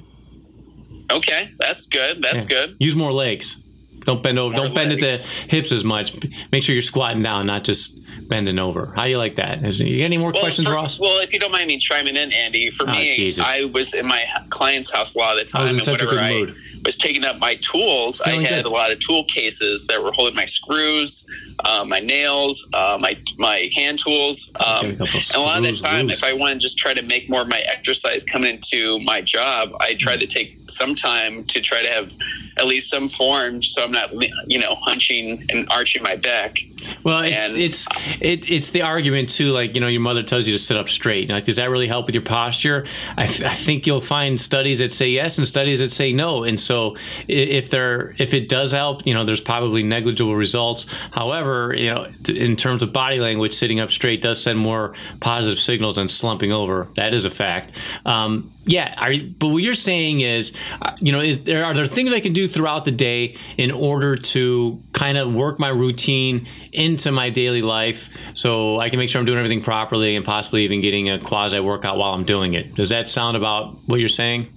Okay, 1.12 1.52
that's 1.58 1.88
good. 1.88 2.24
That's 2.24 2.50
yeah. 2.50 2.68
good. 2.68 2.78
Use 2.80 2.96
more 2.96 3.12
legs. 3.12 3.62
Don't 4.06 4.24
bend 4.24 4.40
over. 4.40 4.56
More 4.56 4.66
don't 4.68 4.74
bend 4.74 4.90
legs. 4.92 5.26
at 5.26 5.30
the 5.30 5.50
hips 5.50 5.74
as 5.74 5.84
much. 5.84 6.16
Make 6.54 6.64
sure 6.64 6.74
you're 6.74 6.82
squatting 6.82 7.22
down, 7.22 7.48
not 7.48 7.66
just 7.66 8.00
bending 8.30 8.60
over. 8.60 8.94
How 8.96 9.04
do 9.04 9.10
you 9.10 9.18
like 9.18 9.36
that? 9.36 9.64
Is, 9.66 9.82
you 9.82 9.98
got 9.98 10.06
any 10.06 10.18
more 10.18 10.32
well, 10.32 10.42
questions, 10.42 10.68
for, 10.68 10.74
Ross? 10.74 11.00
Well, 11.00 11.20
if 11.20 11.34
you 11.34 11.40
don't 11.40 11.52
mind 11.52 11.68
me 11.68 11.78
chiming 11.78 12.16
in, 12.16 12.32
Andy, 12.32 12.72
for 12.72 12.88
oh, 12.88 12.92
me, 12.92 13.16
Jesus. 13.16 13.46
I 13.46 13.66
was 13.66 13.94
in 13.94 14.06
my 14.06 14.24
client's 14.50 14.90
house 14.90 15.16
a 15.16 15.18
lot 15.18 15.38
of 15.38 15.46
the 15.46 15.52
time, 15.52 15.76
and 15.76 15.86
whenever 15.86 16.18
I 16.18 16.32
mood. 16.32 16.56
Was 16.84 16.96
picking 16.96 17.26
up 17.26 17.38
my 17.38 17.56
tools, 17.56 18.22
Feeling 18.22 18.46
I 18.46 18.50
had 18.50 18.64
good. 18.64 18.70
a 18.70 18.74
lot 18.74 18.92
of 18.92 19.00
tool 19.00 19.24
cases 19.26 19.88
that 19.88 20.02
were 20.02 20.12
holding 20.12 20.36
my 20.36 20.46
screws, 20.46 21.26
uh, 21.66 21.84
my 21.86 22.00
nails, 22.00 22.68
uh, 22.74 22.98
my 23.00 23.18
my 23.38 23.70
hand 23.76 24.00
tools, 24.00 24.52
um, 24.66 24.88
and 24.88 25.02
a 25.36 25.40
lot 25.40 25.58
of 25.58 25.64
the 25.64 25.74
time, 25.74 26.08
grooves. 26.08 26.24
if 26.24 26.28
I 26.28 26.34
want 26.34 26.54
to 26.54 26.60
just 26.60 26.78
try 26.78 26.94
to 26.94 27.02
make 27.02 27.30
more 27.30 27.42
of 27.42 27.50
my 27.50 27.60
exercise 27.60 28.24
coming 28.24 28.56
into 28.56 29.00
my 29.00 29.22
job, 29.22 29.72
I 29.80 29.96
try 29.96 30.16
to 30.18 30.28
take 30.28 30.58
some 30.70 30.96
time 30.96 31.44
to 31.46 31.62
try 31.62 31.82
to 31.82 31.90
have 31.90 32.12
at 32.58 32.68
least 32.68 32.90
some 32.90 33.10
form, 33.10 33.62
so 33.64 33.84
I'm 33.84 33.92
not 33.92 34.12
you 34.48 34.60
know 34.60 34.76
hunching 34.76 35.46
and 35.50 35.68
arching 35.70 36.04
my 36.04 36.16
back. 36.16 36.58
Well, 37.04 37.24
it's 37.24 37.36
and, 37.36 37.58
it's 37.58 37.88
it, 38.22 38.50
it's 38.50 38.72
the 38.72 38.84
argument 38.84 39.30
too. 39.30 39.52
Like 39.52 39.76
you 39.76 39.82
know, 39.82 39.88
your 39.88 40.02
mother 40.02 40.24
tells 40.24 40.48
you 40.48 40.54
to 40.54 40.60
sit 40.60 40.78
up 40.78 40.90
straight. 40.90 41.30
Like, 41.30 41.46
does 41.46 41.58
that 41.58 41.70
really 41.70 41.88
help 41.88 42.06
with 42.06 42.16
your 42.16 42.24
posture? 42.24 42.86
I, 43.18 43.26
th- 43.26 43.44
I 43.44 43.54
think 43.54 43.86
you'll 43.86 44.02
find 44.02 44.40
studies 44.40 44.80
that 44.80 44.92
say 44.92 45.10
yes 45.10 45.38
and 45.38 45.46
studies 45.46 45.80
that 45.80 45.92
say 45.92 46.14
no. 46.14 46.44
And 46.44 46.60
so, 46.70 46.98
if 47.28 47.72
there 47.72 48.14
if 48.20 48.36
it 48.36 48.48
does 48.48 48.74
help, 48.74 49.08
you 49.08 49.16
know, 49.16 49.24
there's 49.24 49.42
probably 49.42 49.82
negligible 49.82 50.36
results. 50.36 50.86
However, 51.10 51.74
you 51.76 51.90
know, 51.90 52.08
in 52.28 52.56
terms 52.56 52.84
of 52.84 52.94
body 52.94 53.20
language, 53.20 53.54
sitting 53.54 53.80
up 53.80 53.90
straight 53.90 54.22
does 54.22 54.40
send 54.40 54.60
more 54.60 54.94
positive 55.20 55.58
signals 55.60 55.96
than 55.96 56.08
slumping 56.08 56.52
over. 56.52 56.88
That 56.96 57.16
is 57.16 57.26
a 57.26 57.32
fact. 57.32 57.72
Um, 58.06 58.54
yeah, 58.66 58.94
are, 59.00 59.14
but 59.40 59.48
what 59.48 59.64
you're 59.64 59.74
saying 59.74 60.22
is, 60.22 60.56
uh, 60.84 60.96
you 61.00 61.12
know, 61.12 61.22
is 61.22 61.44
there 61.44 61.66
are 61.66 61.74
there 61.74 61.88
things 61.88 62.14
I 62.14 62.20
can 62.20 62.34
do 62.34 62.48
throughout 62.48 62.86
the 62.86 62.92
day 62.92 63.36
in 63.58 63.72
order 63.72 64.16
to 64.16 64.80
kind 64.94 65.18
of 65.18 65.34
work 65.34 65.58
my 65.58 65.70
routine 65.70 66.48
into 66.72 67.12
my 67.12 67.32
daily 67.32 67.64
life, 67.64 68.16
so 68.36 68.80
I 68.80 68.90
can 68.90 69.00
make 69.00 69.10
sure 69.10 69.18
I'm 69.18 69.26
doing 69.26 69.40
everything 69.40 69.64
properly 69.64 70.16
and 70.16 70.24
possibly 70.24 70.66
even 70.66 70.82
getting 70.82 71.10
a 71.10 71.20
quasi 71.20 71.60
workout 71.60 71.98
while 71.98 72.14
I'm 72.14 72.26
doing 72.26 72.54
it. 72.54 72.76
Does 72.76 72.90
that 72.90 73.10
sound 73.10 73.36
about 73.36 73.76
what 73.88 74.00
you're 74.00 74.08
saying? 74.08 74.54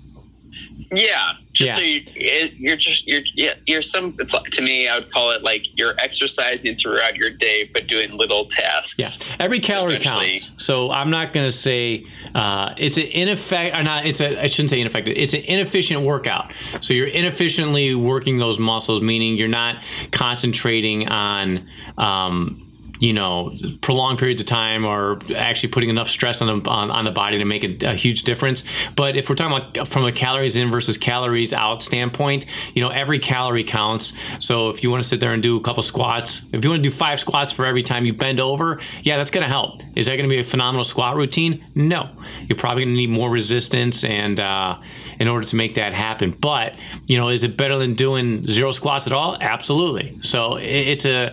Yeah, 0.95 1.33
just 1.53 1.71
yeah. 1.71 1.77
so 1.77 1.83
you, 1.83 2.73
are 2.73 2.77
just 2.77 3.07
you're 3.07 3.23
yeah, 3.35 3.55
you're 3.67 3.83
some 3.83 4.15
It's 4.19 4.35
like, 4.35 4.51
to 4.51 4.62
me 4.62 4.88
I 4.88 4.99
would 4.99 5.11
call 5.11 5.31
it 5.31 5.43
like 5.43 5.79
you're 5.79 5.95
exercising 5.99 6.77
throughout 6.77 7.17
your 7.17 7.31
day, 7.31 7.71
but 7.73 7.87
doing 7.88 8.12
little 8.17 8.47
tasks. 8.47 8.99
Yeah, 8.99 9.37
every 9.41 9.61
calorie 9.61 9.99
counts. 9.99 10.51
So 10.62 10.91
I'm 10.91 11.11
not 11.11 11.33
going 11.33 11.47
to 11.47 11.53
say 11.53 12.05
uh, 12.35 12.75
it's 12.77 12.97
an 12.99 13.05
ineffective 13.05 13.81
or 13.81 13.83
not. 13.83 14.05
It's 14.05 14.21
a 14.21 14.43
I 14.43 14.47
shouldn't 14.47 14.71
say 14.71 14.81
ineffective. 14.81 15.17
It's 15.17 15.35
an 15.35 15.43
inefficient 15.43 16.03
workout. 16.03 16.53
So 16.81 16.93
you're 16.95 17.07
inefficiently 17.09 17.95
working 17.95 18.38
those 18.38 18.59
muscles, 18.59 19.01
meaning 19.01 19.37
you're 19.37 19.49
not 19.49 19.83
concentrating 20.11 21.09
on. 21.09 21.69
Um, 21.97 22.69
you 23.03 23.12
know 23.12 23.53
prolonged 23.81 24.19
periods 24.19 24.41
of 24.41 24.47
time 24.47 24.85
or 24.85 25.21
actually 25.35 25.69
putting 25.69 25.91
enough 25.91 26.09
stress 26.09 26.41
on 26.41 26.62
the 26.62 26.71
on, 26.71 26.91
on 26.91 27.05
the 27.05 27.11
body 27.11 27.37
to 27.37 27.45
make 27.45 27.65
a, 27.65 27.91
a, 27.91 27.95
huge 27.95 28.23
difference. 28.23 28.62
But 28.95 29.17
if 29.17 29.29
we're 29.29 29.35
talking 29.35 29.57
about 29.57 29.88
from 29.88 30.05
a 30.05 30.12
calories 30.12 30.55
in 30.55 30.71
versus 30.71 30.97
calories 30.97 31.53
out 31.53 31.83
standpoint, 31.83 32.47
you 32.75 32.81
know 32.81 32.91
every 32.91 33.19
calorie 33.19 33.65
counts. 33.65 34.12
So 34.38 34.71
if 34.71 34.85
you 34.85 34.91
want 34.91 35.03
to 35.03 35.09
sit 35.09 35.19
there 35.19 35.33
and 35.33 35.43
do 35.43 35.57
a 35.57 35.61
couple 35.61 35.83
squats, 35.83 36.49
if 36.53 36.62
you 36.62 36.71
want 36.71 36.83
to 36.83 36.88
do 36.88 36.95
five 36.95 37.19
squats 37.19 37.53
for 37.53 37.67
every 37.67 37.83
time 37.83 38.05
you 38.05 38.12
bend 38.12 38.38
over, 38.38 38.81
yeah, 39.03 39.17
that's 39.17 39.33
going 39.33 39.43
to 39.43 39.49
help. 39.49 39.81
Is 39.97 40.07
that 40.07 40.12
going 40.12 40.29
to 40.29 40.35
be 40.35 40.38
a 40.38 40.45
phenomenal 40.45 40.85
squat 40.85 41.17
routine? 41.17 41.65
No, 41.75 42.09
you're 42.43 42.59
probably 42.59 42.85
going 42.85 42.95
to 42.95 43.01
need 43.01 43.11
more 43.11 43.31
resistance 43.31 44.05
and. 44.05 44.38
Uh, 44.38 44.79
in 45.23 45.29
order 45.29 45.47
to 45.47 45.55
make 45.55 45.75
that 45.77 45.93
happen. 45.93 46.33
But, 46.33 46.75
you 47.07 47.17
know, 47.17 47.29
is 47.29 47.45
it 47.45 47.57
better 47.57 47.79
than 47.79 47.95
doing 47.95 48.45
zero 48.47 48.73
squats 48.73 49.07
at 49.07 49.12
all? 49.12 49.37
Absolutely. 49.41 50.21
So 50.21 50.57
it's 50.57 51.07
a 51.07 51.33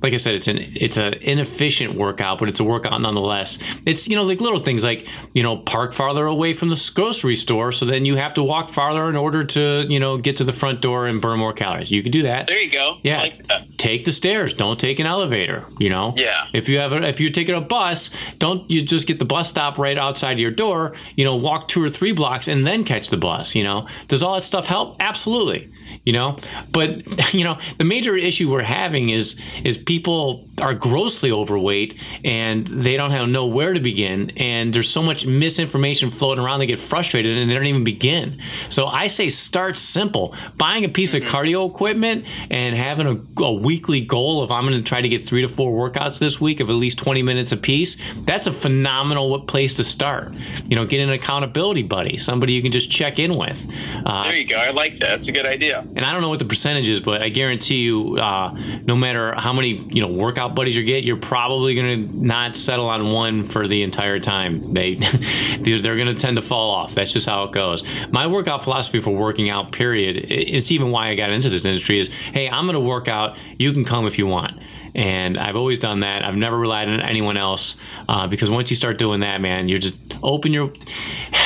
like 0.00 0.12
I 0.12 0.16
said, 0.16 0.34
it's 0.34 0.46
an 0.46 0.58
it's 0.58 0.96
an 0.96 1.14
inefficient 1.14 1.94
workout, 1.94 2.38
but 2.38 2.48
it's 2.48 2.60
a 2.60 2.64
workout 2.64 3.00
nonetheless. 3.00 3.58
It's 3.84 4.08
you 4.08 4.14
know 4.14 4.22
like 4.22 4.40
little 4.40 4.60
things 4.60 4.84
like 4.84 5.08
you 5.32 5.42
know 5.42 5.56
park 5.56 5.92
farther 5.92 6.26
away 6.26 6.54
from 6.54 6.70
the 6.70 6.90
grocery 6.94 7.34
store, 7.34 7.72
so 7.72 7.84
then 7.84 8.04
you 8.04 8.16
have 8.16 8.34
to 8.34 8.42
walk 8.42 8.70
farther 8.70 9.08
in 9.08 9.16
order 9.16 9.42
to 9.44 9.86
you 9.88 9.98
know 9.98 10.16
get 10.16 10.36
to 10.36 10.44
the 10.44 10.52
front 10.52 10.80
door 10.80 11.06
and 11.08 11.20
burn 11.20 11.40
more 11.40 11.52
calories. 11.52 11.90
You 11.90 12.02
can 12.02 12.12
do 12.12 12.22
that. 12.22 12.46
There 12.46 12.62
you 12.62 12.70
go. 12.70 12.98
Yeah, 13.02 13.22
like 13.22 13.38
take 13.76 14.04
the 14.04 14.12
stairs. 14.12 14.54
Don't 14.54 14.78
take 14.78 15.00
an 15.00 15.06
elevator. 15.06 15.64
You 15.80 15.90
know. 15.90 16.14
Yeah. 16.16 16.46
If 16.52 16.68
you 16.68 16.78
have 16.78 16.92
a, 16.92 17.02
if 17.02 17.20
you're 17.20 17.30
taking 17.30 17.56
a 17.56 17.60
bus, 17.60 18.10
don't 18.38 18.70
you 18.70 18.82
just 18.82 19.08
get 19.08 19.18
the 19.18 19.24
bus 19.24 19.48
stop 19.48 19.78
right 19.78 19.98
outside 19.98 20.38
your 20.38 20.52
door. 20.52 20.94
You 21.16 21.24
know, 21.24 21.34
walk 21.34 21.66
two 21.66 21.82
or 21.82 21.90
three 21.90 22.12
blocks 22.12 22.46
and 22.46 22.64
then 22.64 22.84
catch 22.84 23.10
the 23.10 23.16
bus. 23.16 23.56
You 23.56 23.64
know, 23.64 23.88
does 24.06 24.22
all 24.22 24.36
that 24.36 24.42
stuff 24.42 24.66
help? 24.66 24.96
Absolutely 25.00 25.72
you 26.04 26.12
know? 26.12 26.38
But 26.72 27.06
you 27.34 27.44
know 27.44 27.58
the 27.78 27.84
major 27.84 28.16
issue 28.16 28.50
we're 28.50 28.62
having 28.62 29.10
is 29.10 29.40
is 29.64 29.76
people 29.76 30.47
are 30.60 30.74
grossly 30.74 31.30
overweight 31.30 31.94
and 32.24 32.66
they 32.66 32.96
don't 32.96 33.10
have 33.10 33.28
know 33.28 33.46
where 33.46 33.72
to 33.72 33.80
begin 33.80 34.30
and 34.36 34.72
there's 34.72 34.88
so 34.88 35.02
much 35.02 35.26
misinformation 35.26 36.10
floating 36.10 36.42
around 36.42 36.60
they 36.60 36.66
get 36.66 36.80
frustrated 36.80 37.36
and 37.36 37.50
they 37.50 37.54
don't 37.54 37.66
even 37.66 37.84
begin. 37.84 38.40
So 38.68 38.86
i 38.86 39.06
say 39.06 39.28
start 39.28 39.76
simple. 39.76 40.34
Buying 40.56 40.84
a 40.84 40.88
piece 40.88 41.14
of 41.14 41.22
cardio 41.22 41.68
equipment 41.68 42.24
and 42.50 42.74
having 42.76 43.06
a, 43.06 43.42
a 43.42 43.52
weekly 43.52 44.00
goal 44.00 44.42
of 44.42 44.50
i'm 44.50 44.66
going 44.66 44.76
to 44.76 44.82
try 44.82 45.00
to 45.00 45.08
get 45.08 45.26
three 45.26 45.42
to 45.42 45.48
four 45.48 45.90
workouts 45.90 46.18
this 46.18 46.40
week 46.40 46.60
of 46.60 46.70
at 46.70 46.74
least 46.74 46.98
20 46.98 47.22
minutes 47.22 47.52
a 47.52 47.56
piece 47.56 47.96
that's 48.24 48.46
a 48.46 48.52
phenomenal 48.52 49.40
place 49.40 49.74
to 49.74 49.84
start. 49.84 50.32
You 50.66 50.76
know 50.76 50.86
get 50.86 51.00
an 51.00 51.10
accountability 51.10 51.82
buddy 51.82 52.16
somebody 52.18 52.52
you 52.52 52.62
can 52.62 52.72
just 52.72 52.90
check 52.90 53.18
in 53.18 53.36
with. 53.36 53.66
Uh, 54.04 54.24
there 54.24 54.36
you 54.36 54.46
go 54.46 54.56
i 54.56 54.70
like 54.70 54.92
that 54.98 55.08
that's 55.08 55.28
a 55.28 55.32
good 55.32 55.46
idea. 55.46 55.80
and 55.96 56.00
i 56.04 56.12
don't 56.12 56.20
know 56.22 56.28
what 56.28 56.38
the 56.38 56.44
percentage 56.44 56.88
is 56.88 57.00
but 57.00 57.22
i 57.22 57.28
guarantee 57.28 57.82
you 57.82 58.16
uh, 58.18 58.54
no 58.84 58.94
matter 58.96 59.34
how 59.34 59.52
many 59.52 59.84
you 59.88 60.00
know 60.00 60.08
buddies 60.54 60.76
you 60.76 60.84
get 60.84 61.04
you're 61.04 61.16
probably 61.16 61.74
going 61.74 62.08
to 62.08 62.16
not 62.16 62.56
settle 62.56 62.88
on 62.88 63.12
one 63.12 63.42
for 63.42 63.66
the 63.66 63.82
entire 63.82 64.18
time 64.18 64.74
they 64.74 64.94
they're 65.60 65.96
going 65.96 66.06
to 66.06 66.14
tend 66.14 66.36
to 66.36 66.42
fall 66.42 66.70
off 66.70 66.94
that's 66.94 67.12
just 67.12 67.26
how 67.26 67.44
it 67.44 67.52
goes 67.52 67.82
my 68.10 68.26
workout 68.26 68.62
philosophy 68.62 69.00
for 69.00 69.10
working 69.10 69.48
out 69.48 69.72
period 69.72 70.16
it's 70.30 70.70
even 70.70 70.90
why 70.90 71.08
i 71.08 71.14
got 71.14 71.30
into 71.30 71.48
this 71.48 71.64
industry 71.64 71.98
is 71.98 72.08
hey 72.08 72.48
i'm 72.48 72.64
going 72.64 72.74
to 72.74 72.80
work 72.80 73.08
out 73.08 73.36
you 73.58 73.72
can 73.72 73.84
come 73.84 74.06
if 74.06 74.18
you 74.18 74.26
want 74.26 74.52
and 74.94 75.38
I've 75.38 75.54
always 75.54 75.78
done 75.78 76.00
that. 76.00 76.24
I've 76.24 76.34
never 76.34 76.58
relied 76.58 76.88
on 76.88 77.00
anyone 77.00 77.36
else 77.36 77.76
uh, 78.08 78.26
because 78.26 78.50
once 78.50 78.70
you 78.70 78.74
start 78.74 78.98
doing 78.98 79.20
that, 79.20 79.40
man, 79.40 79.68
you're 79.68 79.78
just 79.78 79.96
open 80.22 80.52
your. 80.52 80.72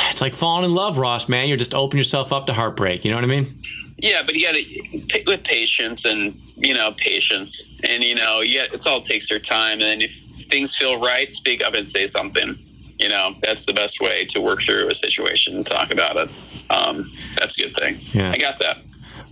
It's 0.09 0.21
like 0.21 0.35
falling 0.35 0.65
in 0.65 0.75
love, 0.75 0.99
Ross. 0.99 1.27
Man, 1.27 1.47
you're 1.47 1.57
just 1.57 1.73
open 1.73 1.97
yourself 1.97 2.31
up 2.31 2.45
to 2.45 2.53
heartbreak. 2.53 3.03
You 3.03 3.09
know 3.09 3.17
what 3.17 3.23
I 3.23 3.27
mean? 3.27 3.59
Yeah, 3.97 4.21
but 4.23 4.35
you 4.35 4.45
got 4.45 4.53
to 4.53 4.99
pick 5.07 5.27
with 5.27 5.43
patience 5.43 6.05
and 6.05 6.39
you 6.55 6.73
know 6.73 6.93
patience, 6.97 7.63
and 7.89 8.03
you 8.03 8.15
know, 8.15 8.41
yeah, 8.41 8.65
it's 8.71 8.87
all 8.87 9.01
takes 9.01 9.29
their 9.29 9.39
time. 9.39 9.81
And 9.81 10.01
if 10.01 10.13
things 10.13 10.75
feel 10.75 10.99
right, 10.99 11.31
speak 11.31 11.63
up 11.63 11.73
and 11.73 11.87
say 11.87 12.05
something. 12.05 12.57
You 12.99 13.09
know, 13.09 13.35
that's 13.41 13.65
the 13.65 13.73
best 13.73 13.99
way 13.99 14.23
to 14.25 14.39
work 14.39 14.61
through 14.61 14.87
a 14.87 14.93
situation 14.93 15.55
and 15.57 15.65
talk 15.65 15.91
about 15.91 16.15
it. 16.15 16.29
Um, 16.69 17.11
that's 17.37 17.59
a 17.59 17.63
good 17.63 17.75
thing. 17.75 17.97
Yeah. 18.11 18.31
I 18.31 18.37
got 18.37 18.59
that. 18.59 18.77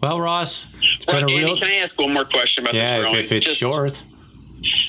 Well, 0.02 0.20
Ross, 0.20 0.74
well, 1.08 1.18
Andy, 1.18 1.44
real... 1.44 1.56
can 1.56 1.68
I 1.68 1.76
ask 1.76 2.00
one 2.00 2.14
more 2.14 2.26
question 2.26 2.64
about 2.64 2.74
yeah, 2.74 2.98
this 2.98 3.06
rowing? 3.06 3.20
if 3.20 3.32
it's 3.32 3.46
Just, 3.46 3.60
short. 3.62 4.02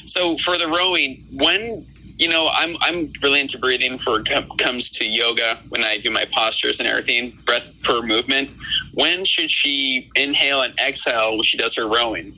So 0.06 0.36
for 0.38 0.56
the 0.56 0.68
rowing, 0.68 1.22
when 1.32 1.86
you 2.18 2.28
know, 2.28 2.48
I'm 2.52 2.76
I'm 2.80 3.12
really 3.22 3.40
into 3.40 3.58
breathing 3.58 3.98
for 3.98 4.22
comes 4.58 4.90
to 4.90 5.04
yoga 5.04 5.58
when 5.68 5.82
I 5.84 5.98
do 5.98 6.10
my 6.10 6.26
postures 6.32 6.78
and 6.80 6.88
everything, 6.88 7.38
breath 7.44 7.74
per 7.82 8.02
movement. 8.02 8.50
When 8.94 9.24
should 9.24 9.50
she 9.50 10.10
inhale 10.14 10.62
and 10.62 10.78
exhale 10.78 11.32
when 11.32 11.42
she 11.42 11.56
does 11.56 11.74
her 11.76 11.86
rowing? 11.86 12.32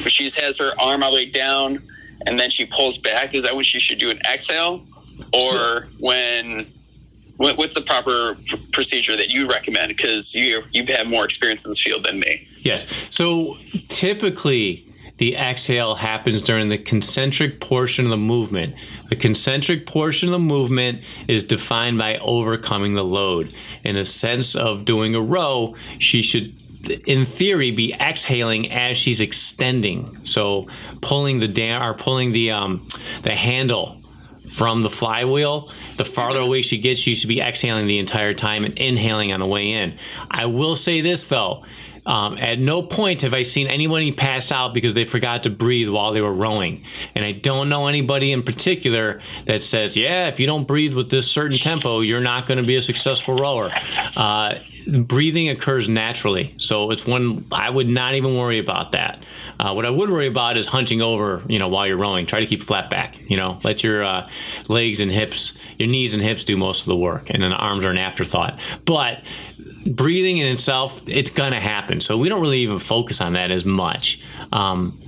When 0.00 0.08
she 0.08 0.24
has 0.40 0.58
her 0.58 0.72
arm 0.80 1.02
all 1.02 1.10
the 1.10 1.16
way 1.16 1.26
down 1.26 1.82
and 2.26 2.38
then 2.38 2.50
she 2.50 2.66
pulls 2.66 2.98
back, 2.98 3.34
is 3.34 3.42
that 3.42 3.54
when 3.54 3.64
she 3.64 3.78
should 3.78 3.98
do 3.98 4.10
an 4.10 4.20
exhale, 4.30 4.84
or 5.32 5.50
so, 5.50 5.80
when? 5.98 6.66
What's 7.38 7.74
the 7.74 7.82
proper 7.82 8.34
procedure 8.72 9.14
that 9.14 9.28
you 9.28 9.46
recommend? 9.46 9.88
Because 9.88 10.34
you 10.34 10.62
you've 10.72 10.88
had 10.88 11.10
more 11.10 11.22
experience 11.22 11.66
in 11.66 11.70
this 11.70 11.82
field 11.82 12.04
than 12.04 12.18
me. 12.18 12.48
Yes. 12.60 12.86
So 13.10 13.58
typically, 13.88 14.85
the 15.18 15.34
exhale 15.34 15.94
happens 15.94 16.42
during 16.42 16.68
the 16.68 16.78
concentric 16.78 17.60
portion 17.60 18.04
of 18.04 18.10
the 18.10 18.16
movement. 18.16 18.74
The 19.08 19.16
concentric 19.16 19.86
portion 19.86 20.28
of 20.28 20.32
the 20.32 20.38
movement 20.38 21.02
is 21.26 21.44
defined 21.44 21.98
by 21.98 22.18
overcoming 22.18 22.94
the 22.94 23.04
load. 23.04 23.52
In 23.82 23.96
a 23.96 24.04
sense 24.04 24.54
of 24.54 24.84
doing 24.84 25.14
a 25.14 25.20
row, 25.20 25.74
she 25.98 26.22
should 26.22 26.52
in 27.06 27.26
theory 27.26 27.70
be 27.70 27.92
exhaling 27.94 28.70
as 28.70 28.96
she's 28.96 29.20
extending 29.20 30.14
so 30.24 30.68
pulling 31.00 31.40
the 31.40 31.48
dam 31.48 31.82
or 31.82 31.94
pulling 31.94 32.30
the 32.30 32.52
um 32.52 32.86
the 33.22 33.34
handle 33.34 34.00
from 34.48 34.84
the 34.84 34.90
flywheel 34.90 35.68
the 35.96 36.04
farther 36.04 36.38
away 36.38 36.62
she 36.62 36.78
gets 36.78 37.00
she 37.00 37.16
should 37.16 37.28
be 37.28 37.40
exhaling 37.40 37.88
the 37.88 37.98
entire 37.98 38.32
time 38.32 38.64
and 38.64 38.78
inhaling 38.78 39.32
on 39.32 39.40
the 39.40 39.46
way 39.46 39.72
in 39.72 39.98
i 40.30 40.46
will 40.46 40.76
say 40.76 41.00
this 41.00 41.26
though 41.26 41.64
um, 42.06 42.38
at 42.38 42.58
no 42.58 42.82
point 42.82 43.22
have 43.22 43.34
I 43.34 43.42
seen 43.42 43.66
anybody 43.66 44.12
pass 44.12 44.52
out 44.52 44.72
because 44.72 44.94
they 44.94 45.04
forgot 45.04 45.42
to 45.42 45.50
breathe 45.50 45.88
while 45.88 46.12
they 46.12 46.20
were 46.20 46.32
rowing. 46.32 46.84
And 47.14 47.24
I 47.24 47.32
don't 47.32 47.68
know 47.68 47.88
anybody 47.88 48.32
in 48.32 48.42
particular 48.42 49.20
that 49.44 49.62
says, 49.62 49.96
yeah, 49.96 50.28
if 50.28 50.38
you 50.40 50.46
don't 50.46 50.66
breathe 50.66 50.94
with 50.94 51.10
this 51.10 51.30
certain 51.30 51.58
tempo, 51.58 52.00
you're 52.00 52.20
not 52.20 52.46
going 52.46 52.58
to 52.58 52.66
be 52.66 52.76
a 52.76 52.82
successful 52.82 53.36
rower. 53.36 53.70
Uh, 54.16 54.54
breathing 54.86 55.48
occurs 55.48 55.88
naturally. 55.88 56.54
So 56.58 56.90
it's 56.90 57.06
one, 57.06 57.44
I 57.50 57.70
would 57.70 57.88
not 57.88 58.14
even 58.14 58.36
worry 58.36 58.58
about 58.58 58.92
that. 58.92 59.22
Uh, 59.58 59.72
what 59.72 59.86
I 59.86 59.90
would 59.90 60.10
worry 60.10 60.26
about 60.26 60.56
is 60.56 60.66
hunching 60.66 61.00
over, 61.00 61.42
you 61.48 61.58
know, 61.58 61.68
while 61.68 61.86
you're 61.86 61.96
rowing. 61.96 62.26
Try 62.26 62.40
to 62.40 62.46
keep 62.46 62.62
flat 62.62 62.90
back. 62.90 63.18
You 63.28 63.36
know, 63.36 63.56
let 63.64 63.82
your 63.82 64.04
uh, 64.04 64.28
legs 64.68 65.00
and 65.00 65.10
hips, 65.10 65.58
your 65.78 65.88
knees 65.88 66.14
and 66.14 66.22
hips 66.22 66.44
do 66.44 66.56
most 66.56 66.82
of 66.82 66.86
the 66.86 66.96
work, 66.96 67.30
and 67.30 67.42
then 67.42 67.50
the 67.50 67.56
arms 67.56 67.84
are 67.84 67.90
an 67.90 67.98
afterthought. 67.98 68.58
But 68.84 69.22
breathing 69.86 70.38
in 70.38 70.46
itself, 70.46 71.00
it's 71.06 71.30
gonna 71.30 71.60
happen. 71.60 72.00
So 72.00 72.18
we 72.18 72.28
don't 72.28 72.40
really 72.40 72.58
even 72.60 72.78
focus 72.78 73.20
on 73.20 73.34
that 73.34 73.50
as 73.50 73.64
much. 73.64 74.20
Um, 74.52 74.98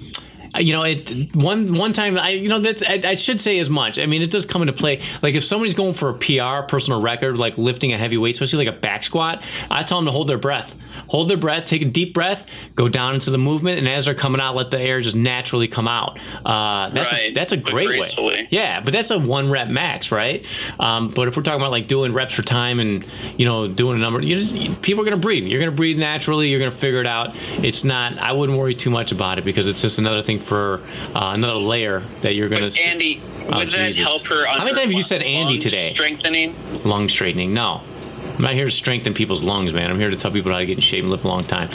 you 0.58 0.72
know, 0.72 0.82
it 0.82 1.34
one 1.34 1.74
one 1.76 1.92
time 1.92 2.18
I 2.18 2.30
you 2.30 2.48
know 2.48 2.58
that's 2.58 2.82
I, 2.82 3.00
I, 3.04 3.14
should 3.14 3.40
say 3.40 3.58
as 3.58 3.70
much. 3.70 3.98
I 3.98 4.06
mean, 4.06 4.22
it 4.22 4.30
does 4.30 4.44
come 4.44 4.62
into 4.62 4.72
play. 4.72 5.00
Like 5.22 5.34
if 5.34 5.44
somebody's 5.44 5.74
going 5.74 5.94
for 5.94 6.10
a 6.10 6.14
PR, 6.14 6.66
personal 6.68 7.00
record, 7.00 7.38
like 7.38 7.58
lifting 7.58 7.92
a 7.92 7.98
heavy 7.98 8.18
weight, 8.18 8.30
especially 8.30 8.66
like 8.66 8.74
a 8.74 8.78
back 8.78 9.04
squat, 9.04 9.42
I 9.70 9.82
tell 9.82 9.98
them 9.98 10.06
to 10.06 10.12
hold 10.12 10.28
their 10.28 10.38
breath 10.38 10.74
hold 11.08 11.28
their 11.28 11.36
breath, 11.36 11.64
take 11.64 11.82
a 11.82 11.86
deep 11.86 12.14
breath, 12.14 12.48
go 12.74 12.88
down 12.88 13.14
into 13.14 13.30
the 13.30 13.38
movement, 13.38 13.78
and 13.78 13.88
as 13.88 14.04
they're 14.04 14.14
coming 14.14 14.40
out, 14.40 14.54
let 14.54 14.70
the 14.70 14.78
air 14.78 15.00
just 15.00 15.16
naturally 15.16 15.68
come 15.68 15.88
out. 15.88 16.18
Uh, 16.44 16.90
that's 16.90 17.12
right. 17.12 17.30
a, 17.30 17.32
that's 17.32 17.52
a 17.52 17.56
great 17.56 17.88
way. 17.88 18.48
Yeah, 18.50 18.80
but 18.80 18.92
that's 18.92 19.10
a 19.10 19.18
one 19.18 19.50
rep 19.50 19.68
max, 19.68 20.12
right? 20.12 20.44
Um, 20.78 21.08
but 21.08 21.28
if 21.28 21.36
we're 21.36 21.42
talking 21.42 21.60
about 21.60 21.72
like 21.72 21.88
doing 21.88 22.12
reps 22.12 22.34
for 22.34 22.42
time 22.42 22.80
and 22.80 23.04
you 23.36 23.44
know 23.44 23.68
doing 23.68 23.96
a 23.96 24.00
number, 24.00 24.20
you 24.20 24.36
just 24.36 24.82
people 24.82 25.02
are 25.02 25.04
gonna 25.04 25.16
breathe. 25.16 25.46
You're 25.46 25.60
gonna 25.60 25.72
breathe 25.72 25.98
naturally. 25.98 26.48
You're 26.48 26.60
gonna 26.60 26.70
figure 26.70 27.00
it 27.00 27.06
out. 27.06 27.34
It's 27.62 27.84
not. 27.84 28.18
I 28.18 28.32
wouldn't 28.32 28.58
worry 28.58 28.74
too 28.74 28.90
much 28.90 29.12
about 29.12 29.38
it 29.38 29.44
because 29.44 29.66
it's 29.66 29.82
just 29.82 29.98
another 29.98 30.22
thing 30.22 30.38
for 30.48 30.80
uh, 31.14 31.32
another 31.34 31.54
layer 31.54 32.02
that 32.22 32.34
you're 32.34 32.48
gonna. 32.48 32.62
But 32.62 32.78
Andy, 32.78 33.20
oh, 33.52 33.58
would 33.58 33.70
that 33.70 33.94
help 33.96 34.26
her? 34.26 34.46
How 34.46 34.64
many 34.64 34.74
times 34.74 34.86
have 34.86 34.92
you 34.92 35.02
said 35.02 35.22
Andy 35.22 35.58
today? 35.58 35.92
Strengthening. 35.92 36.56
Lung 36.84 37.08
straightening. 37.08 37.54
No. 37.54 37.82
I'm 38.38 38.44
not 38.44 38.54
here 38.54 38.66
to 38.66 38.70
strengthen 38.70 39.14
people's 39.14 39.42
lungs, 39.42 39.72
man. 39.72 39.90
I'm 39.90 39.98
here 39.98 40.10
to 40.10 40.16
tell 40.16 40.30
people 40.30 40.52
how 40.52 40.58
to 40.58 40.66
get 40.66 40.76
in 40.76 40.80
shape 40.80 41.02
and 41.02 41.10
live 41.10 41.24
a 41.24 41.28
long 41.28 41.44
time. 41.44 41.70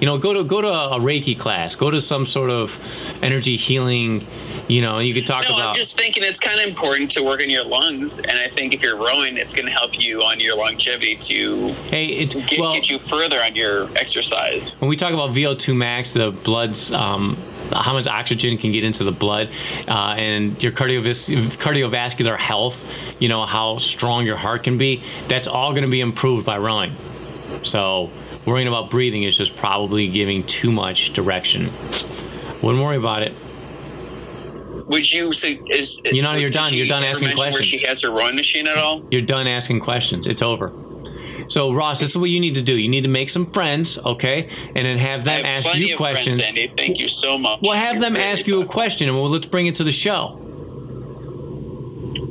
You 0.00 0.06
know, 0.06 0.18
go 0.18 0.34
to 0.34 0.42
go 0.42 0.60
to 0.60 0.68
a 0.68 0.98
Reiki 0.98 1.38
class, 1.38 1.76
go 1.76 1.92
to 1.92 2.00
some 2.00 2.26
sort 2.26 2.50
of 2.50 2.76
energy 3.22 3.56
healing. 3.56 4.26
You 4.66 4.82
know, 4.82 4.98
you 4.98 5.14
could 5.14 5.28
talk 5.28 5.44
no, 5.48 5.54
about. 5.54 5.68
I'm 5.68 5.74
just 5.74 5.96
thinking 5.96 6.24
it's 6.24 6.40
kind 6.40 6.60
of 6.60 6.66
important 6.66 7.12
to 7.12 7.22
work 7.22 7.40
on 7.40 7.48
your 7.48 7.64
lungs, 7.64 8.18
and 8.18 8.32
I 8.32 8.48
think 8.48 8.74
if 8.74 8.82
you're 8.82 8.98
rowing, 8.98 9.36
it's 9.36 9.54
going 9.54 9.66
to 9.66 9.72
help 9.72 9.98
you 9.98 10.20
on 10.22 10.40
your 10.40 10.56
longevity 10.56 11.14
to 11.14 11.68
hey, 11.88 12.06
it, 12.06 12.30
get, 12.46 12.58
well, 12.58 12.72
get 12.72 12.90
you 12.90 12.98
further 12.98 13.40
on 13.40 13.54
your 13.54 13.88
exercise. 13.96 14.74
When 14.80 14.88
we 14.88 14.96
talk 14.96 15.12
about 15.12 15.30
VO2 15.30 15.76
max, 15.76 16.10
the 16.10 16.32
blood's 16.32 16.92
um, 16.92 17.38
how 17.72 17.92
much 17.92 18.06
oxygen 18.06 18.58
can 18.58 18.72
get 18.72 18.84
into 18.84 19.04
the 19.04 19.12
blood, 19.12 19.50
uh, 19.86 20.14
and 20.16 20.62
your 20.62 20.72
cardiovascular 20.72 22.38
health, 22.38 22.84
you 23.18 23.28
know, 23.28 23.44
how 23.44 23.78
strong 23.78 24.26
your 24.26 24.36
heart 24.36 24.64
can 24.64 24.78
be, 24.78 25.02
that's 25.28 25.46
all 25.46 25.72
going 25.72 25.84
to 25.84 25.90
be 25.90 26.00
improved 26.00 26.44
by 26.44 26.58
rowing. 26.58 26.96
So, 27.62 28.10
worrying 28.44 28.68
about 28.68 28.90
breathing 28.90 29.24
is 29.24 29.36
just 29.36 29.56
probably 29.56 30.08
giving 30.08 30.44
too 30.44 30.72
much 30.72 31.12
direction. 31.12 31.72
Wouldn't 32.62 32.82
worry 32.82 32.96
about 32.96 33.22
it. 33.22 33.34
Would 34.86 35.12
you 35.12 35.32
say 35.32 35.60
is 35.68 36.00
you 36.04 36.22
know 36.22 36.34
you're 36.34 36.48
done? 36.48 36.72
You're 36.72 36.86
done 36.86 37.04
asking 37.04 37.32
questions. 37.32 37.54
Where 37.54 37.62
she 37.62 37.86
has 37.86 38.02
her 38.02 38.10
rowing 38.10 38.36
machine 38.36 38.66
at 38.66 38.78
all? 38.78 39.06
You're 39.10 39.20
done 39.20 39.46
asking 39.46 39.80
questions. 39.80 40.26
It's 40.26 40.40
over. 40.40 40.72
So 41.48 41.72
Ross, 41.72 42.00
this 42.00 42.10
is 42.10 42.16
what 42.16 42.30
you 42.30 42.40
need 42.40 42.54
to 42.56 42.62
do. 42.62 42.74
You 42.74 42.88
need 42.88 43.02
to 43.02 43.08
make 43.08 43.28
some 43.30 43.46
friends, 43.46 43.98
okay, 43.98 44.48
and 44.74 44.86
then 44.86 44.98
have 44.98 45.24
them 45.24 45.44
have 45.44 45.66
ask 45.66 45.74
you 45.76 45.96
questions. 45.96 46.36
Friends, 46.36 46.58
Andy. 46.58 46.72
Thank 46.76 46.98
you 46.98 47.08
so 47.08 47.38
much. 47.38 47.60
Well, 47.62 47.72
have 47.72 47.94
You're 47.96 48.02
them 48.02 48.16
ask 48.16 48.46
you 48.46 48.60
a 48.60 48.66
question, 48.66 49.08
and 49.08 49.16
well, 49.16 49.30
let's 49.30 49.46
bring 49.46 49.66
it 49.66 49.74
to 49.76 49.84
the 49.84 49.92
show. 49.92 50.38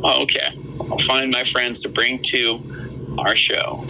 Oh, 0.03 0.21
okay. 0.23 0.57
I'll 0.79 0.99
find 0.99 1.31
my 1.31 1.43
friends 1.43 1.81
to 1.81 1.89
bring 1.89 2.21
to 2.23 3.15
our 3.17 3.35
show. 3.35 3.83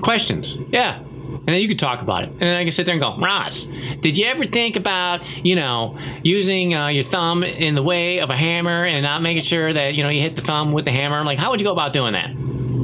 Questions, 0.00 0.56
yeah. 0.70 0.98
And 1.00 1.46
then 1.46 1.60
you 1.60 1.68
could 1.68 1.78
talk 1.78 2.02
about 2.02 2.24
it. 2.24 2.30
And 2.30 2.40
then 2.40 2.56
I 2.56 2.64
can 2.64 2.72
sit 2.72 2.86
there 2.86 2.94
and 2.94 3.00
go, 3.00 3.16
Ross, 3.16 3.64
did 4.00 4.18
you 4.18 4.26
ever 4.26 4.44
think 4.44 4.76
about, 4.76 5.22
you 5.44 5.54
know, 5.56 5.98
using 6.22 6.74
uh, 6.74 6.88
your 6.88 7.02
thumb 7.02 7.44
in 7.44 7.74
the 7.74 7.82
way 7.82 8.20
of 8.20 8.30
a 8.30 8.36
hammer 8.36 8.84
and 8.84 9.02
not 9.02 9.22
making 9.22 9.42
sure 9.42 9.72
that, 9.72 9.94
you 9.94 10.02
know, 10.02 10.08
you 10.08 10.20
hit 10.20 10.36
the 10.36 10.42
thumb 10.42 10.72
with 10.72 10.86
the 10.86 10.90
hammer? 10.90 11.18
I'm 11.18 11.26
Like, 11.26 11.38
how 11.38 11.50
would 11.50 11.60
you 11.60 11.64
go 11.64 11.72
about 11.72 11.92
doing 11.92 12.14
that? 12.14 12.30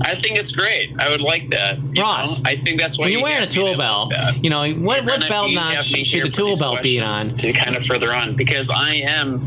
I 0.03 0.15
think 0.15 0.39
it's 0.39 0.53
great. 0.53 0.95
I 0.99 1.11
would 1.11 1.21
like 1.21 1.51
that. 1.51 1.79
Ross, 1.99 2.43
know? 2.43 2.51
I 2.51 2.57
think 2.57 2.81
that's 2.81 2.99
why 2.99 3.05
when 3.05 3.13
you're 3.13 3.21
you 3.21 3.25
wearing 3.25 3.45
a 3.45 3.47
tool 3.47 3.77
belt, 3.77 4.13
you 4.43 4.51
know 4.51 4.73
what, 4.75 5.05
what 5.05 5.29
belt 5.29 5.53
notch 5.53 5.85
should 5.85 6.23
the 6.25 6.29
tool 6.29 6.57
belt 6.57 6.83
be 6.83 7.01
on? 7.01 7.25
To 7.25 7.53
kind 7.53 7.77
of 7.77 7.85
further 7.85 8.13
on, 8.13 8.37
because 8.37 8.71
I 8.71 8.95
am 8.95 9.41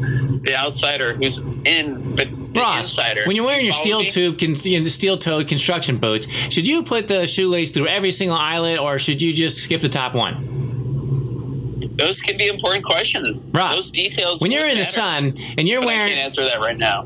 the 0.43 0.55
outsider 0.55 1.13
who's 1.13 1.39
in, 1.65 2.15
but 2.15 2.27
Ross, 2.55 2.97
insider. 2.97 3.23
when 3.25 3.35
you're 3.35 3.45
wearing 3.45 3.61
you 3.61 3.67
your 3.67 3.75
steel 3.75 3.99
me? 3.99 4.09
tube, 4.09 4.39
con- 4.39 4.55
steel-toed 4.55 5.47
construction 5.47 5.97
boots, 5.97 6.25
should 6.49 6.67
you 6.67 6.83
put 6.83 7.07
the 7.07 7.27
shoelace 7.27 7.71
through 7.71 7.87
every 7.87 8.11
single 8.11 8.37
eyelet, 8.37 8.79
or 8.79 8.97
should 8.97 9.21
you 9.21 9.33
just 9.33 9.59
skip 9.63 9.81
the 9.81 9.89
top 9.89 10.15
one? 10.15 10.57
those 11.99 12.21
can 12.21 12.37
be 12.37 12.47
important 12.47 12.85
questions. 12.85 13.49
Ross, 13.53 13.75
those 13.75 13.89
details. 13.89 14.41
When 14.41 14.51
you're 14.51 14.67
in 14.67 14.77
the 14.77 14.85
sun 14.85 15.37
and 15.57 15.67
you're 15.67 15.81
but 15.81 15.89
I 15.89 15.97
wearing 15.97 16.07
can't 16.07 16.19
answer 16.19 16.45
that 16.45 16.59
right 16.59 16.77
now. 16.77 17.05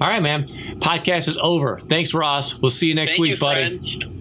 All 0.00 0.08
right, 0.08 0.22
man. 0.22 0.46
Podcast 0.84 1.28
is 1.28 1.36
over. 1.38 1.78
Thanks, 1.78 2.12
Ross. 2.14 2.60
We'll 2.60 2.70
see 2.70 2.86
you 2.88 2.94
next 2.94 3.12
Thank 3.12 3.20
week, 3.22 3.30
you, 3.32 3.36
buddy. 3.38 3.60
friends. 3.60 4.13